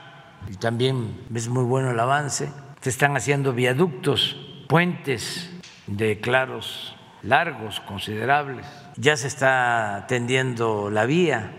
[0.49, 2.51] y también es muy bueno el avance,
[2.81, 4.35] se están haciendo viaductos,
[4.67, 5.49] puentes
[5.87, 8.65] de claros largos, considerables,
[8.97, 11.53] ya se está tendiendo la vía,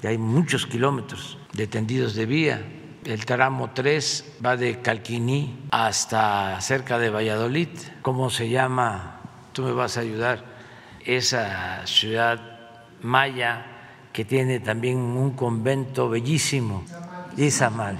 [0.00, 2.62] ya hay muchos kilómetros de tendidos de vía,
[3.04, 7.68] el tramo 3 va de Calquiní hasta cerca de Valladolid.
[8.00, 9.11] ¿Cómo se llama?
[9.52, 10.44] Tú me vas a ayudar.
[11.04, 12.40] Esa ciudad
[13.02, 13.66] maya
[14.12, 16.84] que tiene también un convento bellísimo.
[17.36, 17.98] Izamal.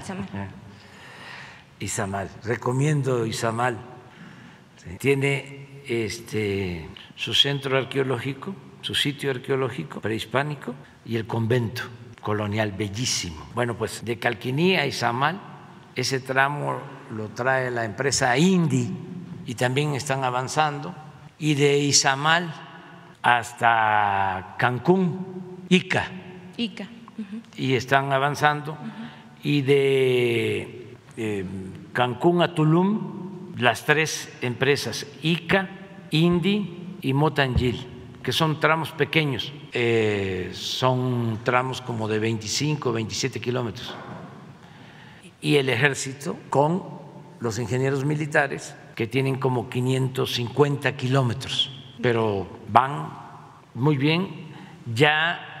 [1.79, 2.29] Izamal.
[2.43, 3.77] Recomiendo Izamal.
[4.77, 4.97] ¿sí?
[4.99, 10.75] Tiene este, su centro arqueológico, su sitio arqueológico prehispánico
[11.05, 11.83] y el convento
[12.21, 13.47] colonial bellísimo.
[13.53, 15.39] Bueno, pues de Calquinía a Izamal,
[15.95, 16.79] ese tramo
[17.11, 18.89] lo trae la empresa Indy
[19.45, 20.95] y también están avanzando.
[21.39, 22.53] Y de Izamal
[23.21, 26.11] hasta Cancún, Ica.
[26.57, 26.87] Ica.
[27.57, 28.77] Y están avanzando.
[29.43, 31.45] Y de eh,
[31.93, 35.69] Cancún a Tulum, las tres empresas, Ica,
[36.11, 37.87] Indy y Motangil,
[38.23, 43.93] que son tramos pequeños, eh, son tramos como de 25, 27 kilómetros.
[45.41, 46.83] Y el ejército con
[47.39, 51.71] los ingenieros militares, que tienen como 550 kilómetros,
[52.01, 53.09] pero van
[53.73, 54.51] muy bien.
[54.93, 55.53] Ya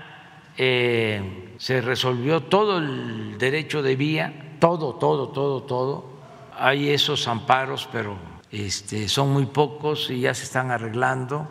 [0.57, 6.13] eh, se resolvió todo el derecho de vía, todo, todo, todo, todo.
[6.57, 8.17] Hay esos amparos, pero
[8.51, 11.47] este, son muy pocos y ya se están arreglando.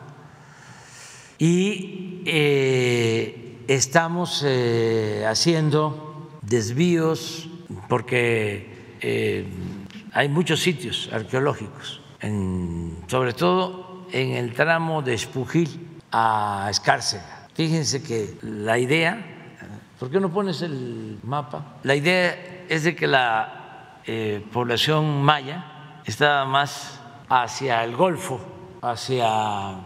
[1.39, 7.49] Y eh, estamos eh, haciendo desvíos
[7.89, 8.71] porque
[10.13, 12.01] hay muchos sitios arqueológicos,
[13.07, 17.49] sobre todo en el tramo de Espujil a Escárcega.
[17.55, 19.57] Fíjense que la idea,
[19.99, 21.77] ¿por qué no pones el mapa?
[21.83, 28.41] La idea es de que la eh, población maya está más hacia el Golfo,
[28.83, 29.77] hacia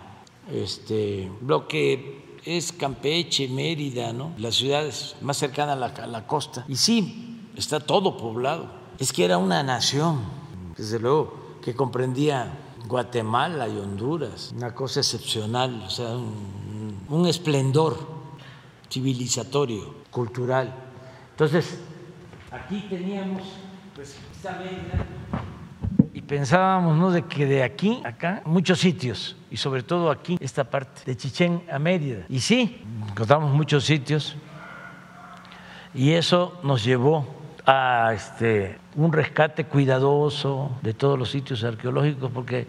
[0.53, 4.32] este, lo que es Campeche, Mérida, ¿no?
[4.39, 6.65] las ciudades más cercanas a la, a la costa.
[6.69, 8.85] Y sí, está todo poblado.
[8.98, 10.20] Es que era una nación,
[10.77, 17.98] desde luego, que comprendía Guatemala y Honduras, una cosa excepcional, o sea, un, un esplendor
[18.90, 20.73] civilizatorio, cultural.
[21.32, 21.78] Entonces,
[22.51, 23.43] aquí teníamos
[23.94, 24.59] pues, esta
[26.12, 27.10] y pensábamos ¿no?
[27.10, 31.62] de que de aquí, acá, muchos sitios, y sobre todo aquí, esta parte, de Chichén
[31.70, 32.24] a Mérida.
[32.31, 34.35] Y sí, encontramos muchos sitios,
[35.93, 37.35] y eso nos llevó
[37.66, 42.66] a este, un rescate cuidadoso de todos los sitios arqueológicos, porque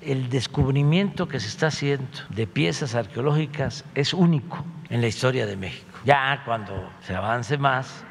[0.00, 5.56] el descubrimiento que se está haciendo de piezas arqueológicas es único en la historia de
[5.56, 5.98] México.
[6.04, 8.04] Ya cuando se avance más,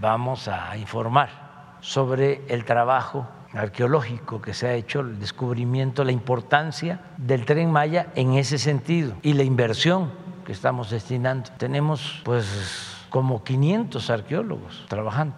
[0.00, 7.00] vamos a informar sobre el trabajo arqueológico que se ha hecho, el descubrimiento, la importancia
[7.16, 10.12] del tren Maya en ese sentido y la inversión
[10.44, 11.50] que estamos destinando.
[11.58, 15.36] Tenemos pues como 500 arqueólogos trabajando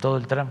[0.00, 0.50] todo el tramo.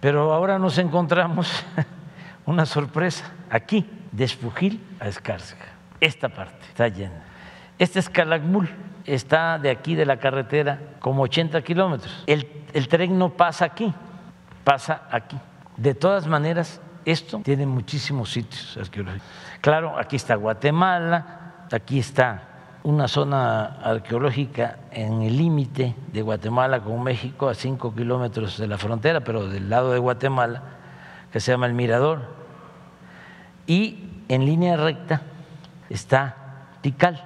[0.00, 1.64] Pero ahora nos encontramos
[2.46, 5.66] una sorpresa aquí, de Espujil a Escárcega.
[6.00, 7.22] Esta parte está llena.
[7.78, 8.68] Este es Calakmul,
[9.04, 12.24] está de aquí de la carretera como 80 kilómetros.
[12.26, 13.92] El, el tren no pasa aquí,
[14.64, 15.38] pasa aquí.
[15.76, 19.26] De todas maneras, esto tiene muchísimos sitios arqueológicos.
[19.60, 22.42] Claro, aquí está Guatemala, aquí está
[22.88, 28.78] una zona arqueológica en el límite de Guatemala con México, a cinco kilómetros de la
[28.78, 30.62] frontera, pero del lado de Guatemala,
[31.30, 32.22] que se llama el Mirador.
[33.66, 35.20] Y en línea recta
[35.90, 36.34] está
[36.80, 37.22] Tikal.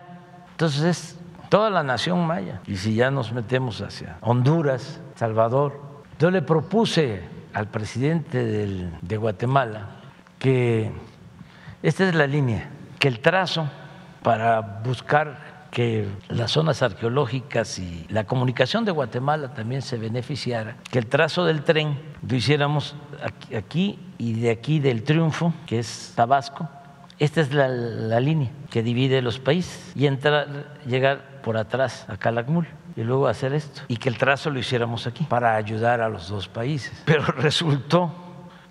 [0.50, 2.60] Entonces es toda la nación maya.
[2.66, 5.80] Y si ya nos metemos hacia Honduras, Salvador,
[6.18, 7.22] yo le propuse
[7.54, 8.44] al presidente
[9.00, 9.90] de Guatemala
[10.40, 10.90] que
[11.84, 12.68] esta es la línea,
[12.98, 13.68] que el trazo
[14.24, 20.98] para buscar que las zonas arqueológicas y la comunicación de Guatemala también se beneficiara, que
[20.98, 22.94] el trazo del tren lo hiciéramos
[23.56, 26.68] aquí, y de aquí del Triunfo, que es Tabasco.
[27.18, 32.18] Esta es la, la línea que divide los países y entrar, llegar por atrás a
[32.18, 36.10] Calakmul y luego hacer esto y que el trazo lo hiciéramos aquí para ayudar a
[36.10, 37.02] los dos países.
[37.06, 38.12] Pero resultó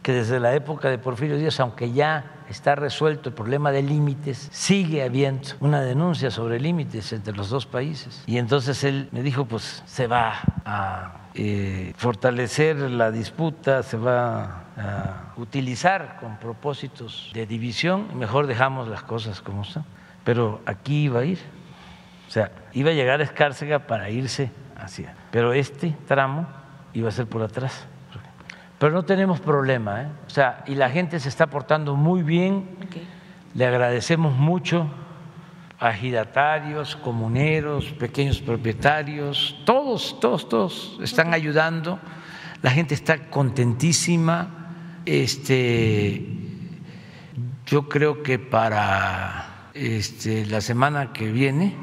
[0.03, 4.49] que desde la época de Porfirio Díaz, aunque ya está resuelto el problema de límites,
[4.51, 8.23] sigue habiendo una denuncia sobre límites entre los dos países.
[8.27, 14.65] Y entonces él me dijo, pues se va a eh, fortalecer la disputa, se va
[14.77, 19.85] a utilizar con propósitos de división, mejor dejamos las cosas como están.
[20.23, 21.39] Pero aquí iba a ir,
[22.27, 26.47] o sea, iba a llegar a Escárcega para irse hacia, pero este tramo
[26.93, 27.87] iba a ser por atrás
[28.81, 30.07] pero no tenemos problema, ¿eh?
[30.25, 32.67] o sea, y la gente se está portando muy bien.
[32.87, 33.07] Okay.
[33.53, 34.89] Le agradecemos mucho
[35.79, 41.99] a giratarios, comuneros, pequeños propietarios, todos, todos, todos están ayudando.
[42.63, 44.47] La gente está contentísima.
[45.05, 46.25] Este,
[47.67, 51.75] yo creo que para este, la semana que viene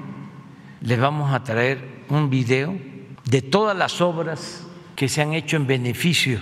[0.80, 2.76] les vamos a traer un video
[3.24, 4.66] de todas las obras
[4.96, 6.40] que se han hecho en beneficio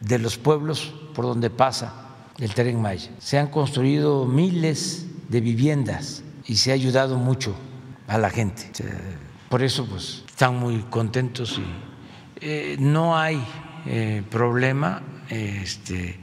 [0.00, 2.08] de los pueblos por donde pasa
[2.38, 3.10] el tren Maya.
[3.18, 7.54] Se han construido miles de viviendas y se ha ayudado mucho
[8.06, 8.70] a la gente.
[9.48, 11.64] Por eso pues están muy contentos y
[12.40, 13.42] eh, no hay
[13.86, 16.18] eh, problema este,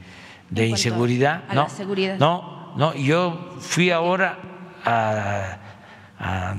[0.50, 1.44] de inseguridad.
[1.48, 2.18] A, no, la seguridad.
[2.18, 2.94] no, no.
[2.94, 4.38] Yo fui ahora
[4.84, 5.58] a,
[6.18, 6.56] a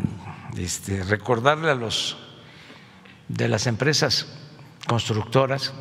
[0.57, 2.18] este, recordarle a los
[3.27, 4.27] de las empresas
[4.88, 5.73] constructoras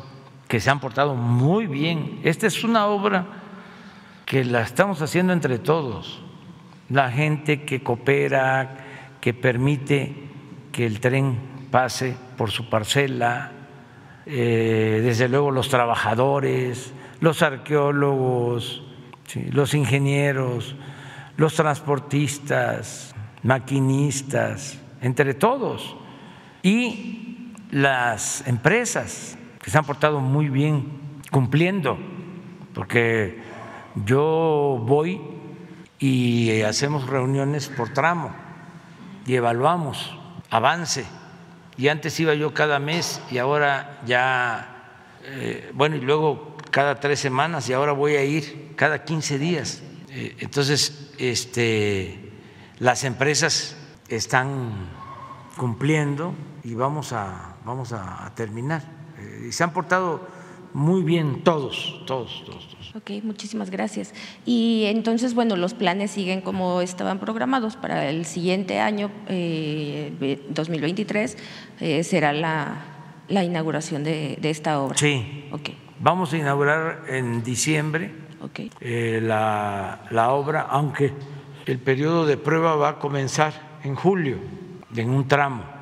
[0.47, 2.19] que se han portado muy bien.
[2.23, 3.25] Esta es una obra
[4.25, 6.21] que la estamos haciendo entre todos,
[6.89, 8.77] la gente que coopera,
[9.21, 10.15] que permite
[10.71, 11.37] que el tren
[11.71, 13.51] pase por su parcela,
[14.25, 18.83] eh, desde luego los trabajadores, los arqueólogos,
[19.51, 20.75] los ingenieros,
[21.37, 25.95] los transportistas, maquinistas, entre todos,
[26.63, 29.36] y las empresas
[29.67, 31.97] se han portado muy bien cumpliendo,
[32.73, 33.41] porque
[34.05, 35.21] yo voy
[35.99, 38.33] y hacemos reuniones por tramo
[39.25, 40.17] y evaluamos
[40.49, 41.05] avance.
[41.77, 47.19] Y antes iba yo cada mes y ahora ya, eh, bueno, y luego cada tres
[47.19, 49.83] semanas y ahora voy a ir cada 15 días.
[50.09, 52.31] Eh, entonces, este,
[52.79, 53.75] las empresas
[54.07, 54.71] están
[55.57, 56.33] cumpliendo
[56.63, 58.96] y vamos a, vamos a terminar.
[59.47, 60.27] Y se han portado
[60.73, 62.77] muy bien todos, todos, todos.
[62.95, 64.13] Ok, muchísimas gracias.
[64.45, 71.37] Y entonces, bueno, los planes siguen como estaban programados para el siguiente año, eh, 2023,
[71.79, 72.85] eh, será la,
[73.27, 74.97] la inauguración de, de, esta obra.
[74.97, 75.45] Sí.
[75.51, 75.69] Ok.
[75.99, 78.71] Vamos a inaugurar en diciembre okay.
[78.81, 81.13] eh, la, la obra, aunque
[81.65, 84.37] el periodo de prueba va a comenzar en julio,
[84.95, 85.76] en un tramo.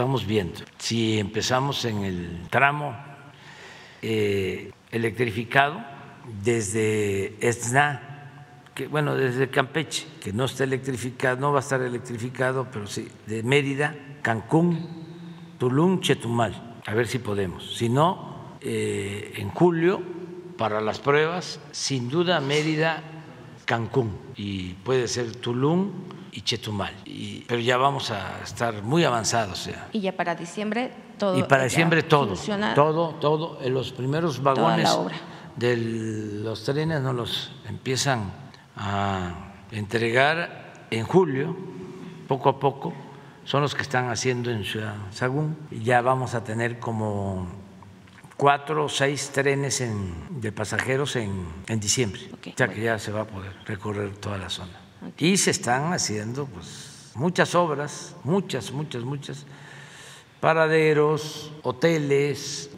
[0.00, 0.60] Estamos viendo.
[0.78, 2.96] Si empezamos en el tramo
[4.00, 5.84] eh, electrificado,
[6.42, 12.86] desde Esna, bueno, desde Campeche, que no está electrificado, no va a estar electrificado, pero
[12.86, 14.88] sí, de Mérida, Cancún,
[15.58, 17.76] Tulum, Chetumal, a ver si podemos.
[17.76, 20.00] Si no, eh, en julio,
[20.56, 23.02] para las pruebas, sin duda Mérida,
[23.66, 25.90] Cancún, y puede ser Tulum
[26.32, 29.66] y Chetumal, y, pero ya vamos a estar muy avanzados.
[29.66, 29.88] Ya.
[29.92, 31.38] Y ya para diciembre todo.
[31.38, 32.34] Y para diciembre todo,
[32.74, 34.88] todo, todo, en los primeros vagones
[35.56, 38.32] de los trenes nos los empiezan
[38.76, 41.56] a entregar en julio,
[42.26, 42.92] poco a poco,
[43.44, 47.48] son los que están haciendo en Ciudad Sagún, y ya vamos a tener como
[48.36, 52.86] cuatro o seis trenes en, de pasajeros en, en diciembre, okay, o sea que bueno.
[52.86, 54.89] ya se va a poder recorrer toda la zona.
[55.18, 59.46] Y se están haciendo pues muchas obras, muchas, muchas, muchas,
[60.40, 62.70] paraderos, hoteles,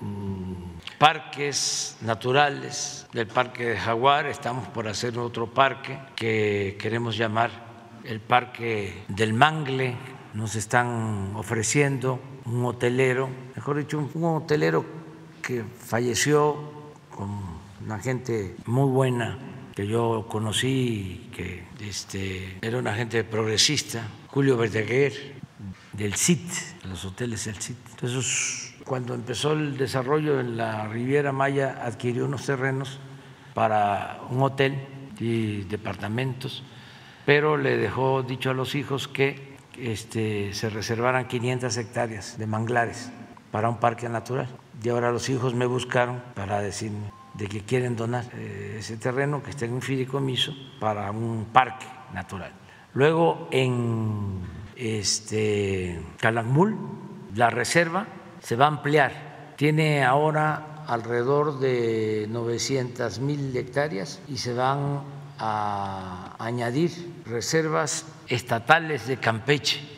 [0.00, 0.54] mmm,
[0.98, 3.06] parques naturales.
[3.12, 7.50] Del Parque de Jaguar, estamos por hacer otro parque que queremos llamar
[8.04, 9.96] el Parque del Mangle,
[10.34, 14.84] nos están ofreciendo un hotelero, mejor dicho, un hotelero
[15.42, 16.56] que falleció
[17.10, 17.28] con
[17.84, 19.38] una gente muy buena
[19.74, 21.28] que yo conocí,
[21.80, 25.12] este, era una gente progresista, Julio Verdaguer,
[25.92, 26.50] del CIT,
[26.84, 27.78] los hoteles del CIT.
[27.90, 32.98] Entonces, cuando empezó el desarrollo en la Riviera Maya, adquirió unos terrenos
[33.54, 34.78] para un hotel
[35.18, 36.62] y departamentos,
[37.24, 43.10] pero le dejó dicho a los hijos que este, se reservaran 500 hectáreas de manglares
[43.50, 44.48] para un parque natural.
[44.82, 49.42] Y ahora los hijos me buscaron para decirme de que quieren donar eh, ese terreno
[49.42, 52.52] que está en un fideicomiso para un parque natural.
[52.94, 54.40] Luego en
[54.76, 56.76] este, Calakmul,
[57.34, 58.06] la reserva
[58.40, 59.54] se va a ampliar.
[59.56, 65.02] Tiene ahora alrededor de 900 mil hectáreas y se van
[65.38, 69.91] a añadir reservas estatales de Campeche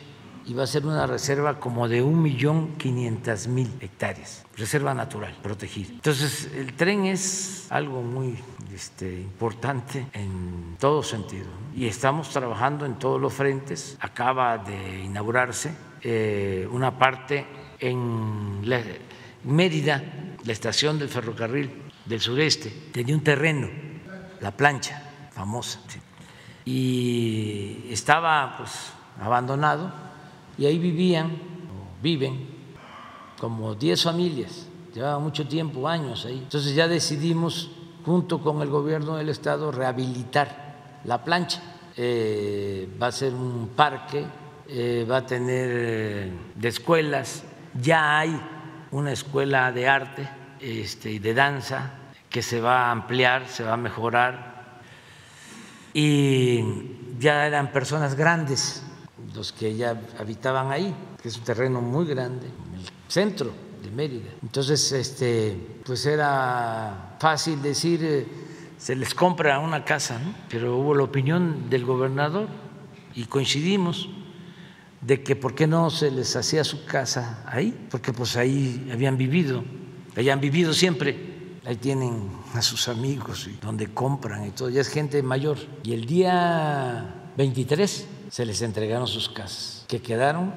[0.45, 5.35] y va a ser una reserva como de un millón quinientas mil hectáreas, reserva natural
[5.41, 5.89] protegida.
[5.93, 8.37] Entonces, el tren es algo muy
[8.73, 13.97] este, importante en todo sentido y estamos trabajando en todos los frentes.
[13.99, 17.45] Acaba de inaugurarse eh, una parte
[17.79, 18.61] en
[19.43, 20.03] Mérida,
[20.43, 23.67] la estación del ferrocarril del sureste, tenía un terreno,
[24.41, 25.01] la plancha
[25.31, 25.79] famosa,
[26.65, 28.71] y estaba pues
[29.21, 29.91] abandonado
[30.57, 32.47] y ahí vivían, o viven,
[33.39, 36.37] como 10 familias, llevaba mucho tiempo, años ahí.
[36.37, 37.71] Entonces ya decidimos,
[38.05, 41.61] junto con el gobierno del estado, rehabilitar la plancha.
[41.97, 44.25] Eh, va a ser un parque,
[44.67, 47.43] eh, va a tener eh, de escuelas,
[47.79, 48.39] ya hay
[48.91, 50.29] una escuela de arte
[50.59, 51.91] este, y de danza
[52.29, 54.55] que se va a ampliar, se va a mejorar
[55.93, 56.61] y
[57.17, 58.84] ya eran personas grandes
[59.35, 63.51] los que ya habitaban ahí, que es un terreno muy grande, en el centro
[63.83, 64.29] de Mérida.
[64.41, 68.25] Entonces, este, pues era fácil decir, eh,
[68.77, 70.33] se les compra una casa, ¿no?
[70.49, 72.47] pero hubo la opinión del gobernador
[73.13, 74.09] y coincidimos
[75.01, 79.17] de que por qué no se les hacía su casa ahí, porque pues ahí habían
[79.17, 79.63] vivido,
[80.15, 84.81] ahí han vivido siempre, ahí tienen a sus amigos y donde compran y todo, ya
[84.81, 85.57] es gente mayor.
[85.83, 90.53] Y el día 23 se les entregaron sus casas, que quedaron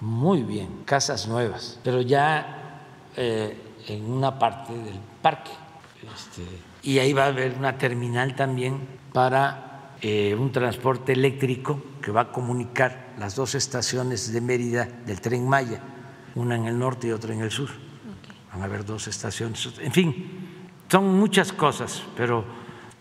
[0.00, 2.82] muy bien, casas nuevas, pero ya
[3.16, 3.56] eh,
[3.88, 5.50] en una parte del parque.
[6.14, 6.42] Este,
[6.82, 12.22] y ahí va a haber una terminal también para eh, un transporte eléctrico que va
[12.22, 15.80] a comunicar las dos estaciones de Mérida del tren Maya,
[16.34, 17.70] una en el norte y otra en el sur.
[18.52, 19.72] Van a haber dos estaciones.
[19.80, 22.44] En fin, son muchas cosas, pero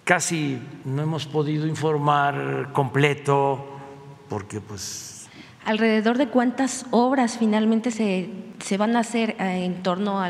[0.06, 3.66] casi no hemos podido informar completo
[4.30, 5.28] porque pues...
[5.66, 8.30] ¿Alrededor de cuántas obras finalmente se,
[8.64, 10.30] se van a hacer eh, en torno a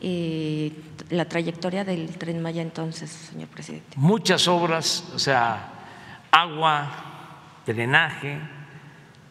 [0.00, 0.72] eh,
[1.10, 3.96] la trayectoria del tren Maya entonces, señor presidente?
[3.96, 5.72] Muchas obras, o sea,
[6.30, 8.38] agua, drenaje,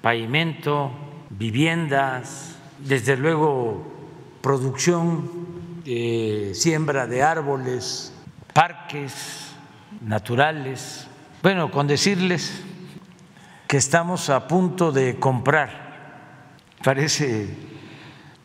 [0.01, 0.91] pavimento,
[1.29, 3.81] viviendas, desde luego
[4.41, 5.29] producción,
[5.85, 8.13] eh, siembra de árboles,
[8.57, 9.53] parques
[10.01, 11.07] naturales.
[11.43, 12.63] Bueno, con decirles
[13.67, 16.49] que estamos a punto de comprar,
[16.83, 17.55] parece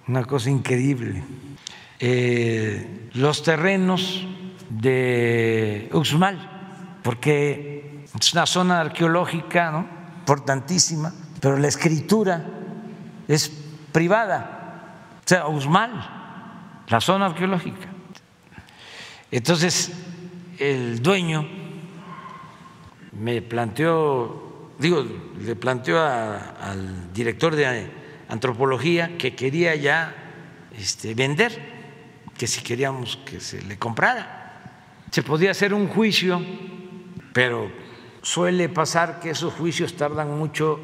[0.06, 1.24] una cosa increíble,
[1.98, 4.26] eh, los terrenos
[4.68, 9.72] de Uxmal, porque es una zona arqueológica
[10.18, 11.10] importantísima,
[11.40, 12.44] pero la escritura
[13.28, 13.48] es
[13.92, 17.91] privada, o sea, Uxmal, la zona arqueológica.
[19.32, 19.90] Entonces,
[20.58, 21.48] el dueño
[23.18, 25.04] me planteó, digo,
[25.40, 27.90] le planteó al director de
[28.28, 30.14] antropología que quería ya
[30.76, 31.58] este, vender,
[32.36, 35.00] que si queríamos que se le comprara.
[35.10, 36.44] Se podía hacer un juicio,
[37.32, 37.72] pero
[38.20, 40.78] suele pasar que esos juicios tardan mucho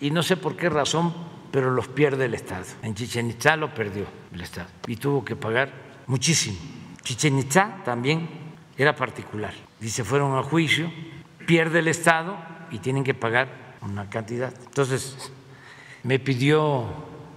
[0.00, 1.14] y no sé por qué razón,
[1.50, 2.66] pero los pierde el Estado.
[2.82, 4.04] En Chichen Itza lo perdió
[4.34, 5.72] el Estado y tuvo que pagar
[6.06, 6.83] muchísimo.
[7.04, 8.28] Chichen Itza también
[8.76, 10.90] era particular y se fueron a juicio,
[11.46, 12.36] pierde el Estado
[12.70, 14.52] y tienen que pagar una cantidad.
[14.64, 15.30] Entonces,
[16.02, 16.86] me pidió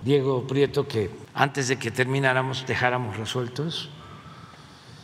[0.03, 3.89] Diego Prieto que antes de que termináramos dejáramos resuelto eso.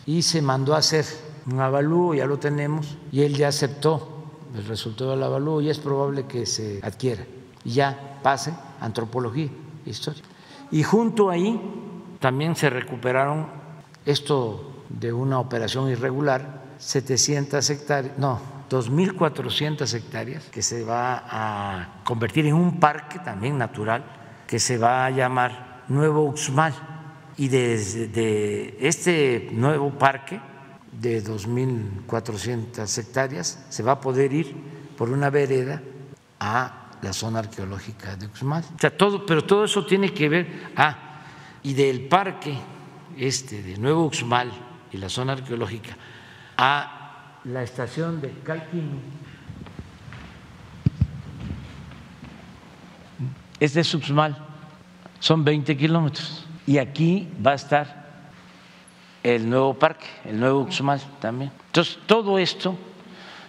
[0.06, 1.06] Y se mandó a hacer
[1.46, 5.80] un avalúo, ya lo tenemos, y él ya aceptó el resultado del avalúo y es
[5.80, 7.26] probable que se adquiera
[7.64, 9.50] y ya pase antropología,
[9.86, 10.24] historia.
[10.72, 11.60] Y junto ahí
[12.20, 13.63] también se recuperaron
[14.06, 18.40] esto de una operación irregular, 700 hectáreas, no,
[18.70, 24.04] 2.400 hectáreas, que se va a convertir en un parque también natural,
[24.48, 26.74] que se va a llamar Nuevo Uxmal.
[27.36, 30.40] Y desde este nuevo parque
[30.92, 34.56] de 2.400 hectáreas se va a poder ir
[34.96, 35.82] por una vereda
[36.40, 38.64] a la zona arqueológica de Uxmal.
[38.76, 40.98] O sea, todo, pero todo eso tiene que ver, ah,
[41.64, 42.56] y del parque
[43.18, 44.52] este de Nuevo Uxmal
[44.92, 45.98] y la zona arqueológica
[46.58, 49.00] a la estación de Calquini
[53.64, 54.36] es de Uxmal,
[55.20, 56.46] son 20 kilómetros.
[56.68, 58.04] Y aquí va a estar
[59.24, 61.50] el nuevo parque, el nuevo Uxmal también.
[61.68, 62.78] Entonces, todo esto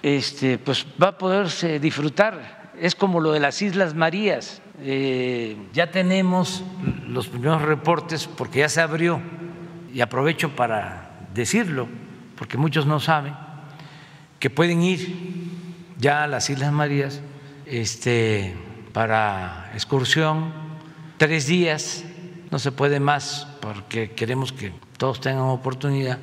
[0.03, 2.71] este, pues va a poderse disfrutar.
[2.81, 4.63] Es como lo de las Islas Marías.
[4.81, 6.63] Eh, ya tenemos
[7.09, 9.21] los primeros reportes porque ya se abrió,
[9.95, 11.87] y aprovecho para decirlo,
[12.37, 13.33] porque muchos no saben,
[14.41, 15.53] que pueden ir
[15.99, 17.21] ya a las Islas Marías
[17.65, 18.57] este,
[18.93, 20.53] para excursión,
[21.17, 22.05] tres días,
[22.51, 26.19] no se puede más porque queremos que todos tengan oportunidad,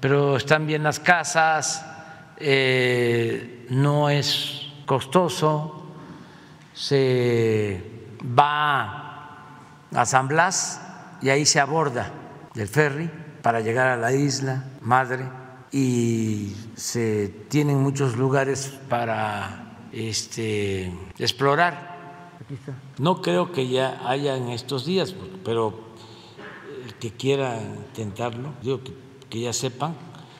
[0.00, 1.86] pero están bien las casas,
[2.38, 5.86] eh, no es costoso,
[6.74, 7.80] se
[8.36, 9.38] va
[9.94, 10.80] a San Blas
[11.22, 12.23] y ahí se aborda
[12.54, 13.10] del ferry
[13.42, 15.28] para llegar a la isla madre
[15.70, 21.94] y se tienen muchos lugares para este, explorar.
[22.98, 25.14] No creo que ya haya en estos días,
[25.44, 25.94] pero
[26.84, 28.94] el que quiera intentarlo, digo que,
[29.28, 29.96] que ya sepan,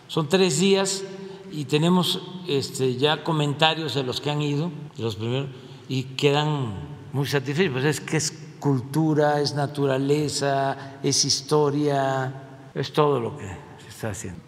[0.07, 1.03] son tres días
[1.51, 5.49] y tenemos este, ya comentarios de los que han ido, de los primeros,
[5.89, 6.75] y quedan
[7.13, 7.73] muy satisfechos.
[7.73, 12.33] Pues es que es cultura, es naturaleza, es historia,
[12.75, 13.47] Es todo lo que
[13.83, 14.41] se está haciendo.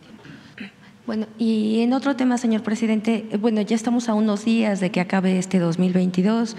[1.07, 4.91] Bueno, y en otro tema, señor presidente, eh, bueno, ya estamos a unos días de
[4.91, 6.57] que acabe este 2022.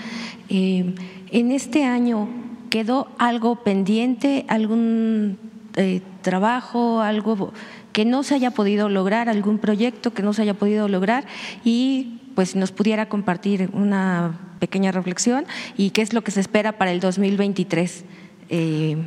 [0.49, 0.93] Eh,
[1.31, 2.29] en este año,
[2.69, 5.39] ¿quedó algo pendiente, algún
[5.75, 7.51] eh, trabajo, algo
[7.91, 11.25] que no se haya podido lograr, algún proyecto que no se haya podido lograr?
[11.65, 15.45] Y pues nos pudiera compartir una pequeña reflexión
[15.77, 18.05] y qué es lo que se espera para el 2023.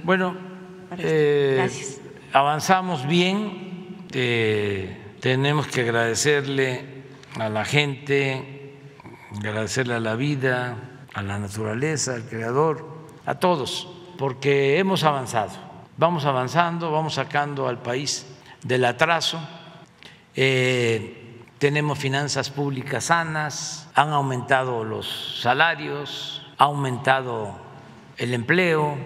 [0.05, 0.36] bueno,
[0.90, 2.01] Gracias.
[2.32, 3.70] avanzamos bien
[5.20, 6.85] tenemos que agradecerle
[7.39, 8.74] a la gente,
[9.39, 10.77] agradecerle a la vida,
[11.12, 12.89] a la naturaleza, al Creador,
[13.27, 15.52] a todos, porque hemos avanzado.
[15.98, 18.27] Vamos avanzando, vamos sacando al país
[18.62, 19.39] del atraso.
[20.35, 21.19] Eh,
[21.60, 27.54] tenemos finanzas públicas sanas, han aumentado los salarios, ha aumentado
[28.16, 28.96] el empleo,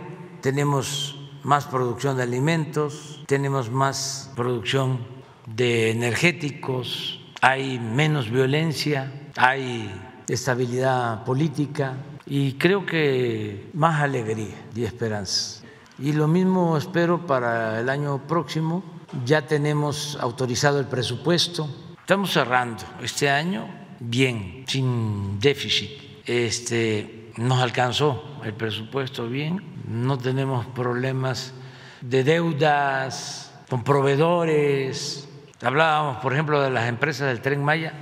[0.41, 5.01] tenemos más producción de alimentos, tenemos más producción
[5.47, 9.93] de energéticos, hay menos violencia, hay
[10.29, 15.65] estabilidad política y creo que más alegría y esperanza.
[15.99, 18.85] Y lo mismo espero para el año próximo.
[19.25, 21.69] Ya tenemos autorizado el presupuesto.
[22.05, 23.67] Estamos cerrando este año
[23.99, 25.91] bien, sin déficit.
[26.27, 31.55] Este, nos alcanzó el presupuesto bien, no tenemos problemas
[32.03, 35.27] de deudas con proveedores,
[35.63, 37.95] Hablábamos, por ejemplo, de las empresas del tren Maya,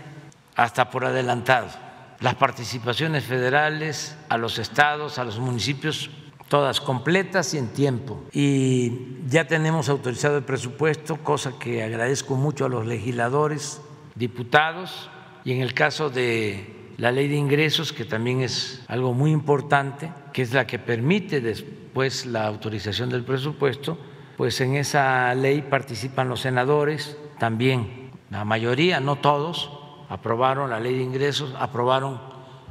[0.57, 1.69] hasta por adelantado.
[2.19, 6.11] Las participaciones federales a los estados, a los municipios,
[6.49, 8.25] todas completas y en tiempo.
[8.33, 13.81] Y ya tenemos autorizado el presupuesto, cosa que agradezco mucho a los legisladores,
[14.15, 15.11] diputados,
[15.45, 20.13] y en el caso de la ley de ingresos, que también es algo muy importante,
[20.33, 23.99] que es la que permite después la autorización del presupuesto,
[24.37, 29.71] pues en esa ley participan los senadores, también la mayoría, no todos,
[30.09, 32.21] aprobaron la ley de ingresos, aprobaron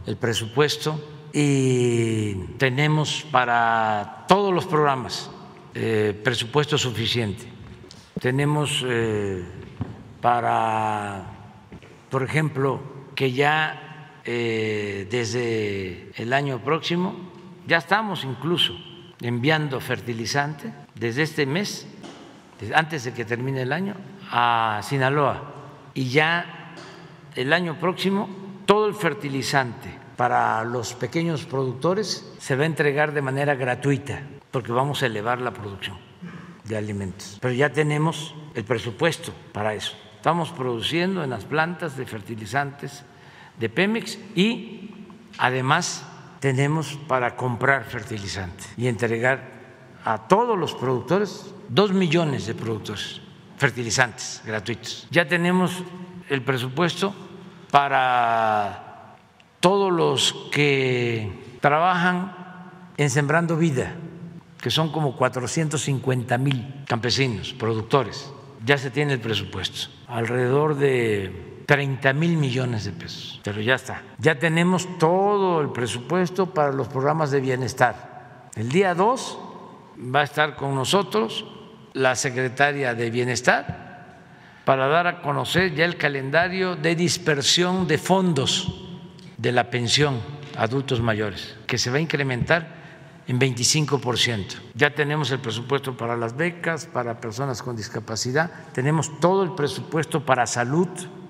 [0.05, 0.99] el presupuesto
[1.33, 5.29] y tenemos para todos los programas
[5.73, 7.45] eh, presupuesto suficiente.
[8.19, 9.43] Tenemos eh,
[10.19, 11.30] para,
[12.11, 12.81] por ejemplo,
[13.15, 17.15] que ya eh, desde el año próximo,
[17.65, 18.73] ya estamos incluso
[19.21, 21.87] enviando fertilizante desde este mes,
[22.75, 23.95] antes de que termine el año,
[24.29, 25.53] a Sinaloa
[25.93, 26.75] y ya
[27.35, 28.29] el año próximo
[28.65, 34.21] todo el fertilizante para los pequeños productores se va a entregar de manera gratuita
[34.51, 35.97] porque vamos a elevar la producción
[36.65, 37.37] de alimentos.
[37.41, 39.95] Pero ya tenemos el presupuesto para eso.
[40.21, 43.03] Estamos produciendo en las plantas de fertilizantes
[43.59, 44.91] de Pemex y
[45.39, 46.05] además
[46.39, 49.41] tenemos para comprar fertilizante y entregar
[50.05, 53.19] a todos los productores, dos millones de productores
[53.57, 55.07] fertilizantes gratuitos.
[55.09, 55.83] Ya tenemos
[56.29, 57.15] el presupuesto
[57.71, 59.15] para
[59.59, 62.35] todos los que trabajan
[62.95, 63.95] en Sembrando Vida,
[64.61, 68.31] que son como 450 mil campesinos, productores.
[68.63, 74.03] Ya se tiene el presupuesto, alrededor de 30 mil millones de pesos, pero ya está.
[74.19, 78.49] Ya tenemos todo el presupuesto para los programas de bienestar.
[78.55, 79.39] El día 2
[80.13, 81.45] va a estar con nosotros
[81.93, 84.17] la secretaria de Bienestar
[84.65, 88.87] para dar a conocer ya el calendario de dispersión de fondos
[89.37, 90.19] de la pensión
[90.57, 92.80] adultos mayores, que se va a incrementar
[93.31, 94.59] en 25%.
[94.75, 100.25] Ya tenemos el presupuesto para las becas, para personas con discapacidad, tenemos todo el presupuesto
[100.25, 100.89] para salud,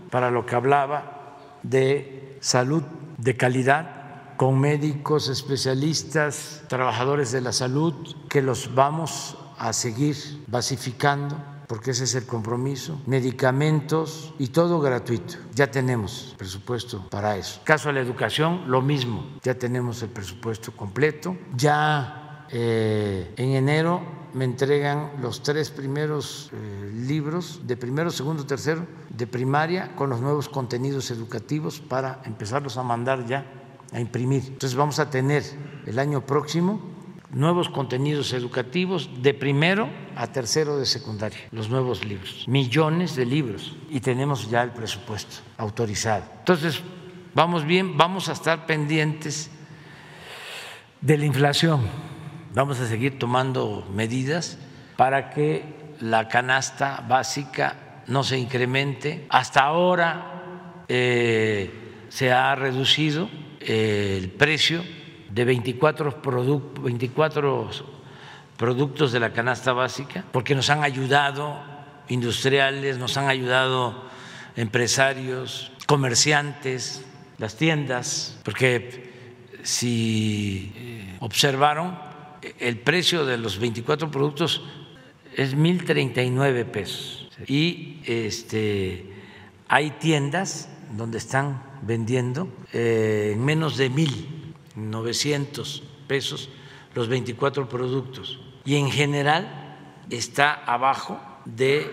[0.10, 2.82] para lo que hablaba de salud
[3.20, 7.94] de calidad con médicos, especialistas, trabajadores de la salud,
[8.28, 10.16] que los vamos a seguir
[10.48, 11.38] basificando,
[11.72, 15.36] porque ese es el compromiso, medicamentos y todo gratuito.
[15.56, 17.62] Ya tenemos presupuesto para eso.
[17.64, 21.38] Caso a la educación, lo mismo, ya tenemos el presupuesto completo.
[21.56, 24.02] Ya eh, en enero
[24.34, 30.20] me entregan los tres primeros eh, libros de primero, segundo, tercero de primaria con los
[30.20, 33.46] nuevos contenidos educativos para empezarlos a mandar ya
[33.94, 34.44] a imprimir.
[34.46, 35.46] Entonces vamos a tener
[35.86, 37.01] el año próximo
[37.34, 43.76] nuevos contenidos educativos de primero a tercero de secundaria, los nuevos libros, millones de libros
[43.90, 46.26] y tenemos ya el presupuesto autorizado.
[46.40, 46.82] Entonces,
[47.34, 49.50] vamos bien, vamos a estar pendientes
[51.00, 51.82] de la inflación,
[52.54, 54.58] vamos a seguir tomando medidas
[54.98, 59.26] para que la canasta básica no se incremente.
[59.30, 63.30] Hasta ahora eh, se ha reducido
[63.62, 64.84] el precio
[65.34, 66.22] de 24,
[66.84, 67.70] 24
[68.58, 71.60] productos de la canasta básica, porque nos han ayudado
[72.10, 74.04] industriales, nos han ayudado
[74.56, 77.04] empresarios, comerciantes,
[77.38, 79.12] las tiendas, porque
[79.64, 81.98] si eh, observaron,
[82.60, 84.64] el precio de los 24 productos
[85.36, 87.30] es 1.039 pesos.
[87.48, 89.06] Y este,
[89.68, 93.90] hay tiendas donde están vendiendo eh, en menos de
[94.76, 96.50] 1.900 pesos
[96.94, 98.40] los 24 productos.
[98.66, 99.78] Y en general
[100.10, 101.90] está abajo del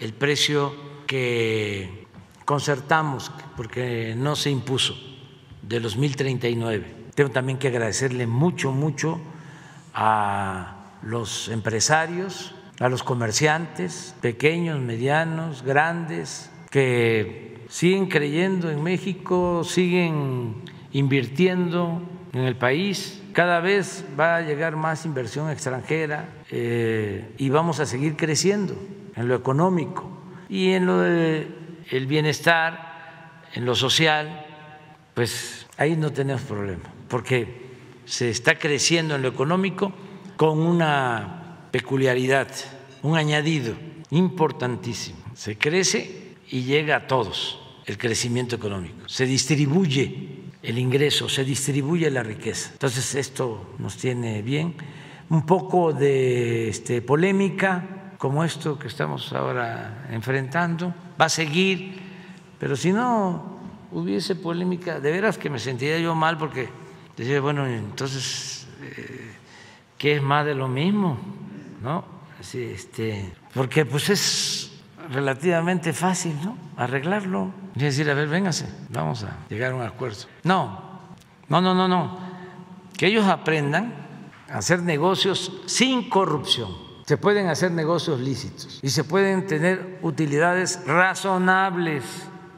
[0.00, 0.74] el precio
[1.06, 2.06] que
[2.44, 4.94] concertamos, porque no se impuso,
[5.62, 6.84] de los 1.039.
[7.14, 9.20] Tengo también que agradecerle mucho, mucho
[9.94, 20.62] a los empresarios, a los comerciantes, pequeños, medianos, grandes, que siguen creyendo en México, siguen
[20.92, 22.02] invirtiendo
[22.36, 23.22] en el país.
[23.32, 28.76] Cada vez va a llegar más inversión extranjera eh, y vamos a seguir creciendo
[29.14, 30.10] en lo económico
[30.48, 34.46] y en lo del bienestar, en lo social,
[35.14, 37.66] pues ahí no tenemos problema, porque
[38.04, 39.92] se está creciendo en lo económico
[40.36, 42.48] con una peculiaridad,
[43.02, 43.74] un añadido
[44.10, 45.18] importantísimo.
[45.34, 49.08] Se crece y llega a todos el crecimiento económico.
[49.08, 52.70] Se distribuye el ingreso, se distribuye la riqueza.
[52.72, 54.74] Entonces esto nos tiene bien.
[55.28, 62.00] Un poco de este, polémica como esto que estamos ahora enfrentando va a seguir,
[62.58, 63.56] pero si no
[63.92, 66.68] hubiese polémica, de veras que me sentiría yo mal porque
[67.16, 69.32] decía, bueno, entonces, eh,
[69.98, 71.18] ¿qué es más de lo mismo?
[71.82, 72.16] ¿No?
[72.54, 74.65] este, porque pues es
[75.10, 76.56] relativamente fácil, ¿no?
[76.76, 77.50] Arreglarlo.
[77.74, 80.24] Y decir, a ver, véngase, vamos a llegar a un acuerdo.
[80.44, 81.00] No,
[81.48, 82.18] no, no, no, no.
[82.96, 83.92] Que ellos aprendan
[84.50, 86.86] a hacer negocios sin corrupción.
[87.06, 92.04] Se pueden hacer negocios lícitos y se pueden tener utilidades razonables.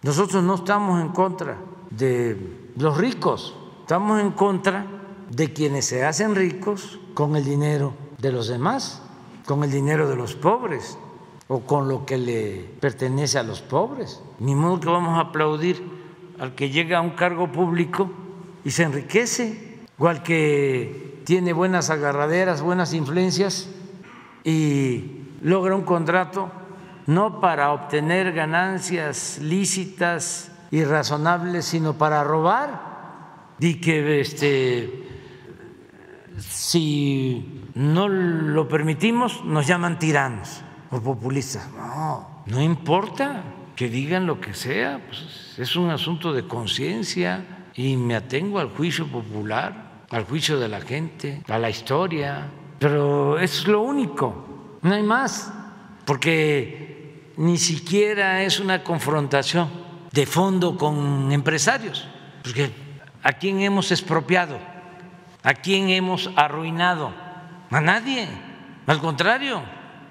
[0.02, 1.58] Nosotros no estamos en contra
[1.90, 3.54] de los ricos,
[3.88, 4.84] Estamos en contra
[5.30, 9.00] de quienes se hacen ricos con el dinero de los demás,
[9.46, 10.98] con el dinero de los pobres
[11.48, 14.22] o con lo que le pertenece a los pobres.
[14.38, 15.82] Ni modo que vamos a aplaudir
[16.38, 18.10] al que llega a un cargo público
[18.64, 23.68] y se enriquece, o al que tiene buenas agarraderas, buenas influencias
[24.44, 26.50] y logra un contrato
[27.06, 35.08] no para obtener ganancias lícitas y razonables, sino para robar y que este,
[36.38, 41.68] si no lo permitimos nos llaman tiranos o populistas.
[41.76, 43.42] No, no importa
[43.76, 48.70] que digan lo que sea, pues es un asunto de conciencia y me atengo al
[48.70, 52.48] juicio popular, al juicio de la gente, a la historia,
[52.78, 55.52] pero es lo único, no hay más,
[56.04, 59.68] porque ni siquiera es una confrontación
[60.10, 62.08] de fondo con empresarios,
[62.42, 62.72] porque
[63.22, 64.58] ¿A quién hemos expropiado?
[65.42, 67.12] ¿A quién hemos arruinado?
[67.70, 68.28] A nadie.
[68.86, 69.62] Al contrario,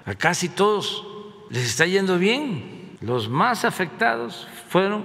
[0.08, 1.06] a casi todos
[1.50, 2.96] les está yendo bien.
[3.02, 5.04] Los más afectados fueron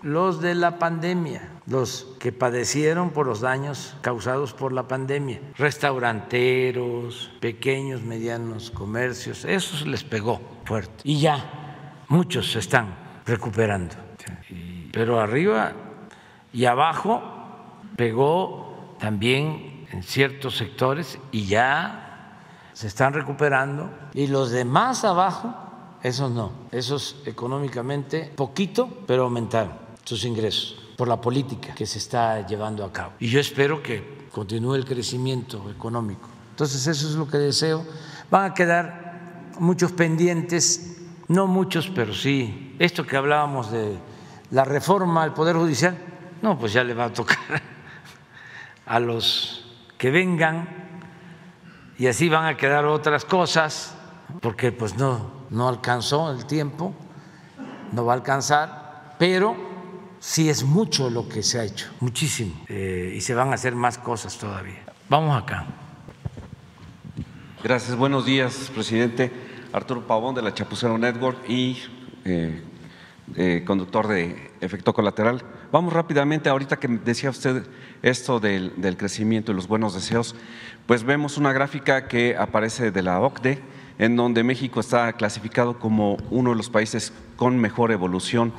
[0.00, 5.40] los de la pandemia, los que padecieron por los daños causados por la pandemia.
[5.56, 11.02] Restauranteros, pequeños, medianos comercios, eso les pegó fuerte.
[11.02, 12.94] Y ya, muchos se están
[13.26, 13.96] recuperando.
[14.92, 15.72] Pero arriba
[16.52, 17.22] y abajo
[17.96, 22.07] pegó también en ciertos sectores y ya
[22.78, 23.90] se están recuperando.
[24.14, 25.52] Y los de más abajo,
[26.00, 29.72] esos no, esos económicamente poquito, pero aumentaron
[30.04, 33.14] sus ingresos por la política que se está llevando a cabo.
[33.18, 36.28] Y yo espero que continúe el crecimiento económico.
[36.50, 37.84] Entonces eso es lo que deseo.
[38.30, 43.98] Van a quedar muchos pendientes, no muchos, pero sí, esto que hablábamos de
[44.52, 45.98] la reforma al Poder Judicial,
[46.42, 47.38] no, pues ya le va a tocar
[48.86, 49.64] a los
[49.98, 50.87] que vengan
[51.98, 53.94] y así van a quedar otras cosas,
[54.40, 56.94] porque pues no, no alcanzó el tiempo,
[57.92, 59.56] no va a alcanzar, pero
[60.20, 63.74] sí es mucho lo que se ha hecho, muchísimo, eh, y se van a hacer
[63.74, 64.84] más cosas todavía.
[65.08, 65.66] Vamos acá.
[67.64, 69.32] Gracias, buenos días, presidente.
[69.72, 71.76] Arturo Pavón de la Chapucero Network y
[72.24, 72.62] eh,
[73.36, 75.42] eh, conductor de efecto colateral.
[75.70, 77.62] Vamos rápidamente, ahorita que decía usted
[78.02, 80.34] esto del, crecimiento y los buenos deseos,
[80.86, 83.58] pues vemos una gráfica que aparece de la OCDE,
[83.98, 88.52] en donde México está clasificado como uno de los países con mejor evolución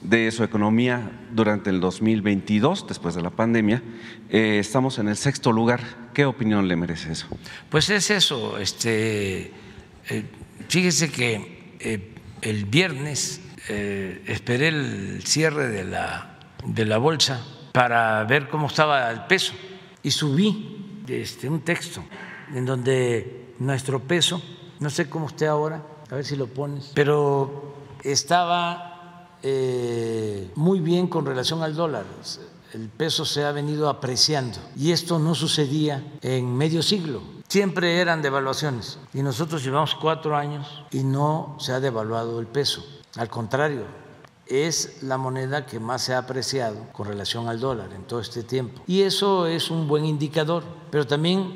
[0.00, 3.82] de su economía durante el 2022, después de la pandemia.
[4.30, 5.80] Eh, estamos en el sexto lugar.
[6.14, 7.26] ¿Qué opinión le merece eso?
[7.68, 8.58] Pues es eso.
[8.58, 9.50] Este,
[10.08, 10.24] eh,
[10.68, 11.64] fíjese que
[12.42, 17.40] el viernes esperé el cierre de la, de la bolsa
[17.72, 19.52] para ver cómo estaba el peso
[20.02, 22.04] y subí este, un texto
[22.54, 24.40] en donde nuestro peso,
[24.80, 31.08] no sé cómo esté ahora, a ver si lo pones, pero estaba eh, muy bien
[31.08, 32.04] con relación al dólar.
[32.72, 37.22] El peso se ha venido apreciando y esto no sucedía en medio siglo.
[37.48, 42.84] Siempre eran devaluaciones y nosotros llevamos cuatro años y no se ha devaluado el peso.
[43.16, 43.84] Al contrario,
[44.46, 48.42] es la moneda que más se ha apreciado con relación al dólar en todo este
[48.42, 48.82] tiempo.
[48.86, 51.54] Y eso es un buen indicador, pero también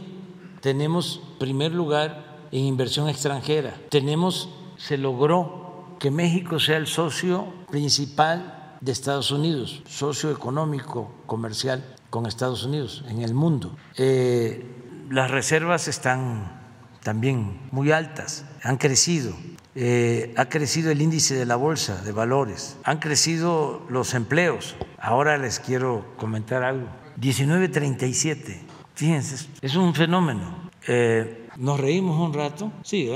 [0.60, 3.74] tenemos primer lugar en inversión extranjera.
[3.90, 11.84] Tenemos, se logró que México sea el socio principal de Estados Unidos, socio económico, comercial
[12.10, 13.76] con Estados Unidos en el mundo.
[13.96, 16.58] Eh, las reservas están
[17.02, 19.34] también muy altas, han crecido.
[19.80, 24.74] Eh, ha crecido el índice de la bolsa de valores, han crecido los empleos.
[24.98, 26.88] Ahora les quiero comentar algo.
[27.16, 28.60] 1937,
[28.96, 30.68] fíjense, es un fenómeno.
[30.88, 33.12] Eh, nos reímos un rato, sí,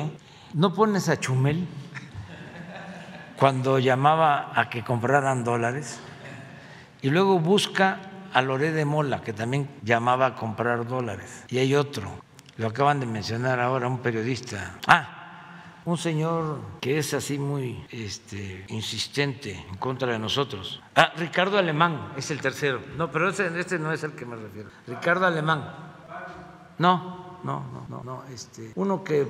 [0.54, 1.66] ¿no pones a Chumel?
[3.40, 5.98] cuando llamaba a que compraran dólares
[7.00, 7.98] y luego busca
[8.32, 11.42] a Loré de Mola, que también llamaba a comprar dólares.
[11.48, 12.08] Y hay otro,
[12.56, 14.78] lo acaban de mencionar ahora, un periodista.
[14.86, 15.21] Ah,
[15.84, 20.80] un señor que es así muy este, insistente en contra de nosotros.
[20.94, 22.80] Ah, Ricardo Alemán es el tercero.
[22.96, 24.70] No, pero este no es el que me refiero.
[24.86, 25.74] Ricardo Alemán.
[26.78, 28.24] No, no, no, no, no.
[28.32, 29.26] Este, uno que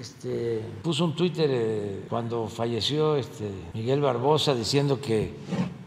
[0.00, 5.34] este, puso un Twitter eh, cuando falleció este, Miguel Barbosa diciendo que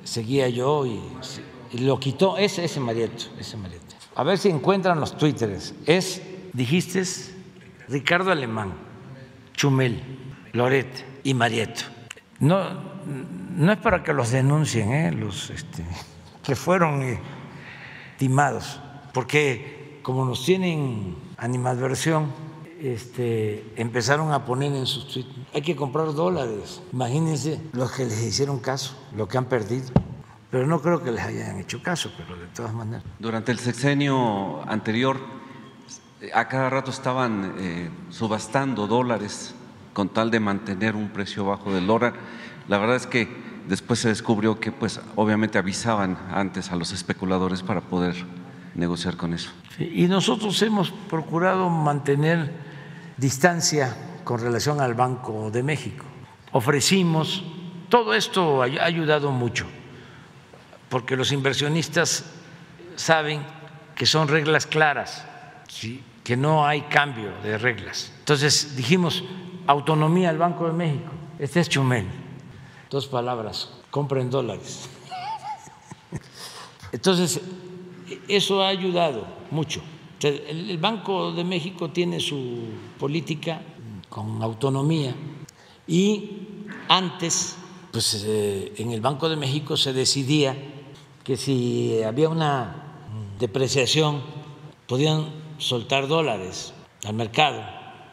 [0.03, 1.01] seguía yo y,
[1.79, 2.37] lo quitó.
[2.37, 3.83] Ese, ese Marieto, ese Marieto.
[4.15, 5.75] A ver si encuentran los Twitteres.
[5.85, 6.21] Es,
[6.53, 7.03] dijiste,
[7.89, 8.86] Ricardo Alemán,
[9.57, 10.01] Chumel,
[10.53, 11.81] Loret y Marieto.
[12.39, 12.59] No,
[13.55, 15.11] no es para que los denuncien, ¿eh?
[15.11, 15.83] los este,
[16.43, 17.19] que fueron eh,
[18.17, 18.79] timados,
[19.13, 22.31] porque como nos tienen animadversión,
[22.79, 26.81] este, empezaron a poner en sus tweets, hay que comprar dólares.
[26.93, 29.89] Imagínense los que les hicieron caso, lo que han perdido.
[30.51, 33.03] Pero no creo que les hayan hecho caso, pero de todas maneras.
[33.19, 35.19] Durante el sexenio anterior,
[36.33, 39.53] a cada rato estaban eh, subastando dólares
[39.93, 42.13] con tal de mantener un precio bajo del dólar.
[42.67, 43.27] La verdad es que
[43.67, 48.15] después se descubrió que, pues, obviamente avisaban antes a los especuladores para poder
[48.75, 49.51] negociar con eso.
[49.79, 52.51] y nosotros hemos procurado mantener
[53.17, 56.05] distancia con relación al Banco de México.
[56.51, 57.43] Ofrecimos,
[57.89, 59.65] todo esto ha ayudado mucho,
[60.89, 62.25] porque los inversionistas
[62.95, 63.41] saben
[63.95, 65.25] que son reglas claras,
[66.27, 68.11] que no hay cambio de reglas.
[68.19, 69.23] Entonces dijimos,
[69.65, 71.09] autonomía al Banco de México,
[71.39, 72.05] este es Chumel,
[72.89, 74.89] dos palabras, compren dólares.
[76.91, 77.39] Entonces,
[78.27, 79.81] eso ha ayudado mucho.
[80.21, 83.61] El Banco de México tiene su política
[84.09, 85.15] con autonomía
[85.87, 86.41] y
[86.89, 87.55] antes,
[87.93, 90.57] pues eh, en el Banco de México se decidía
[91.23, 92.83] que si había una
[93.39, 94.21] depreciación
[94.87, 96.73] podían soltar dólares
[97.05, 97.63] al mercado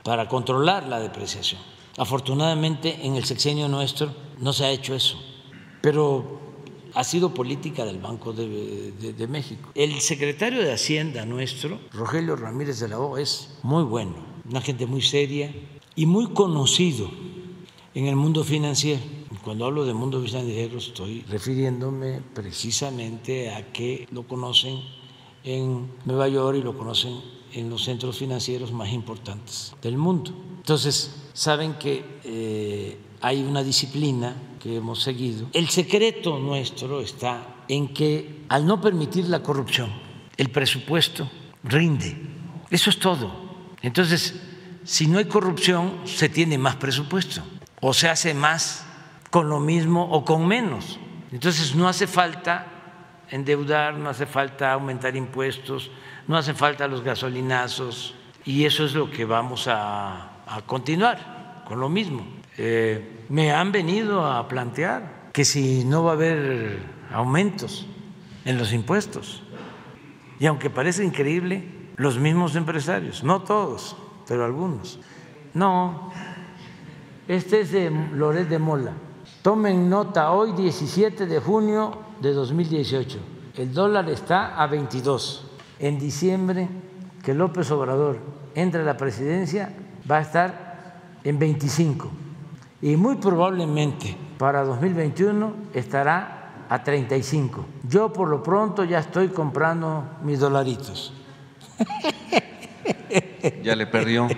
[0.02, 1.60] para controlar la depreciación.
[1.96, 5.16] Afortunadamente en el sexenio nuestro no se ha hecho eso,
[5.80, 6.40] pero
[6.94, 9.70] ha sido política del Banco de, México.
[9.74, 14.14] El secretario de Hacienda nuestro, Rogelio Ramírez de la O, es muy bueno,
[14.48, 15.52] una gente muy seria
[15.96, 17.10] y muy conocido
[17.94, 19.00] en el mundo financiero.
[19.42, 24.80] Cuando hablo de mundo financiero estoy refiriéndome precisamente a que lo conocen
[25.42, 27.20] en Nueva York y lo conocen
[27.54, 30.32] en los centros financieros más importantes del mundo.
[30.56, 35.46] Entonces, saben que eh, hay una disciplina que hemos seguido.
[35.52, 39.90] El secreto nuestro está en que al no permitir la corrupción,
[40.36, 41.30] el presupuesto
[41.62, 42.16] rinde.
[42.70, 43.30] Eso es todo.
[43.82, 44.34] Entonces,
[44.84, 47.42] si no hay corrupción, se tiene más presupuesto
[47.80, 48.84] o se hace más
[49.30, 50.98] con lo mismo o con menos.
[51.32, 55.90] Entonces, no hace falta endeudar, no hace falta aumentar impuestos,
[56.26, 58.14] no hace falta los gasolinazos
[58.44, 62.26] y eso es lo que vamos a, a continuar con lo mismo.
[62.56, 66.78] Eh, me han venido a plantear que si no va a haber
[67.12, 67.86] aumentos
[68.44, 69.42] en los impuestos.
[70.38, 71.64] Y aunque parece increíble,
[71.96, 73.96] los mismos empresarios, no todos,
[74.28, 75.00] pero algunos.
[75.54, 76.12] No,
[77.28, 78.92] este es de Loret de Mola.
[79.42, 83.18] Tomen nota, hoy 17 de junio de 2018,
[83.56, 85.50] el dólar está a 22.
[85.78, 86.68] En diciembre,
[87.22, 88.18] que López Obrador
[88.54, 89.72] entre a la presidencia,
[90.10, 90.94] va a estar
[91.24, 92.10] en 25.
[92.82, 97.64] Y muy probablemente para 2021 estará a 35.
[97.88, 101.12] Yo por lo pronto ya estoy comprando mis dolaritos.
[103.62, 104.28] Ya le perdió.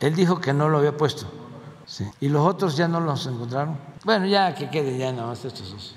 [0.00, 1.30] Él dijo que no lo había puesto.
[1.86, 2.04] Sí.
[2.20, 3.78] Y los otros ya no los encontraron.
[4.04, 5.96] Bueno, ya que quede ya nada más estos dos.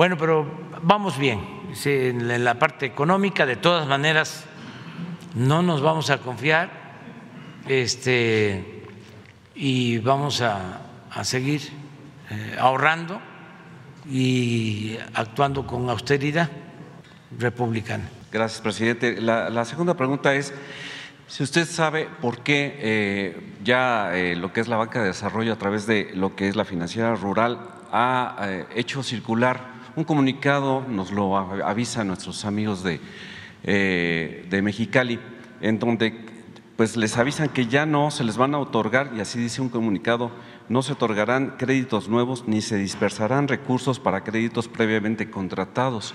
[0.00, 0.50] Bueno, pero
[0.80, 1.46] vamos bien.
[1.84, 4.46] En la parte económica, de todas maneras,
[5.34, 6.70] no nos vamos a confiar
[7.68, 8.86] este,
[9.54, 11.60] y vamos a, a seguir
[12.30, 13.20] eh, ahorrando
[14.10, 16.48] y actuando con austeridad
[17.38, 18.08] republicana.
[18.32, 19.20] Gracias, presidente.
[19.20, 20.54] La, segunda pregunta es
[21.26, 25.52] si usted sabe por qué eh, ya eh, lo que es la banca de desarrollo
[25.52, 29.69] a través de lo que es la financiera rural ha hecho circular
[30.00, 33.00] un comunicado, nos lo avisan nuestros amigos de,
[33.62, 35.20] de Mexicali,
[35.60, 36.26] en donde
[36.76, 39.68] pues les avisan que ya no se les van a otorgar, y así dice un
[39.68, 40.30] comunicado,
[40.70, 46.14] no se otorgarán créditos nuevos ni se dispersarán recursos para créditos previamente contratados.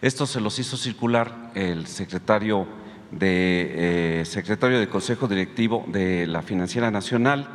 [0.00, 2.68] Esto se los hizo circular el secretario
[3.10, 7.48] de eh, secretario del Consejo Directivo de la Financiera Nacional,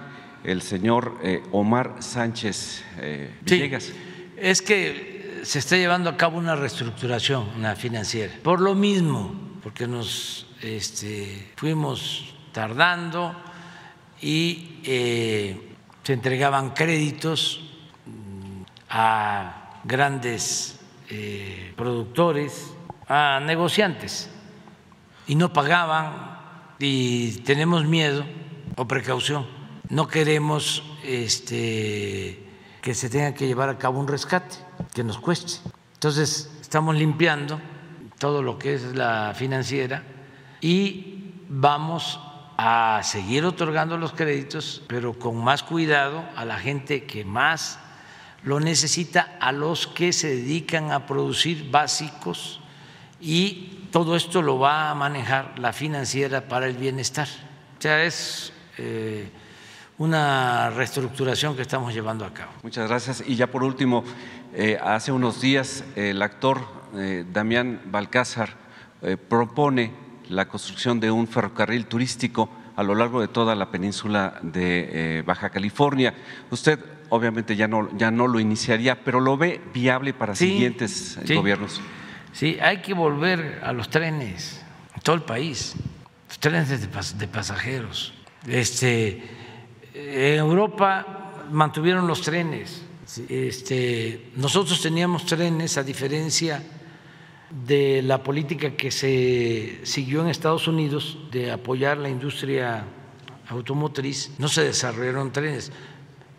[0.43, 3.85] el señor eh, Omar Sánchez eh, Villegas.
[3.85, 3.93] Sí,
[4.35, 5.12] es que
[5.43, 8.33] se está llevando a cabo una reestructuración en la financiera.
[8.41, 13.35] Por lo mismo, porque nos este, fuimos tardando
[14.21, 17.61] y se entregaban créditos
[18.05, 20.79] mm, a grandes
[21.75, 22.73] productores,
[23.07, 24.29] a negociantes
[25.27, 26.39] y no pagaban
[26.79, 28.25] y tenemos miedo
[28.75, 29.45] o precaución.
[29.89, 32.42] No queremos este,
[32.83, 34.57] que se tenga que llevar a cabo un rescate
[34.93, 35.53] que nos cueste.
[35.93, 37.57] Entonces, estamos limpiando
[38.19, 40.03] todo lo que es la financiera
[40.59, 42.19] y vamos
[42.57, 47.79] a seguir otorgando los créditos, pero con más cuidado a la gente que más
[48.43, 52.59] lo necesita, a los que se dedican a producir básicos
[53.21, 57.29] y todo esto lo va a manejar la financiera para el bienestar.
[57.77, 59.31] O sea, es eh,
[59.97, 62.51] una reestructuración que estamos llevando a cabo.
[62.63, 63.23] Muchas gracias.
[63.25, 64.03] Y ya por último,
[64.53, 66.61] eh, hace unos días el actor
[66.95, 68.63] eh, Damián Balcázar
[69.27, 69.91] propone
[70.29, 75.49] la construcción de un ferrocarril turístico a lo largo de toda la península de Baja
[75.49, 76.13] California.
[76.49, 76.79] Usted
[77.09, 81.79] obviamente ya no, ya no lo iniciaría, pero lo ve viable para siguientes gobiernos.
[82.31, 84.59] Sí, hay que volver a los trenes
[84.95, 85.75] en todo el país,
[86.27, 86.69] los trenes
[87.19, 88.15] de pasajeros.
[88.47, 89.23] Este,
[89.93, 92.83] en Europa mantuvieron los trenes.
[93.29, 96.63] Este, nosotros teníamos trenes a diferencia
[97.65, 102.85] de la política que se siguió en Estados Unidos de apoyar la industria
[103.49, 105.71] automotriz, no se desarrollaron trenes.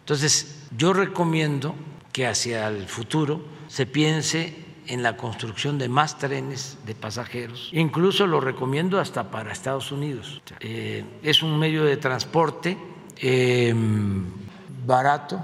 [0.00, 1.74] Entonces, yo recomiendo
[2.12, 7.70] que hacia el futuro se piense en la construcción de más trenes de pasajeros.
[7.72, 10.42] Incluso lo recomiendo hasta para Estados Unidos.
[10.60, 12.76] Eh, es un medio de transporte
[13.18, 14.24] em,
[14.86, 15.40] barato,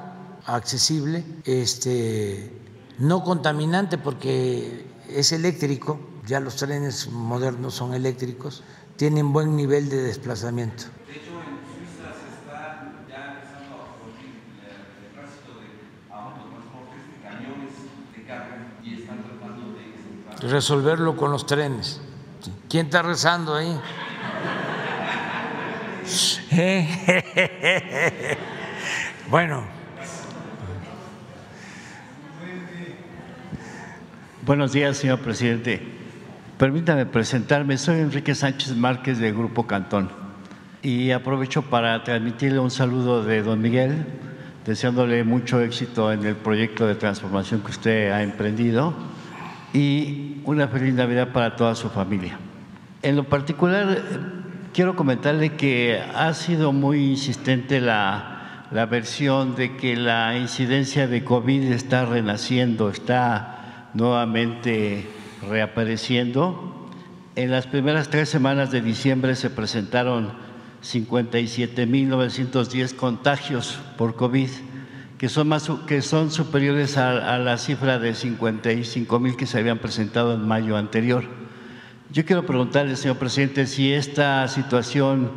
[0.46, 2.52] accesible, este,
[2.98, 8.62] no contaminante porque es eléctrico, ya los trenes modernos son eléctricos,
[8.96, 10.84] tienen buen nivel de desplazamiento.
[20.48, 22.00] resolverlo con los trenes.
[22.68, 23.78] ¿Quién está rezando ahí?
[29.30, 29.62] bueno.
[34.44, 35.80] Buenos días, señor presidente.
[36.58, 37.78] Permítame presentarme.
[37.78, 40.10] Soy Enrique Sánchez Márquez de Grupo Cantón
[40.82, 44.04] y aprovecho para transmitirle un saludo de don Miguel,
[44.66, 48.94] deseándole mucho éxito en el proyecto de transformación que usted ha emprendido
[49.72, 52.36] y una feliz Navidad para toda su familia.
[53.02, 54.39] En lo particular,
[54.72, 61.22] quiero comentarle que ha sido muy insistente la, la versión de que la incidencia de
[61.24, 65.08] COVID está renaciendo, está nuevamente
[65.48, 66.88] reapareciendo.
[67.36, 70.32] En las primeras tres semanas de diciembre se presentaron
[70.82, 74.48] 57.910 contagios por COVID
[75.20, 79.76] que son, más, que son superiores a, la cifra de 55 mil que se habían
[79.76, 81.24] presentado en mayo anterior.
[82.12, 85.30] Yo quiero preguntarle, señor presidente, si esta situación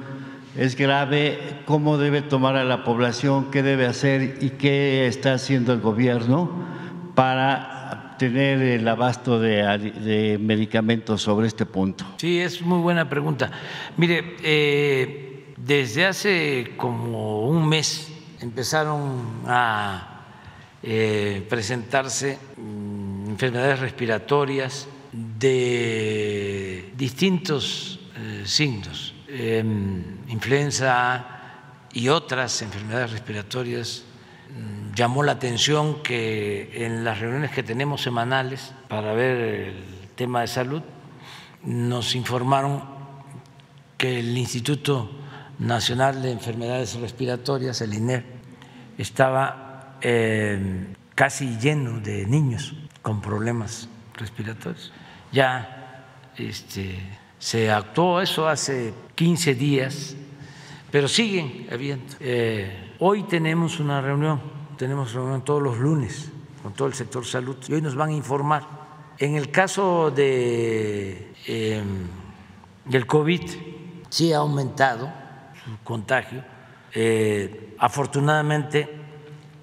[0.58, 5.72] es grave, cómo debe tomar a la población, qué debe hacer y qué está haciendo
[5.72, 6.50] el gobierno
[7.14, 12.06] para tener el abasto de, medicamentos sobre este punto.
[12.18, 13.52] Sí, es muy buena pregunta.
[13.98, 20.24] Mire, eh, desde hace como un mes empezaron a
[20.82, 24.88] eh, presentarse mm, enfermedades respiratorias
[25.40, 31.26] de distintos eh, signos, em, influenza
[31.92, 34.04] y otras enfermedades respiratorias.
[34.50, 40.42] Mm, llamó la atención que en las reuniones que tenemos semanales para ver el tema
[40.42, 40.82] de salud,
[41.64, 42.84] nos informaron
[43.98, 45.10] que el Instituto
[45.60, 48.26] Nacional de Enfermedades Respiratorias, el INER,
[48.98, 54.92] estaba eh, casi lleno de niños con problemas respiratorios.
[55.34, 56.06] Ya
[56.38, 57.00] este,
[57.40, 60.16] se actuó eso hace 15 días,
[60.92, 62.06] pero siguen habiendo.
[62.20, 64.40] Eh, hoy tenemos una reunión,
[64.78, 66.32] tenemos reunión todos los lunes
[66.62, 68.64] con todo el sector salud y hoy nos van a informar.
[69.18, 71.84] En el caso de, eh,
[72.86, 73.42] del COVID,
[74.10, 75.12] sí ha aumentado
[75.66, 76.44] su contagio.
[76.94, 78.88] Eh, afortunadamente,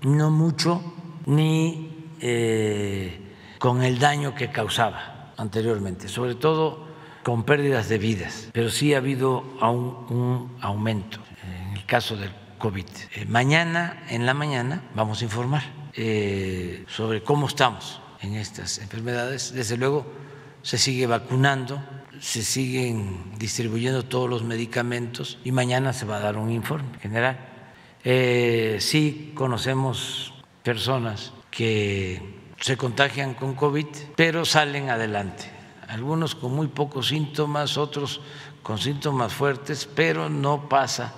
[0.02, 0.82] no mucho
[1.26, 3.20] ni eh,
[3.60, 6.86] con el daño que causaba anteriormente, sobre todo
[7.22, 12.30] con pérdidas de vidas, pero sí ha habido un, un aumento en el caso del
[12.58, 12.86] COVID.
[13.14, 15.62] Eh, mañana, en la mañana, vamos a informar
[15.94, 19.52] eh, sobre cómo estamos en estas enfermedades.
[19.52, 20.06] Desde luego,
[20.62, 21.82] se sigue vacunando,
[22.20, 27.38] se siguen distribuyendo todos los medicamentos y mañana se va a dar un informe general.
[28.04, 35.50] Eh, sí conocemos personas que se contagian con COVID, pero salen adelante.
[35.88, 38.20] Algunos con muy pocos síntomas, otros
[38.62, 41.12] con síntomas fuertes, pero no pasa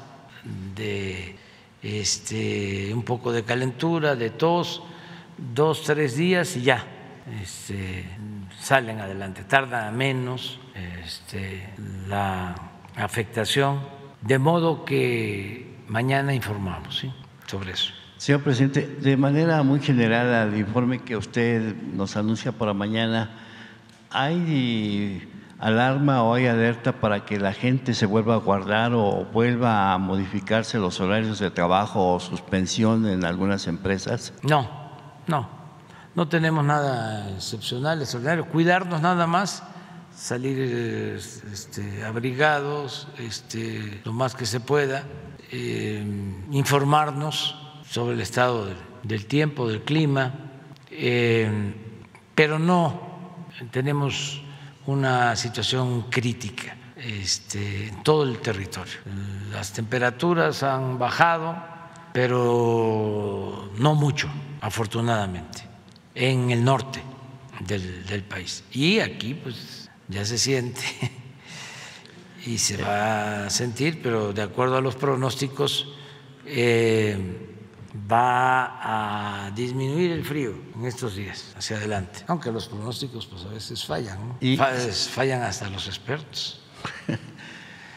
[0.74, 1.36] de
[1.82, 4.82] este, un poco de calentura, de tos,
[5.36, 6.86] dos, tres días y ya
[7.42, 8.06] este,
[8.58, 9.44] salen adelante.
[9.44, 11.68] Tarda menos este,
[12.06, 12.54] la
[12.96, 13.80] afectación,
[14.20, 17.04] de modo que mañana informamos
[17.46, 18.01] sobre eso.
[18.22, 23.32] Señor presidente, de manera muy general al informe que usted nos anuncia para mañana,
[24.10, 25.28] ¿hay
[25.58, 29.98] alarma o hay alerta para que la gente se vuelva a guardar o vuelva a
[29.98, 34.32] modificarse los horarios de trabajo o suspensión en algunas empresas?
[34.44, 34.70] No,
[35.26, 35.48] no,
[36.14, 38.46] no tenemos nada excepcional, extraordinario.
[38.46, 39.64] Cuidarnos nada más,
[40.14, 45.02] salir este, abrigados este, lo más que se pueda,
[45.50, 46.06] eh,
[46.52, 47.58] informarnos
[47.92, 48.68] sobre el estado
[49.02, 50.32] del, tiempo, del clima,
[50.90, 51.74] eh,
[52.34, 54.40] pero no tenemos
[54.86, 58.94] una situación crítica este, en todo el territorio.
[59.52, 61.54] Las temperaturas han bajado,
[62.14, 64.30] pero no mucho,
[64.62, 65.60] afortunadamente,
[66.14, 67.02] en el norte
[67.60, 68.64] del, del país.
[68.72, 70.80] Y aquí, pues, ya se siente
[72.46, 75.88] y se va a sentir, pero de acuerdo a los pronósticos,
[76.46, 77.50] eh,
[77.94, 83.48] va a disminuir el frío en estos días hacia adelante, aunque los pronósticos pues a
[83.48, 84.36] veces fallan, ¿no?
[84.40, 86.60] y, fallan hasta los expertos.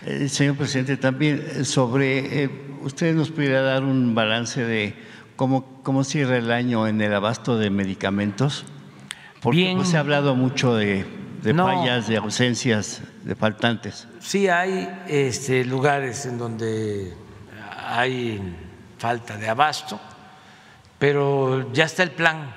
[0.07, 2.49] Eh, señor presidente, también eh, sobre, eh,
[2.84, 4.93] usted nos pudiera dar un balance de
[5.35, 8.65] cómo, cómo cierra el año en el abasto de medicamentos,
[9.41, 9.84] porque Bien.
[9.84, 11.07] se ha hablado mucho de,
[11.41, 11.65] de no.
[11.65, 14.07] fallas, de ausencias, de faltantes.
[14.19, 17.15] Sí hay este, lugares en donde
[17.88, 18.55] hay
[18.97, 19.99] falta de abasto,
[20.99, 22.53] pero ya está el plan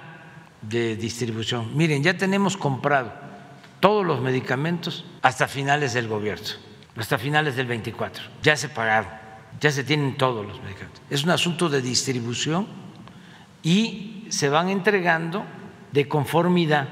[0.62, 1.76] de distribución.
[1.76, 3.12] Miren, ya tenemos comprado
[3.80, 6.46] todos los medicamentos hasta finales del gobierno,
[6.96, 8.24] hasta finales del 24.
[8.42, 9.10] Ya se pagaron,
[9.60, 11.02] ya se tienen todos los medicamentos.
[11.10, 12.66] Es un asunto de distribución
[13.62, 15.44] y se van entregando
[15.92, 16.88] de conformidad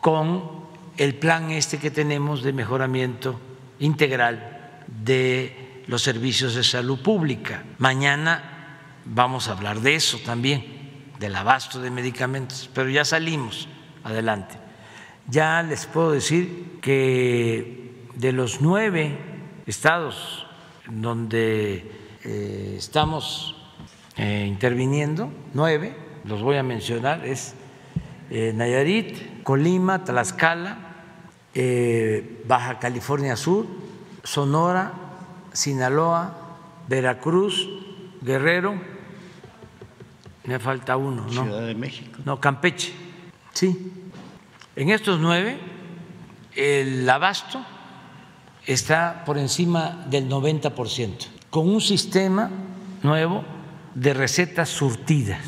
[0.00, 0.56] con
[0.96, 3.38] el plan este que tenemos de mejoramiento
[3.80, 7.64] integral de los servicios de salud pública.
[7.78, 8.55] Mañana
[9.06, 10.64] vamos a hablar de eso también,
[11.18, 13.68] del abasto de medicamentos, pero ya salimos
[14.04, 14.56] adelante.
[15.28, 19.18] Ya les puedo decir que de los nueve
[19.66, 20.46] estados
[20.88, 21.90] donde
[22.24, 23.56] eh, estamos
[24.16, 27.54] eh, interviniendo, nueve, los voy a mencionar, es
[28.30, 30.82] eh, Nayarit, Colima, Tlaxcala,
[32.46, 33.66] Baja California Sur,
[34.22, 34.92] Sonora,
[35.54, 37.66] Sinaloa, Veracruz,
[38.20, 38.78] Guerrero,
[40.46, 41.44] me falta uno, ¿no?
[41.44, 42.20] Ciudad de México.
[42.24, 42.92] No, Campeche.
[43.52, 43.92] Sí.
[44.74, 45.58] En estos nueve,
[46.54, 47.64] el abasto
[48.66, 52.50] está por encima del 90%, con un sistema
[53.02, 53.44] nuevo
[53.94, 55.40] de recetas surtidas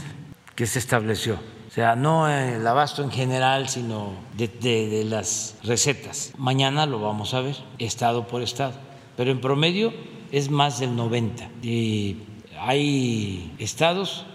[0.55, 1.39] que se estableció.
[1.69, 6.33] O sea, no el abasto en general, sino de, de, de las recetas.
[6.39, 8.73] Mañana lo vamos a ver, estado por estado.
[9.17, 9.93] Pero en promedio
[10.33, 11.49] es más del 90.
[11.63, 12.23] Y
[12.59, 14.27] hay estados,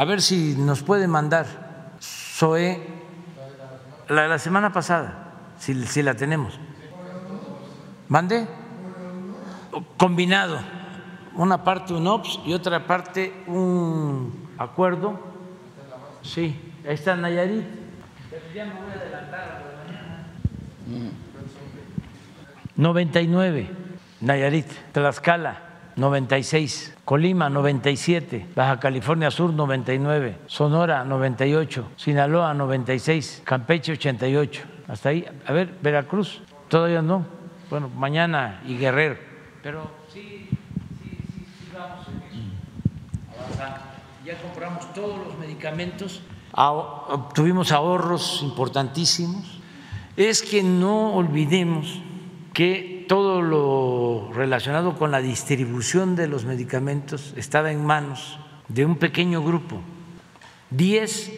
[0.00, 1.44] a ver si nos puede mandar
[1.98, 2.80] SOE
[4.08, 6.58] la, la semana pasada, si, si la tenemos.
[8.08, 8.48] ¿Mande?
[9.98, 10.58] Combinado.
[11.34, 15.20] Una parte un OPS y otra parte un acuerdo.
[16.22, 16.58] Sí,
[16.88, 17.66] ahí está Nayarit.
[18.30, 19.60] Pero ya me voy a adelantar a la
[20.86, 21.12] mañana.
[22.74, 23.70] 99,
[24.22, 25.58] Nayarit, Tlaxcala,
[25.96, 34.62] 96, Colima 97, Baja California Sur 99, Sonora 98, Sinaloa 96, Campeche 88.
[34.88, 35.26] Hasta ahí.
[35.46, 37.24] A ver, Veracruz, todavía no.
[37.68, 39.16] Bueno, mañana y Guerrero.
[39.62, 40.48] Pero sí,
[41.02, 42.40] sí, sí, sí vamos en eso.
[44.24, 46.22] Ya compramos todos los medicamentos,
[46.52, 49.60] obtuvimos ahorros importantísimos.
[50.16, 52.00] Es que no olvidemos
[52.52, 58.38] que todo lo relacionado con la distribución de los medicamentos estaba en manos
[58.68, 59.80] de un pequeño grupo.
[60.70, 61.32] Diez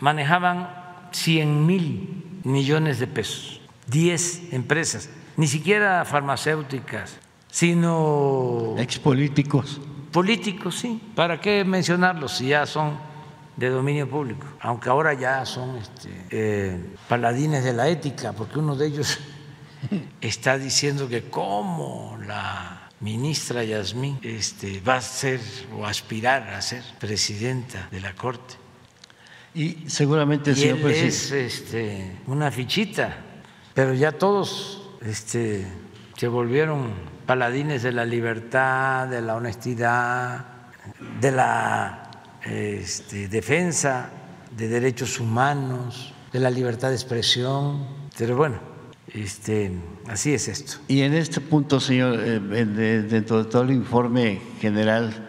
[0.00, 0.70] manejaban
[1.12, 7.18] 100 mil millones de pesos, diez empresas, ni siquiera farmacéuticas,
[7.50, 8.76] sino...
[8.78, 9.82] Expolíticos.
[10.10, 10.98] Políticos, sí.
[11.14, 12.96] ¿Para qué mencionarlos si ya son
[13.54, 14.46] de dominio público?
[14.60, 19.18] Aunque ahora ya son este, eh, paladines de la ética, porque uno de ellos
[20.20, 25.40] está diciendo que cómo la ministra Yasmín este, va a ser
[25.76, 28.54] o aspirar a ser presidenta de la Corte.
[29.54, 33.16] Y seguramente, y señor él es este, una fichita,
[33.74, 35.66] pero ya todos este,
[36.16, 36.92] se volvieron
[37.26, 40.44] paladines de la libertad, de la honestidad,
[41.20, 42.10] de la
[42.42, 44.10] este, defensa
[44.56, 47.86] de derechos humanos, de la libertad de expresión.
[48.16, 48.60] Pero bueno,
[49.14, 49.72] este,
[50.08, 50.78] así es esto.
[50.88, 55.28] Y en este punto, señor, eh, de- dentro de todo el informe general,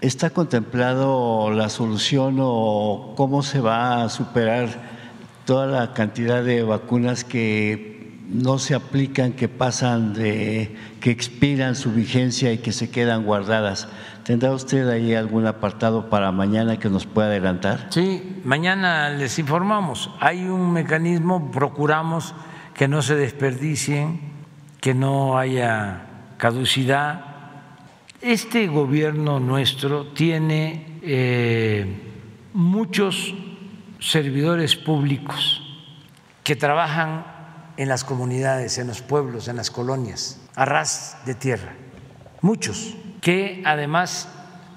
[0.00, 4.96] ¿está contemplado la solución o cómo se va a superar
[5.44, 7.96] toda la cantidad de vacunas que
[8.28, 13.88] no se aplican, que pasan de, que expiran su vigencia y que se quedan guardadas?
[14.24, 17.86] ¿Tendrá usted ahí algún apartado para mañana que nos pueda adelantar?
[17.90, 20.10] Sí, mañana les informamos.
[20.18, 22.34] Hay un mecanismo, procuramos
[22.76, 24.20] que no se desperdicien,
[24.80, 27.24] que no haya caducidad.
[28.20, 31.86] Este gobierno nuestro tiene eh,
[32.52, 33.34] muchos
[33.98, 35.62] servidores públicos
[36.44, 37.24] que trabajan
[37.78, 41.74] en las comunidades, en los pueblos, en las colonias, a ras de tierra.
[42.42, 44.28] Muchos que además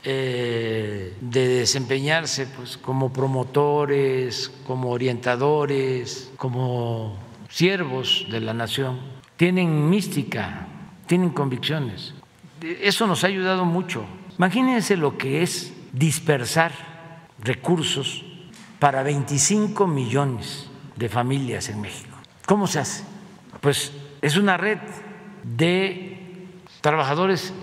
[0.04, 9.00] eh, de desempeñarse pues, como promotores, como orientadores, como siervos de la nación,
[9.36, 10.68] tienen mística,
[11.08, 12.14] tienen convicciones.
[12.62, 14.06] Eso nos ha ayudado mucho.
[14.38, 16.72] Imagínense lo que es dispersar
[17.42, 18.24] recursos
[18.80, 22.16] para 25 millones de familias en México.
[22.46, 23.04] ¿Cómo se hace?
[23.62, 24.80] Pues es una red
[25.44, 26.48] de
[26.82, 27.54] trabajadores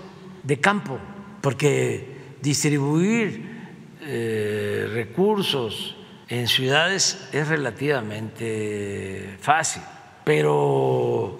[0.43, 0.99] de campo,
[1.41, 3.57] porque distribuir
[4.01, 5.95] eh, recursos
[6.29, 9.81] en ciudades es relativamente fácil,
[10.23, 11.39] pero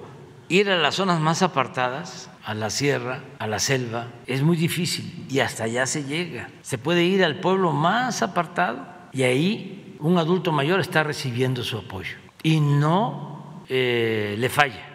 [0.50, 5.26] ir a las zonas más apartadas, a la sierra, a la selva, es muy difícil
[5.30, 6.50] y hasta allá se llega.
[6.62, 11.78] Se puede ir al pueblo más apartado y ahí un adulto mayor está recibiendo su
[11.78, 14.88] apoyo y no eh, le falla.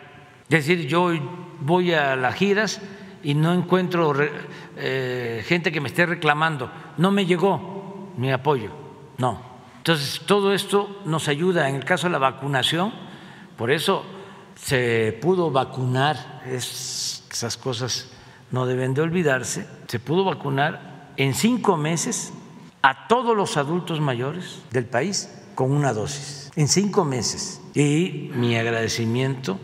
[0.48, 1.10] Es decir, yo
[1.60, 2.80] voy a las giras
[3.22, 4.14] y no encuentro
[4.76, 8.70] eh, gente que me esté reclamando, no me llegó mi apoyo,
[9.18, 9.51] no.
[9.82, 12.92] Entonces, todo esto nos ayuda en el caso de la vacunación,
[13.56, 14.04] por eso
[14.54, 18.08] se pudo vacunar, es, esas cosas
[18.52, 22.32] no deben de olvidarse, se pudo vacunar en cinco meses
[22.80, 27.60] a todos los adultos mayores del país con una dosis, en cinco meses.
[27.74, 29.58] Y mi agradecimiento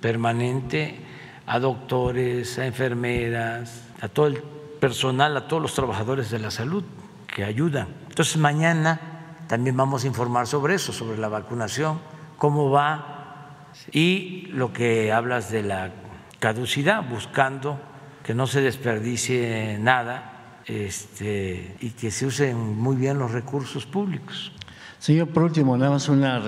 [0.00, 1.00] permanente
[1.44, 4.36] a doctores, a enfermeras, a todo el
[4.78, 6.84] personal, a todos los trabajadores de la salud
[7.26, 7.88] que ayudan.
[8.08, 9.15] Entonces mañana
[9.48, 12.00] también vamos a informar sobre eso, sobre la vacunación,
[12.38, 15.92] cómo va y lo que hablas de la
[16.38, 17.80] caducidad, buscando
[18.22, 24.52] que no se desperdicie nada este, y que se usen muy bien los recursos públicos.
[24.98, 26.42] Señor, por último, nada más una,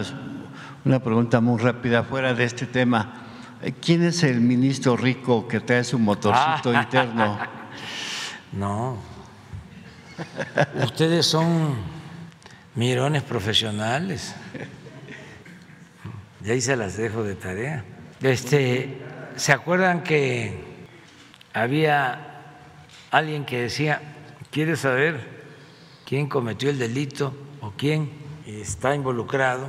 [0.84, 3.24] una pregunta muy rápida fuera de este tema.
[3.80, 6.82] ¿Quién es el ministro rico que trae su motorcito Ah.
[6.82, 7.38] interno?
[8.50, 8.96] No.
[10.82, 11.74] Ustedes son
[12.74, 14.34] mirones profesionales.
[16.44, 17.84] Y ahí se las dejo de tarea.
[18.22, 18.98] Este,
[19.36, 20.52] ¿Se acuerdan que
[21.52, 22.28] había
[23.10, 24.00] alguien que decía,
[24.50, 25.44] ¿quiere saber
[26.04, 28.10] quién cometió el delito o quién
[28.46, 29.68] está involucrado?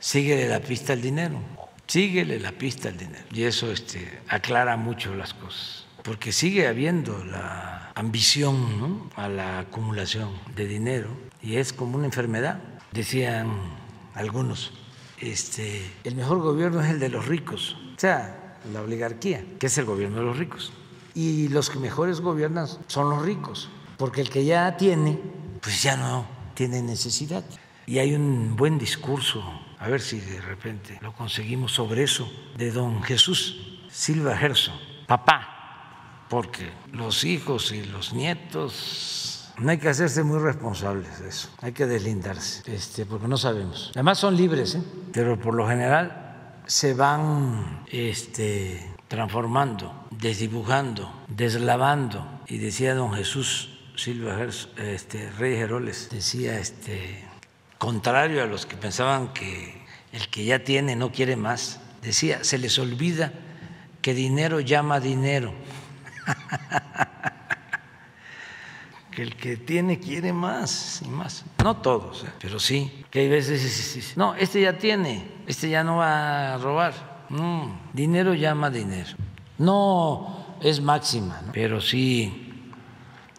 [0.00, 1.40] Síguele la pista al dinero,
[1.86, 3.24] síguele la pista al dinero.
[3.32, 10.30] Y eso este, aclara mucho las cosas, porque sigue habiendo la ambición a la acumulación
[10.54, 12.60] de dinero y es como una enfermedad,
[12.92, 13.50] decían
[14.14, 14.72] algunos.
[15.20, 19.78] Este, el mejor gobierno es el de los ricos, o sea, la oligarquía, que es
[19.78, 20.72] el gobierno de los ricos.
[21.14, 25.18] Y los que mejores gobiernan son los ricos, porque el que ya tiene,
[25.60, 27.44] pues ya no tiene necesidad.
[27.86, 29.42] Y hay un buen discurso,
[29.78, 34.72] a ver si de repente lo conseguimos sobre eso, de don Jesús Silva Gerso,
[35.06, 41.48] papá, porque los hijos y los nietos no hay que hacerse muy responsables de eso,
[41.60, 43.90] hay que deslindarse, este, porque no sabemos.
[43.94, 44.82] Además son libres, ¿eh?
[45.12, 52.26] pero por lo general se van este, transformando, desdibujando, deslavando.
[52.46, 54.36] Y decía don Jesús Silva
[54.76, 57.24] este, Rey Heroles, decía, este,
[57.78, 59.82] contrario a los que pensaban que
[60.12, 63.32] el que ya tiene no quiere más, decía, se les olvida
[64.00, 65.52] que dinero llama dinero.
[69.18, 71.44] que el que tiene quiere más y más.
[71.64, 72.28] No todos, ¿eh?
[72.40, 77.26] pero sí, que hay veces, no, este ya tiene, este ya no va a robar
[77.28, 79.10] no, dinero llama dinero.
[79.58, 82.70] No es máxima, pero sí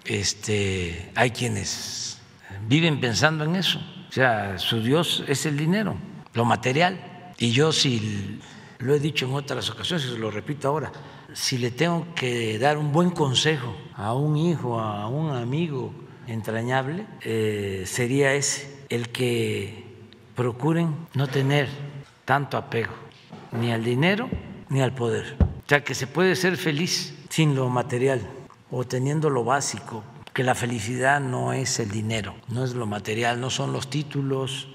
[0.03, 2.19] este, hay quienes
[2.67, 3.79] viven pensando en eso.
[4.09, 5.95] O sea, su Dios es el dinero,
[6.33, 7.31] lo material.
[7.37, 8.41] Y yo sí
[8.79, 10.91] lo he dicho en otras ocasiones lo repito ahora,
[11.33, 15.93] si le tengo que dar un buen consejo a un hijo, a un amigo
[16.27, 19.83] entrañable, eh, sería ese, el que
[20.35, 21.67] procuren no tener
[22.25, 22.93] tanto apego
[23.51, 24.29] ni al dinero
[24.69, 25.37] ni al poder.
[25.41, 28.21] O sea, que se puede ser feliz sin lo material
[28.71, 30.03] o teniendo lo básico,
[30.33, 34.67] que la felicidad no es el dinero, no es lo material, no son los títulos,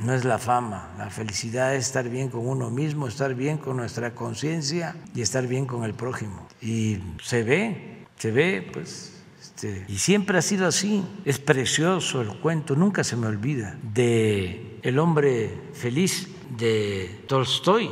[0.00, 0.90] no es la fama.
[0.98, 5.46] La felicidad es estar bien con uno mismo, estar bien con nuestra conciencia y estar
[5.46, 6.48] bien con el prójimo.
[6.60, 11.04] Y se ve, se ve, pues, este, y siempre ha sido así.
[11.24, 17.90] Es precioso el cuento, nunca se me olvida, de el hombre feliz de Tolstoy,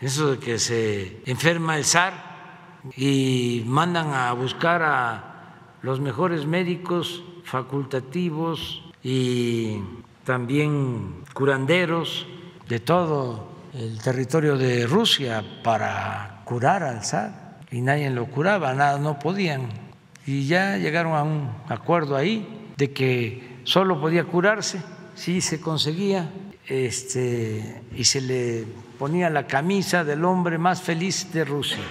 [0.00, 2.30] eso de que se enferma el zar
[2.96, 5.26] y mandan a buscar a
[5.82, 9.78] los mejores médicos facultativos y
[10.30, 12.24] también curanderos
[12.68, 19.00] de todo el territorio de Rusia para curar al zar y nadie lo curaba, nada,
[19.00, 19.62] no podían.
[20.24, 24.80] Y ya llegaron a un acuerdo ahí de que solo podía curarse
[25.16, 26.30] si se conseguía
[26.68, 28.66] este, y se le
[29.00, 31.82] ponía la camisa del hombre más feliz de Rusia.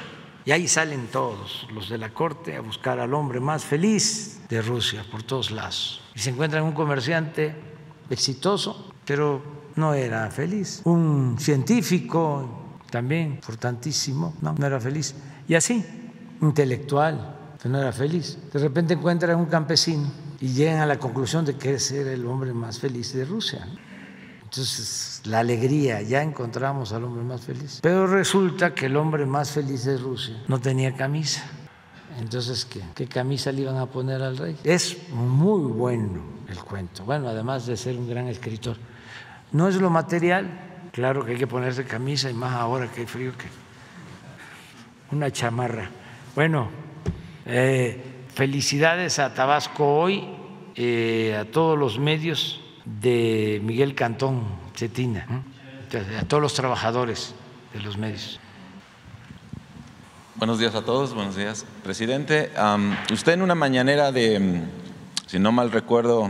[0.46, 4.62] Y ahí salen todos los de la corte a buscar al hombre más feliz de
[4.62, 6.02] Rusia por todos lados.
[6.16, 7.68] Y se encuentran un comerciante
[8.10, 9.42] exitoso, pero
[9.76, 10.82] no era feliz.
[10.86, 12.48] Un científico
[12.90, 15.16] también importantísimo, no, no era feliz.
[15.48, 15.86] Y así,
[16.42, 18.38] intelectual, no era feliz.
[18.52, 20.10] De repente encuentran un campesino
[20.40, 23.68] y llegan a la conclusión de que ese era el hombre más feliz de Rusia.
[24.44, 27.80] Entonces, la alegría, ya encontramos al hombre más feliz.
[27.84, 31.44] Pero resulta que el hombre más feliz de Rusia no tenía camisa.
[32.20, 34.58] Entonces, ¿qué, ¿qué camisa le iban a poner al rey?
[34.64, 37.04] Es muy bueno el cuento.
[37.06, 38.78] Bueno, además de ser un gran escritor.
[39.52, 43.08] No es lo material, claro que hay que ponerse camisa y más ahora que hay
[43.08, 43.48] frío que
[45.12, 45.90] una chamarra.
[46.36, 46.70] Bueno,
[47.46, 50.24] eh, felicidades a Tabasco hoy,
[50.76, 54.44] eh, a todos los medios de Miguel Cantón
[54.76, 55.26] Cetina,
[56.20, 57.34] a todos los trabajadores
[57.74, 58.40] de los medios.
[60.40, 62.50] Buenos días a todos, buenos días, presidente.
[63.12, 64.62] usted en una mañanera de,
[65.28, 66.30] si no mal recuerdo,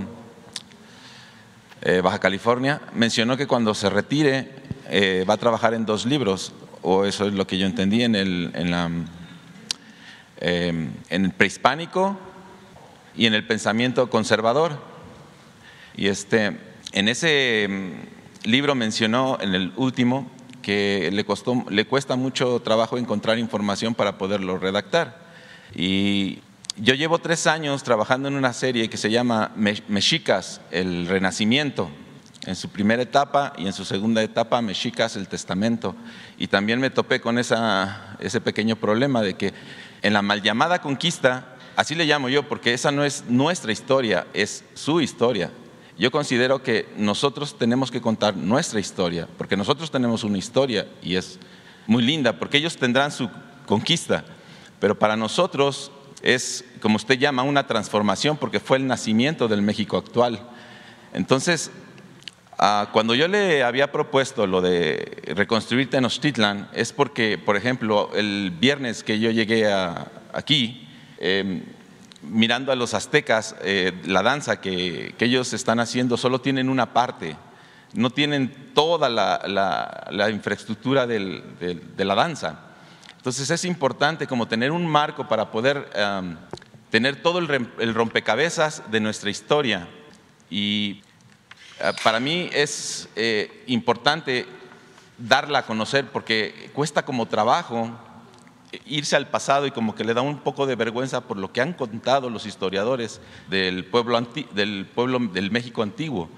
[1.84, 4.49] eh, Baja California, mencionó que cuando se retire
[4.88, 8.15] eh, va a trabajar en dos libros, o eso es lo que yo entendí en
[8.15, 8.90] el, en la,
[10.40, 12.18] em, en el prehispánico
[13.15, 14.72] y en el pensamiento conservador.
[15.95, 16.57] Y este,
[16.94, 20.31] en ese mm, libro mencionó, en el último,
[20.61, 25.18] que le, costó, le cuesta mucho trabajo encontrar información para poderlo redactar.
[25.76, 26.40] Y
[26.77, 31.90] yo llevo tres años trabajando en una serie que se llama Mexicas, el Renacimiento,
[32.45, 35.95] en su primera etapa y en su segunda etapa, Mexicas, el Testamento.
[36.38, 39.53] Y también me topé con esa, ese pequeño problema de que
[40.02, 44.27] en la mal llamada conquista Así le llamo yo, porque esa no es nuestra historia,
[44.34, 45.49] es su historia.
[46.00, 51.18] Yo considero que nosotros tenemos que contar nuestra historia, porque nosotros tenemos una historia y
[51.18, 51.40] es
[51.88, 53.30] muy linda, porque ellos tendrán su
[53.66, 54.24] conquista,
[54.80, 59.98] pero para nosotros es, como usted llama, una transformación, porque fue el nacimiento del México
[59.98, 60.40] actual.
[61.12, 61.70] Entonces,
[62.58, 68.52] ah, cuando yo le había propuesto lo de reconstruir Tenochtitlan, es porque, por ejemplo, el
[68.58, 69.70] viernes que yo llegué
[70.32, 71.64] aquí, em,
[72.22, 77.36] mirando a los aztecas, eh, la danza que, ellos están haciendo solo tienen una parte,
[77.94, 82.60] no tienen toda la, infraestructura de la danza.
[83.18, 85.90] Entonces es importante como tener un marco para poder
[86.90, 89.88] tener todo el, rompecabezas de nuestra historia.
[90.50, 91.02] Y
[91.80, 94.46] eh, para mí es eh, importante
[95.18, 97.91] darla a conocer porque cuesta como trabajo
[98.86, 101.62] irse al pasado y como que le da un poco de vergüenza por lo que
[101.62, 104.20] han contado los historiadores del pueblo,
[104.54, 106.30] del, pueblo del México antiguo.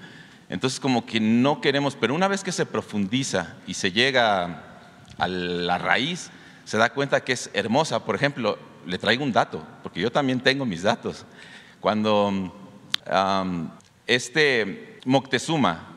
[0.48, 4.62] Entonces como que no queremos, pero una vez que se profundiza y se llega
[5.18, 6.30] a la raíz,
[6.64, 8.04] se da cuenta que es hermosa.
[8.04, 11.24] Por ejemplo, le traigo un dato, porque yo también tengo mis datos.
[11.80, 12.54] Cuando
[14.06, 15.88] este Moctezuma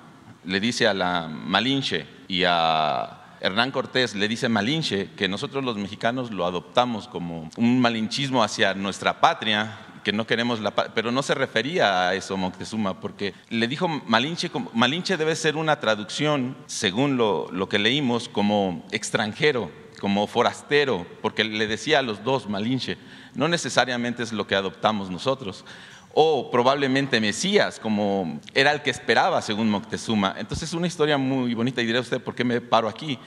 [0.46, 3.15] le dice a la Malinche y a
[3.46, 8.74] Hernán Cortés le dice Malinche, que nosotros los mexicanos lo adoptamos como un malinchismo hacia
[8.74, 13.68] nuestra patria, que no queremos la pero no se refería a eso Moctezuma, porque le
[13.68, 19.70] dijo Malinche, Malinche debe ser una traducción, según lo, lo que leímos, como extranjero,
[20.00, 22.98] como forastero, porque le decía a los dos Malinche,
[23.36, 25.66] no necesariamente es lo que adoptamos nosotros
[26.18, 30.34] o probablemente Mesías, como era el que esperaba según Moctezuma.
[30.38, 33.20] Entonces es una historia muy bonita y diré a usted por qué me paro aquí.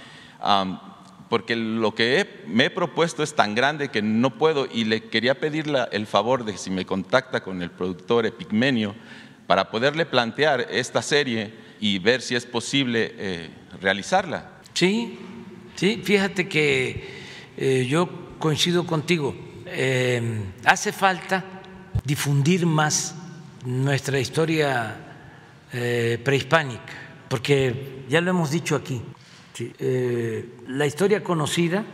[1.28, 5.38] porque lo que me he propuesto es tan grande que no puedo y le quería
[5.38, 8.94] pedir el favor de si me contacta con el productor Epigmenio
[9.46, 13.50] para poderle plantear esta serie y ver si es posible eh,
[13.82, 14.52] realizarla.
[14.72, 15.18] Sí,
[15.74, 17.06] sí, fíjate que
[17.58, 18.08] eh, yo
[18.38, 19.36] coincido contigo.
[19.66, 20.22] Eh,
[20.64, 21.57] hace falta
[22.08, 23.14] difundir más
[23.66, 24.96] nuestra historia
[25.70, 26.94] eh, prehispánica,
[27.28, 29.02] porque ya lo hemos dicho aquí,
[29.78, 31.84] eh, la historia conocida,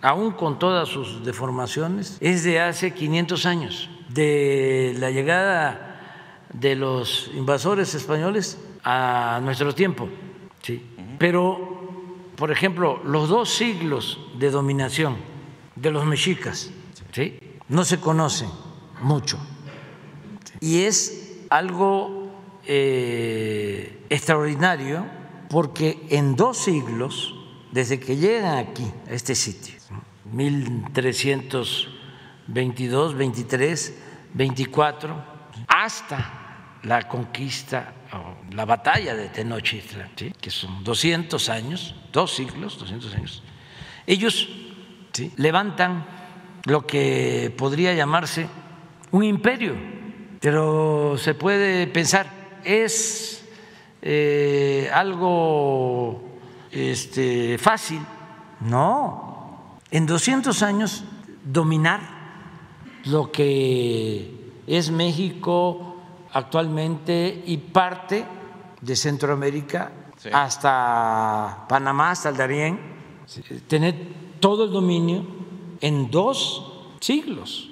[0.00, 7.32] aún con todas sus deformaciones, es de hace 500 años, de la llegada de los
[7.34, 10.08] invasores españoles a nuestro tiempo.
[11.18, 15.16] Pero, por ejemplo, los dos siglos de dominación
[15.74, 16.70] de los mexicas
[17.68, 18.50] no se conocen
[19.02, 19.36] mucho
[20.60, 22.32] y es algo
[22.66, 25.04] eh, extraordinario
[25.48, 27.34] porque en dos siglos,
[27.70, 29.74] desde que llegan aquí, a este sitio,
[30.32, 33.94] 1322, 23,
[34.34, 35.24] 24,
[35.68, 37.94] hasta la conquista,
[38.50, 40.10] la batalla de Tenochtitlan,
[40.40, 43.44] que son 200 años, dos siglos, 200 años,
[44.06, 44.48] ellos
[45.36, 46.04] levantan
[46.64, 48.48] lo que podría llamarse
[49.10, 49.74] un imperio
[50.44, 53.42] pero se puede pensar, es
[54.02, 56.20] eh, algo
[56.70, 58.00] este, fácil.
[58.60, 61.02] No, en 200 años
[61.42, 62.00] dominar
[63.06, 65.96] lo que es México
[66.34, 68.26] actualmente y parte
[68.82, 69.92] de Centroamérica
[70.30, 72.78] hasta Panamá, hasta el Darién,
[73.66, 73.94] tener
[74.40, 75.24] todo el dominio
[75.80, 77.70] en dos siglos.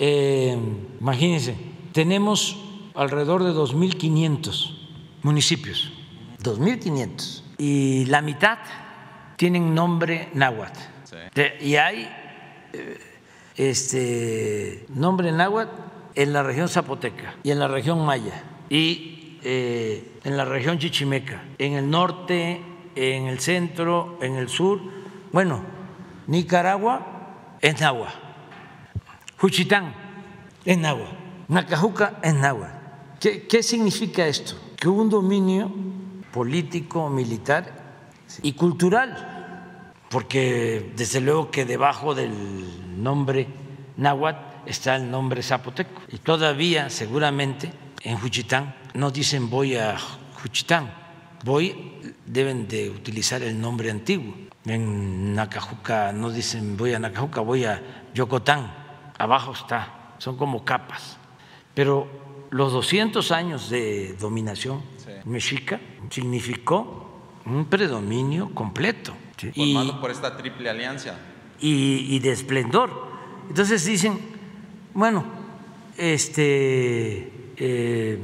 [0.00, 0.58] Eh,
[1.00, 2.56] imagínense, tenemos
[2.94, 4.72] alrededor de 2.500
[5.24, 5.92] municipios,
[6.44, 8.58] 2.500, y la mitad
[9.34, 10.78] tienen nombre náhuatl.
[11.60, 12.08] Y hay
[12.72, 12.98] eh,
[13.56, 15.74] este, nombre náhuatl
[16.14, 21.42] en la región zapoteca y en la región maya y eh, en la región chichimeca,
[21.58, 22.62] en el norte,
[22.94, 24.80] en el centro, en el sur.
[25.32, 25.64] Bueno,
[26.28, 28.14] Nicaragua es náhuatl,
[29.36, 29.92] Juchitán
[30.64, 31.17] es náhuatl.
[31.48, 32.76] Nacajuca es náhuatl.
[33.20, 34.54] ¿Qué, significa esto?
[34.76, 35.72] Que hubo un dominio
[36.30, 38.12] político, militar
[38.42, 43.48] y cultural, porque desde luego que debajo del nombre
[43.96, 46.02] náhuatl está el nombre zapoteco.
[46.12, 47.72] Y todavía, seguramente,
[48.02, 49.96] en Juchitán no dicen voy a
[50.42, 50.92] Juchitán,
[51.44, 54.34] voy, deben de utilizar el nombre antiguo.
[54.66, 58.70] En Nacajuca no dicen voy a Nacajuca, voy a Yocotán,
[59.16, 61.17] abajo está, son como capas.
[61.78, 62.08] Pero
[62.50, 64.82] los 200 años de dominación
[65.26, 65.78] mexica
[66.10, 69.14] significó un predominio completo.
[69.54, 71.16] Formado por esta triple alianza.
[71.60, 72.90] Y, de esplendor.
[73.48, 74.18] Entonces dicen,
[74.92, 75.24] bueno,
[75.96, 78.18] este, eh,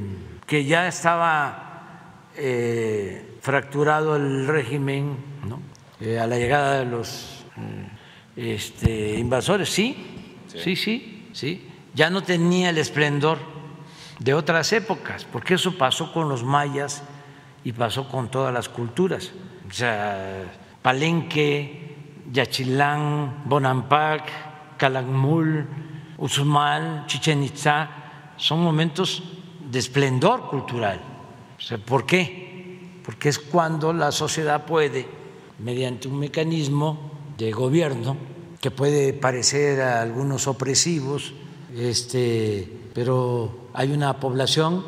[0.45, 5.15] que ya estaba eh, fracturado el régimen
[5.47, 5.61] ¿no?
[6.01, 7.45] Eh, a la llegada de los
[8.35, 9.95] este, invasores, sí,
[10.45, 13.39] sí, sí, sí, ya no tenía el esplendor
[14.19, 17.03] de otras épocas, porque eso pasó con los mayas
[17.63, 19.31] y pasó con todas las culturas.
[19.67, 20.43] O sea,
[20.81, 21.95] Palenque,
[22.31, 25.67] Yachilán, Bonampak, Calakmul,
[26.17, 27.89] Uxmal, Chichen Itza,
[28.37, 29.23] son momentos
[29.71, 30.99] de esplendor cultural.
[31.57, 32.99] O sea, ¿Por qué?
[33.03, 35.07] Porque es cuando la sociedad puede,
[35.59, 38.17] mediante un mecanismo de gobierno,
[38.61, 41.33] que puede parecer a algunos opresivos,
[41.75, 44.83] este, pero hay una población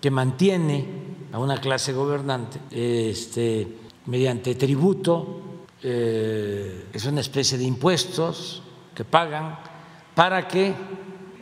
[0.00, 0.86] que mantiene
[1.32, 3.66] a una clase gobernante este,
[4.06, 5.40] mediante tributo,
[5.82, 8.62] eh, es una especie de impuestos
[8.94, 9.58] que pagan
[10.14, 10.74] para que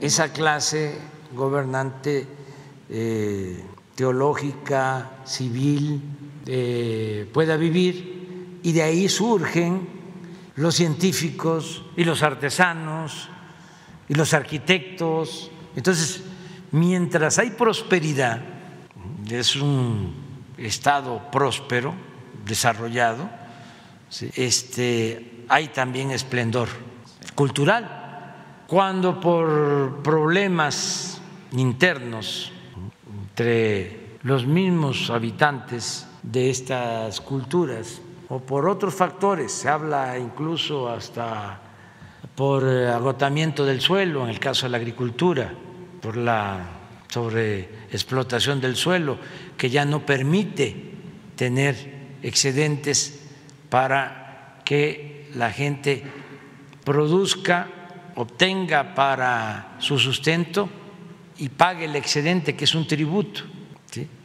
[0.01, 0.99] esa clase
[1.35, 2.27] gobernante
[2.89, 3.65] eh,
[3.95, 6.01] teológica, civil,
[6.47, 8.61] eh, pueda vivir.
[8.63, 9.89] Y de ahí surgen
[10.57, 13.31] los científicos y los artesanos
[14.09, 15.51] y los arquitectos.
[15.75, 16.23] Entonces,
[16.73, 18.41] mientras hay prosperidad,
[19.31, 20.15] es un
[20.59, 21.95] estado próspero,
[22.45, 23.29] desarrollado,
[24.37, 26.69] este, hay también esplendor
[27.35, 28.07] cultural
[28.67, 31.21] cuando por problemas
[31.53, 32.53] internos
[33.07, 41.61] entre los mismos habitantes de estas culturas o por otros factores, se habla incluso hasta
[42.37, 45.53] por agotamiento del suelo, en el caso de la agricultura,
[46.01, 46.67] por la
[47.09, 49.19] sobreexplotación del suelo,
[49.57, 50.77] que ya no permite
[51.35, 53.23] tener excedentes
[53.71, 56.05] para que la gente
[56.85, 57.69] produzca
[58.17, 60.69] obtenga para su sustento
[61.39, 63.43] y pague el excedente, que es un tributo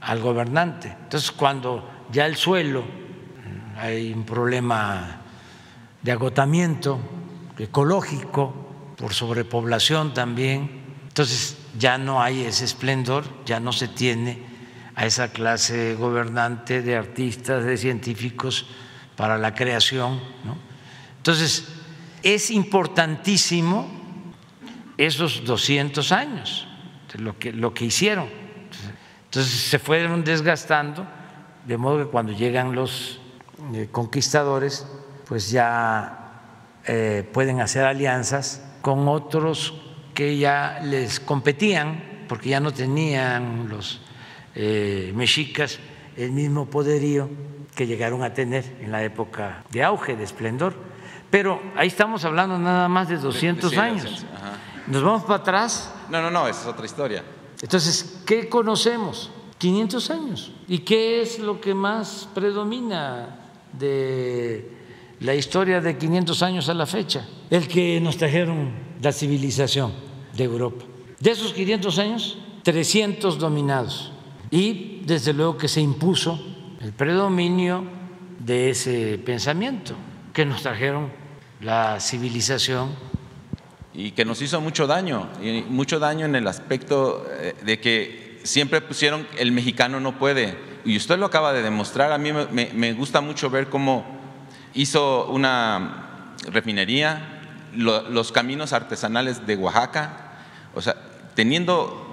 [0.02, 0.94] al gobernante.
[1.04, 5.22] Entonces, cuando ya el suelo, mm, hay un problema
[6.02, 7.00] de agotamiento
[7.64, 8.54] ecológico,
[8.98, 14.44] por sobrepoblación también, entonces ya no hay ese esplendor, ya no se tiene
[14.96, 18.68] a esa clase gobernante de artistas, de científicos
[19.16, 20.20] para la creación.
[21.18, 21.68] Entonces,
[22.24, 23.90] es importantísimo
[24.98, 26.68] esos 200 años,
[27.18, 28.28] lo que, lo que hicieron.
[29.26, 31.08] Entonces se fueron desgastando,
[31.66, 33.20] de modo que cuando llegan los
[33.74, 34.86] eh, conquistadores,
[35.26, 36.20] pues ya
[36.86, 39.74] eh, pueden hacer alianzas con otros
[40.14, 44.02] que ya les competían, porque ya no tenían los
[44.56, 45.80] eh, mexicas
[46.18, 47.30] el mismo poderío
[47.76, 50.91] que llegaron a tener en la época de auge, de esplendor
[51.32, 54.26] pero ahí estamos hablando nada más de 200 años.
[54.86, 55.94] ¿Nos vamos para atrás?
[56.10, 57.24] No, no, no, esa es otra historia.
[57.62, 59.32] Entonces, ¿qué conocemos?
[59.58, 60.52] 500 años.
[60.68, 63.40] ¿Y qué es lo que más predomina
[63.72, 64.81] de
[65.22, 67.26] la historia de 500 años a la fecha?
[67.49, 68.72] El que nos trajeron
[69.02, 69.93] la civilización
[70.35, 70.85] de Europa.
[71.19, 74.11] De esos 500 años, 300 dominados.
[74.49, 76.39] Y desde luego que se impuso
[76.81, 77.84] el predominio
[78.39, 79.93] de ese pensamiento
[80.34, 81.11] que nos trajeron
[81.61, 82.89] la civilización.
[83.93, 88.39] Y que nos hizo mucho daño, y mucho daño en el aspecto eh, de que
[88.43, 90.57] siempre pusieron el mexicano no puede.
[90.85, 94.20] Y usted lo acaba de demostrar, a mí me, gusta mucho ver cómo
[94.73, 97.39] hizo una refinería,
[97.76, 100.39] los caminos artesanales de Oaxaca,
[100.76, 100.95] o sea,
[101.35, 102.07] teniendo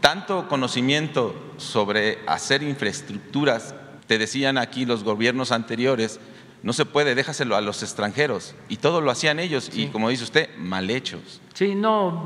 [0.00, 3.74] tanto conocimiento sobre hacer infraestructuras,
[4.06, 6.18] te decían aquí los gobiernos anteriores,
[6.62, 8.54] no se puede, déjaselo a los extranjeros.
[8.68, 11.40] Y todo lo hacían ellos, y como dice usted, mal hechos.
[11.54, 12.24] Sí, no,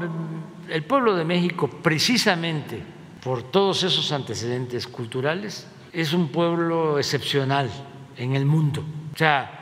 [0.69, 2.83] el pueblo de México, precisamente
[3.23, 7.71] por todos esos antecedentes culturales, es un pueblo excepcional
[8.17, 8.85] en el mundo.
[9.15, 9.56] O sea,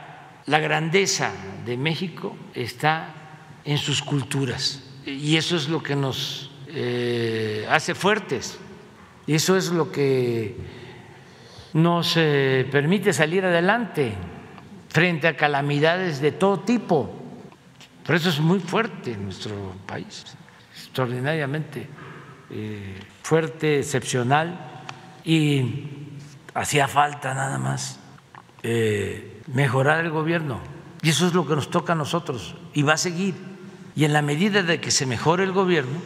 [0.45, 1.31] la grandeza
[1.65, 3.13] de México está
[3.63, 8.59] en sus culturas, y eso es lo que nos eh, hace fuertes,
[9.27, 10.55] eso es lo que
[11.73, 14.13] nos eh, permite salir adelante
[14.89, 17.13] frente a calamidades de todo tipo.
[18.05, 20.23] Por eso es muy fuerte nuestro país,
[20.75, 21.87] extraordinariamente
[22.51, 24.83] eh, fuerte, excepcional,
[25.25, 25.89] y
[26.53, 27.99] hacía falta nada más
[28.67, 30.59] eh, mejorar el gobierno.
[31.03, 33.35] Y eso es lo que nos toca a nosotros, y va a seguir.
[33.95, 35.99] Y en la medida de que se mejore el gobierno,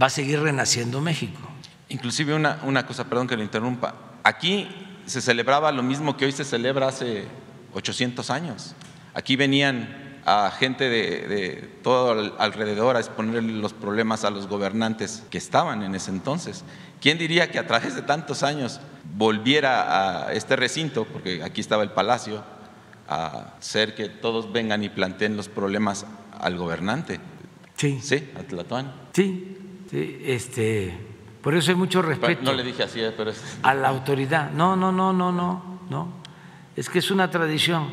[0.00, 1.40] va a seguir renaciendo México.
[1.88, 3.94] Inclusive una, una cosa, perdón que lo interrumpa,
[4.24, 4.68] aquí
[5.06, 7.28] se celebraba lo mismo que hoy se celebra hace
[7.74, 8.74] 800 años.
[9.14, 15.24] Aquí venían a gente de, de todo alrededor a exponer los problemas a los gobernantes
[15.30, 16.64] que estaban en ese entonces.
[17.00, 18.80] ¿Quién diría que a través de tantos años
[19.16, 22.42] volviera a este recinto, porque aquí estaba el palacio,
[23.06, 26.06] a ser que todos vengan y planteen los problemas
[26.40, 27.20] al gobernante?
[27.76, 28.00] Sí.
[28.02, 28.92] Sí, a Tlatuán.
[29.12, 29.58] Sí,
[29.90, 30.98] sí, este,
[31.42, 32.42] por eso hay mucho respeto.
[32.42, 33.42] No le dije así, eh, pero es...
[33.62, 34.50] A la autoridad.
[34.52, 36.08] No, no, no, no, no, no.
[36.74, 37.88] Es que es una tradición.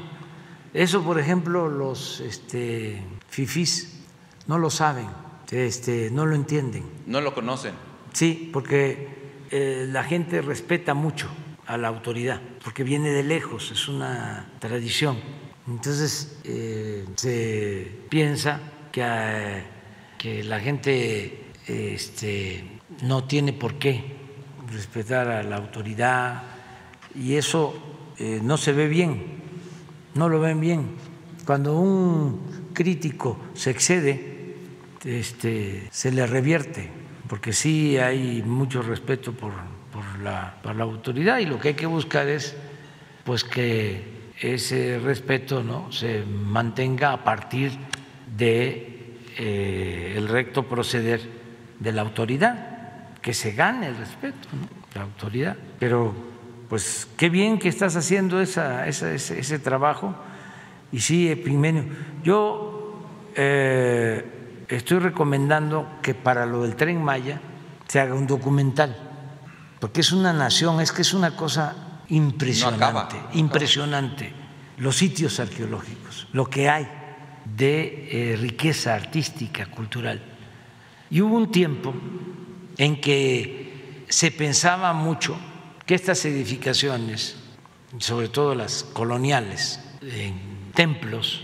[0.73, 3.99] Eso, por ejemplo, los este, fifís
[4.48, 5.07] no lo saben,
[5.52, 6.85] este, no lo entienden.
[7.07, 7.73] No lo conocen.
[8.14, 9.07] Sí, porque
[9.52, 11.27] eh, la gente respeta mucho
[11.68, 15.18] a la autoridad, porque viene de lejos, es una tradición.
[15.68, 18.60] Entonces eh, se piensa
[18.91, 19.64] que, eh,
[20.18, 24.18] que la gente este, no tiene por qué
[24.72, 26.43] respetar a la autoridad
[27.14, 27.73] y eso
[28.43, 29.40] no se ve bien,
[30.15, 30.89] no lo ven bien.
[31.45, 34.55] Cuando un crítico se excede,
[35.03, 36.89] este, se le revierte,
[37.27, 39.53] porque sí hay mucho respeto por,
[39.91, 42.55] por, la, por la autoridad y lo que hay que buscar es
[43.23, 45.91] pues que ese respeto ¿no?
[45.91, 47.71] se mantenga a partir
[48.35, 51.21] de eh, el recto proceder
[51.79, 54.67] de la autoridad, que se gane el respeto, ¿no?
[54.95, 55.55] la autoridad.
[55.79, 56.13] Pero
[56.72, 60.15] pues qué bien que estás haciendo esa, esa, ese, ese, trabajo.
[60.89, 61.84] Y sí, Epimenio,
[62.23, 62.98] yo
[63.35, 67.41] eh, estoy recomendando que para lo del tren Maya
[67.89, 68.95] se haga un documental,
[69.81, 71.76] porque es una nación, es que es una cosa
[72.07, 73.34] impresionante, No acaba, no acaba.
[73.34, 74.34] impresionante,
[74.77, 76.88] los sitios arqueológicos, lo que hay
[77.53, 80.22] de eh, riqueza artística, cultural.
[81.10, 81.93] Y hubo un tiempo
[82.77, 85.38] en que se pensaba mucho
[85.95, 87.35] estas edificaciones,
[87.99, 91.41] sobre todo las coloniales, en templos,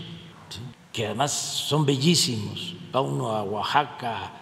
[0.92, 4.32] que además son bellísimos, va uno a Oaxaca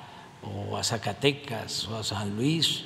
[0.42, 2.84] o a Zacatecas o a San Luis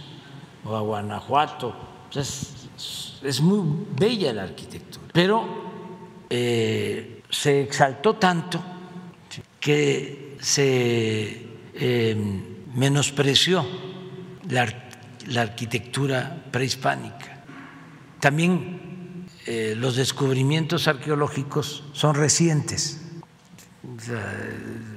[0.64, 1.74] o a Guanajuato,
[2.14, 8.60] es, muy bella la arquitectura, pero eh, se exaltó tanto
[9.60, 12.16] que se eh,
[12.74, 13.64] menospreció
[14.48, 14.89] la,
[15.30, 17.42] la, arquitectura prehispánica.
[18.20, 23.00] También eh, los descubrimientos arqueológicos son recientes,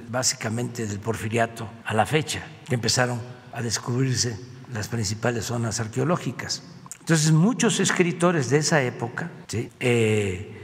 [0.08, 3.20] básicamente del porfiriato a la fecha, que empezaron
[3.52, 4.38] a descubrirse
[4.72, 6.62] las principales zonas arqueológicas.
[7.00, 9.30] Entonces, muchos escritores de esa época
[9.78, 10.62] eh,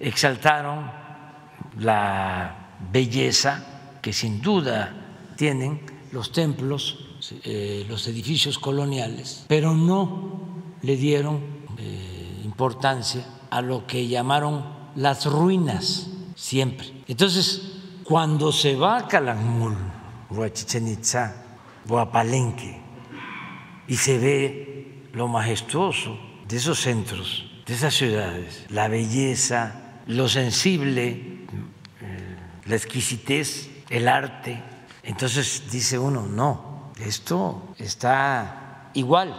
[0.00, 0.90] exaltaron
[1.78, 5.80] la belleza que sin duda tienen
[6.12, 7.05] los templos,
[7.44, 10.40] eh, los edificios coloniales, pero no
[10.82, 11.40] le dieron
[11.78, 14.64] eh, importancia a lo que llamaron
[14.94, 16.92] las ruinas siempre.
[17.06, 17.72] Entonces,
[18.04, 19.76] cuando se va a Calakmul
[20.30, 21.44] o a Chichen Itza
[21.88, 22.80] o a Palenque
[23.88, 31.36] y se ve lo majestuoso de esos centros, de esas ciudades, la belleza, lo sensible,
[32.66, 34.62] la exquisitez, el arte.
[35.02, 39.34] Entonces dice uno, no, esto está igual.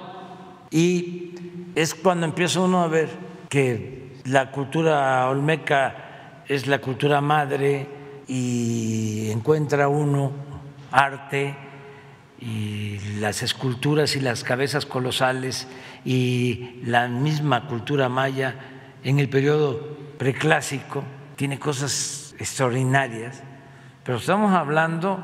[0.69, 1.33] Y
[1.75, 3.09] es cuando empieza uno a ver
[3.49, 7.87] que la cultura olmeca es la cultura madre
[8.27, 10.31] y encuentra uno
[10.91, 11.55] arte
[12.39, 15.67] y las esculturas y las cabezas colosales
[16.05, 18.55] y la misma cultura maya
[19.03, 21.03] en el periodo preclásico
[21.35, 23.41] tiene cosas extraordinarias,
[24.03, 25.19] pero estamos hablando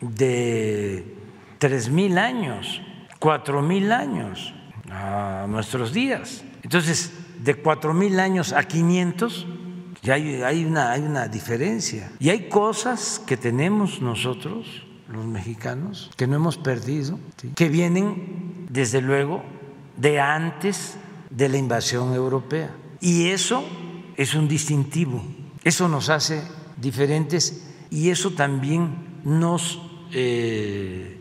[0.00, 1.19] de
[1.60, 2.80] tres mil años,
[3.20, 4.52] cuatro mil años
[4.90, 6.42] a nuestros días.
[6.62, 9.46] Entonces, de cuatro mil años a 500,
[10.02, 12.10] ya hay, una, hay una diferencia.
[12.18, 17.20] Y hay cosas que tenemos nosotros, los mexicanos, que no hemos perdido,
[17.54, 19.44] que vienen, desde luego,
[19.98, 20.96] de antes
[21.28, 22.74] de la invasión europea.
[23.00, 23.62] Y eso
[24.16, 25.22] es un distintivo,
[25.62, 26.42] eso nos hace
[26.78, 29.82] diferentes y eso también nos
[30.12, 31.19] eh,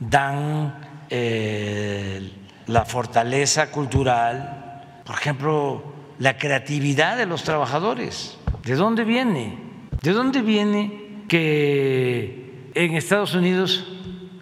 [0.00, 2.30] dan eh,
[2.66, 5.82] la fortaleza cultural, por ejemplo,
[6.18, 8.36] la creatividad de los trabajadores.
[8.64, 9.58] ¿De dónde viene?
[10.02, 13.86] ¿De dónde viene que en Estados Unidos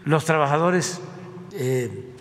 [0.04, 1.00] los trabajadores
[1.52, 2.12] eh,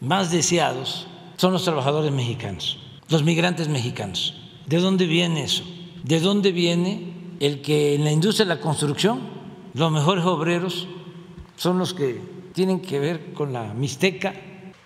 [0.00, 2.78] más deseados son los trabajadores mexicanos,
[3.08, 4.34] los migrantes mexicanos?
[4.66, 5.64] ¿De dónde viene eso?
[6.04, 9.20] ¿De dónde viene el que en la industria de la construcción
[9.74, 10.88] los mejores obreros
[11.56, 14.34] son los que tienen que ver con la Mixteca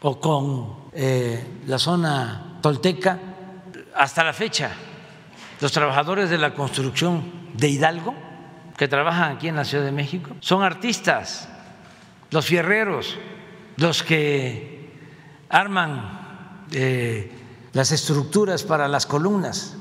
[0.02, 3.18] o con eh, la zona tolteca?
[3.94, 4.72] Hasta la fecha,
[5.58, 7.22] los trabajadores de la construcción
[7.54, 8.14] de Hidalgo
[8.76, 11.48] que trabajan aquí en la Ciudad de México son artistas,
[12.30, 13.16] los fierreros,
[13.78, 14.92] los que
[15.48, 17.32] arman eh,
[17.72, 19.78] las estructuras para las columnas.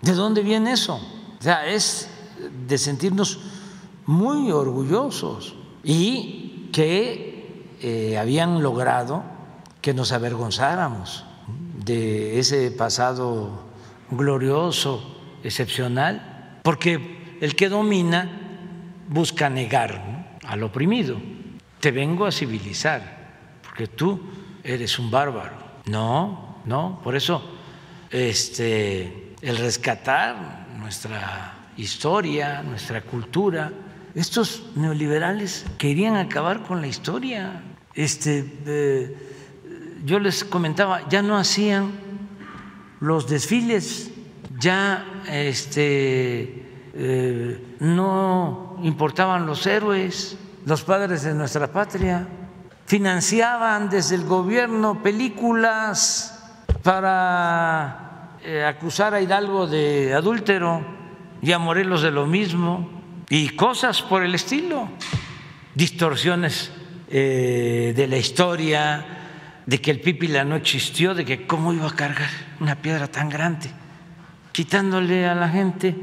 [0.00, 0.94] ¿De dónde viene eso?
[1.40, 2.08] O sea, es
[2.68, 3.40] de sentirnos
[4.06, 9.22] muy orgullosos y que eh, habían logrado
[9.80, 11.24] que nos avergonzáramos
[11.84, 13.62] de ese pasado
[14.10, 18.28] glorioso, excepcional, porque el que domina
[19.08, 21.16] busca negar al oprimido.
[21.78, 24.20] Te vengo a civilizar, porque tú
[24.64, 25.54] eres un bárbaro.
[25.86, 27.40] No, no, por eso
[28.10, 33.70] este, el rescatar nuestra historia, nuestra cultura,
[34.14, 37.62] estos neoliberales querían acabar con la historia.
[37.94, 39.16] Este, eh,
[40.04, 41.92] yo les comentaba, ya no hacían
[43.00, 44.12] los desfiles,
[44.58, 52.28] ya este, eh, no importaban los héroes, los padres de nuestra patria,
[52.86, 60.82] financiaban desde el gobierno películas para eh, acusar a Hidalgo de adúltero
[61.42, 63.03] y a Morelos de lo mismo
[63.34, 64.88] y cosas por el estilo,
[65.74, 66.70] distorsiones
[67.08, 69.04] eh, de la historia,
[69.66, 72.30] de que el pípila no existió, de que cómo iba a cargar
[72.60, 73.72] una piedra tan grande,
[74.52, 75.96] quitándole a la gente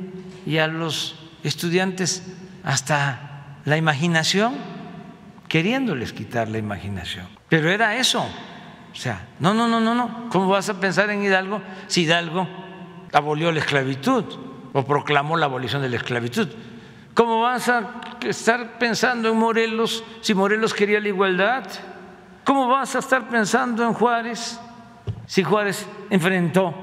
[0.45, 2.33] y a los estudiantes
[2.65, 4.53] hasta la imaginación,
[5.47, 7.27] queriéndoles quitar la imaginación.
[7.47, 8.27] Pero era eso.
[8.91, 10.27] O sea, no, no, no, no, no.
[10.29, 12.45] ¿Cómo vas a pensar en Hidalgo si Hidalgo
[13.13, 14.25] abolió la esclavitud
[14.73, 16.49] o proclamó la abolición de la esclavitud?
[17.13, 21.63] ¿Cómo vas a estar pensando en Morelos si Morelos quería la igualdad?
[22.45, 24.59] ¿Cómo vas a estar pensando en Juárez
[25.25, 26.73] si Juárez enfrentó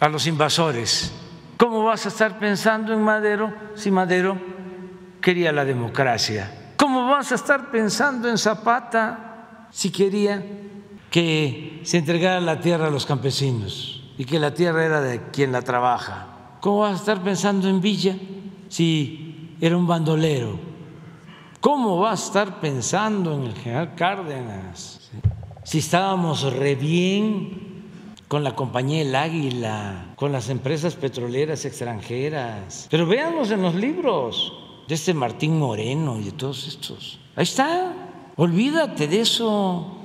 [0.00, 1.12] a los invasores?
[1.56, 4.38] ¿Cómo vas a estar pensando en Madero si Madero
[5.20, 6.72] quería la democracia?
[6.76, 10.42] ¿Cómo vas a estar pensando en Zapata si quería
[11.10, 15.52] que se entregara la tierra a los campesinos y que la tierra era de quien
[15.52, 16.28] la trabaja?
[16.60, 18.16] ¿Cómo vas a estar pensando en Villa
[18.68, 19.29] si
[19.60, 20.58] era un bandolero?
[21.60, 25.10] ¿Cómo va a estar pensando en el general Cárdenas?
[25.62, 27.84] Si estábamos re bien
[28.28, 32.86] con la compañía El Águila, con las empresas petroleras extranjeras.
[32.90, 34.52] Pero véanlos en los libros
[34.88, 37.20] de este Martín Moreno y de todos estos.
[37.36, 37.92] Ahí está.
[38.36, 39.98] Olvídate de eso.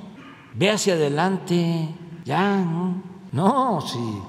[0.55, 1.87] Ve hacia adelante.
[2.25, 3.01] Ya, no.
[3.31, 4.19] No, sí.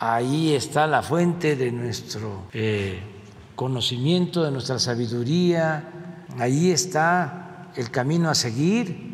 [0.00, 3.00] Ahí está la fuente de nuestro eh,
[3.62, 6.02] conocimiento, de nuestra sabiduría
[6.38, 9.12] Ahí está el camino a seguir.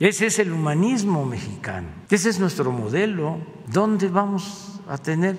[0.00, 1.88] Ese es el humanismo mexicano.
[2.08, 3.38] Ese es nuestro modelo.
[3.66, 5.36] ¿Dónde vamos a tener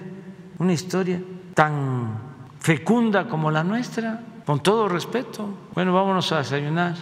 [0.59, 1.21] una historia
[1.53, 2.19] tan
[2.59, 4.23] fecunda como la nuestra?
[4.45, 5.47] Con todo respeto.
[5.73, 6.95] Bueno, vámonos a desayunar.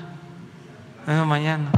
[1.05, 1.71] Bueno, mañana.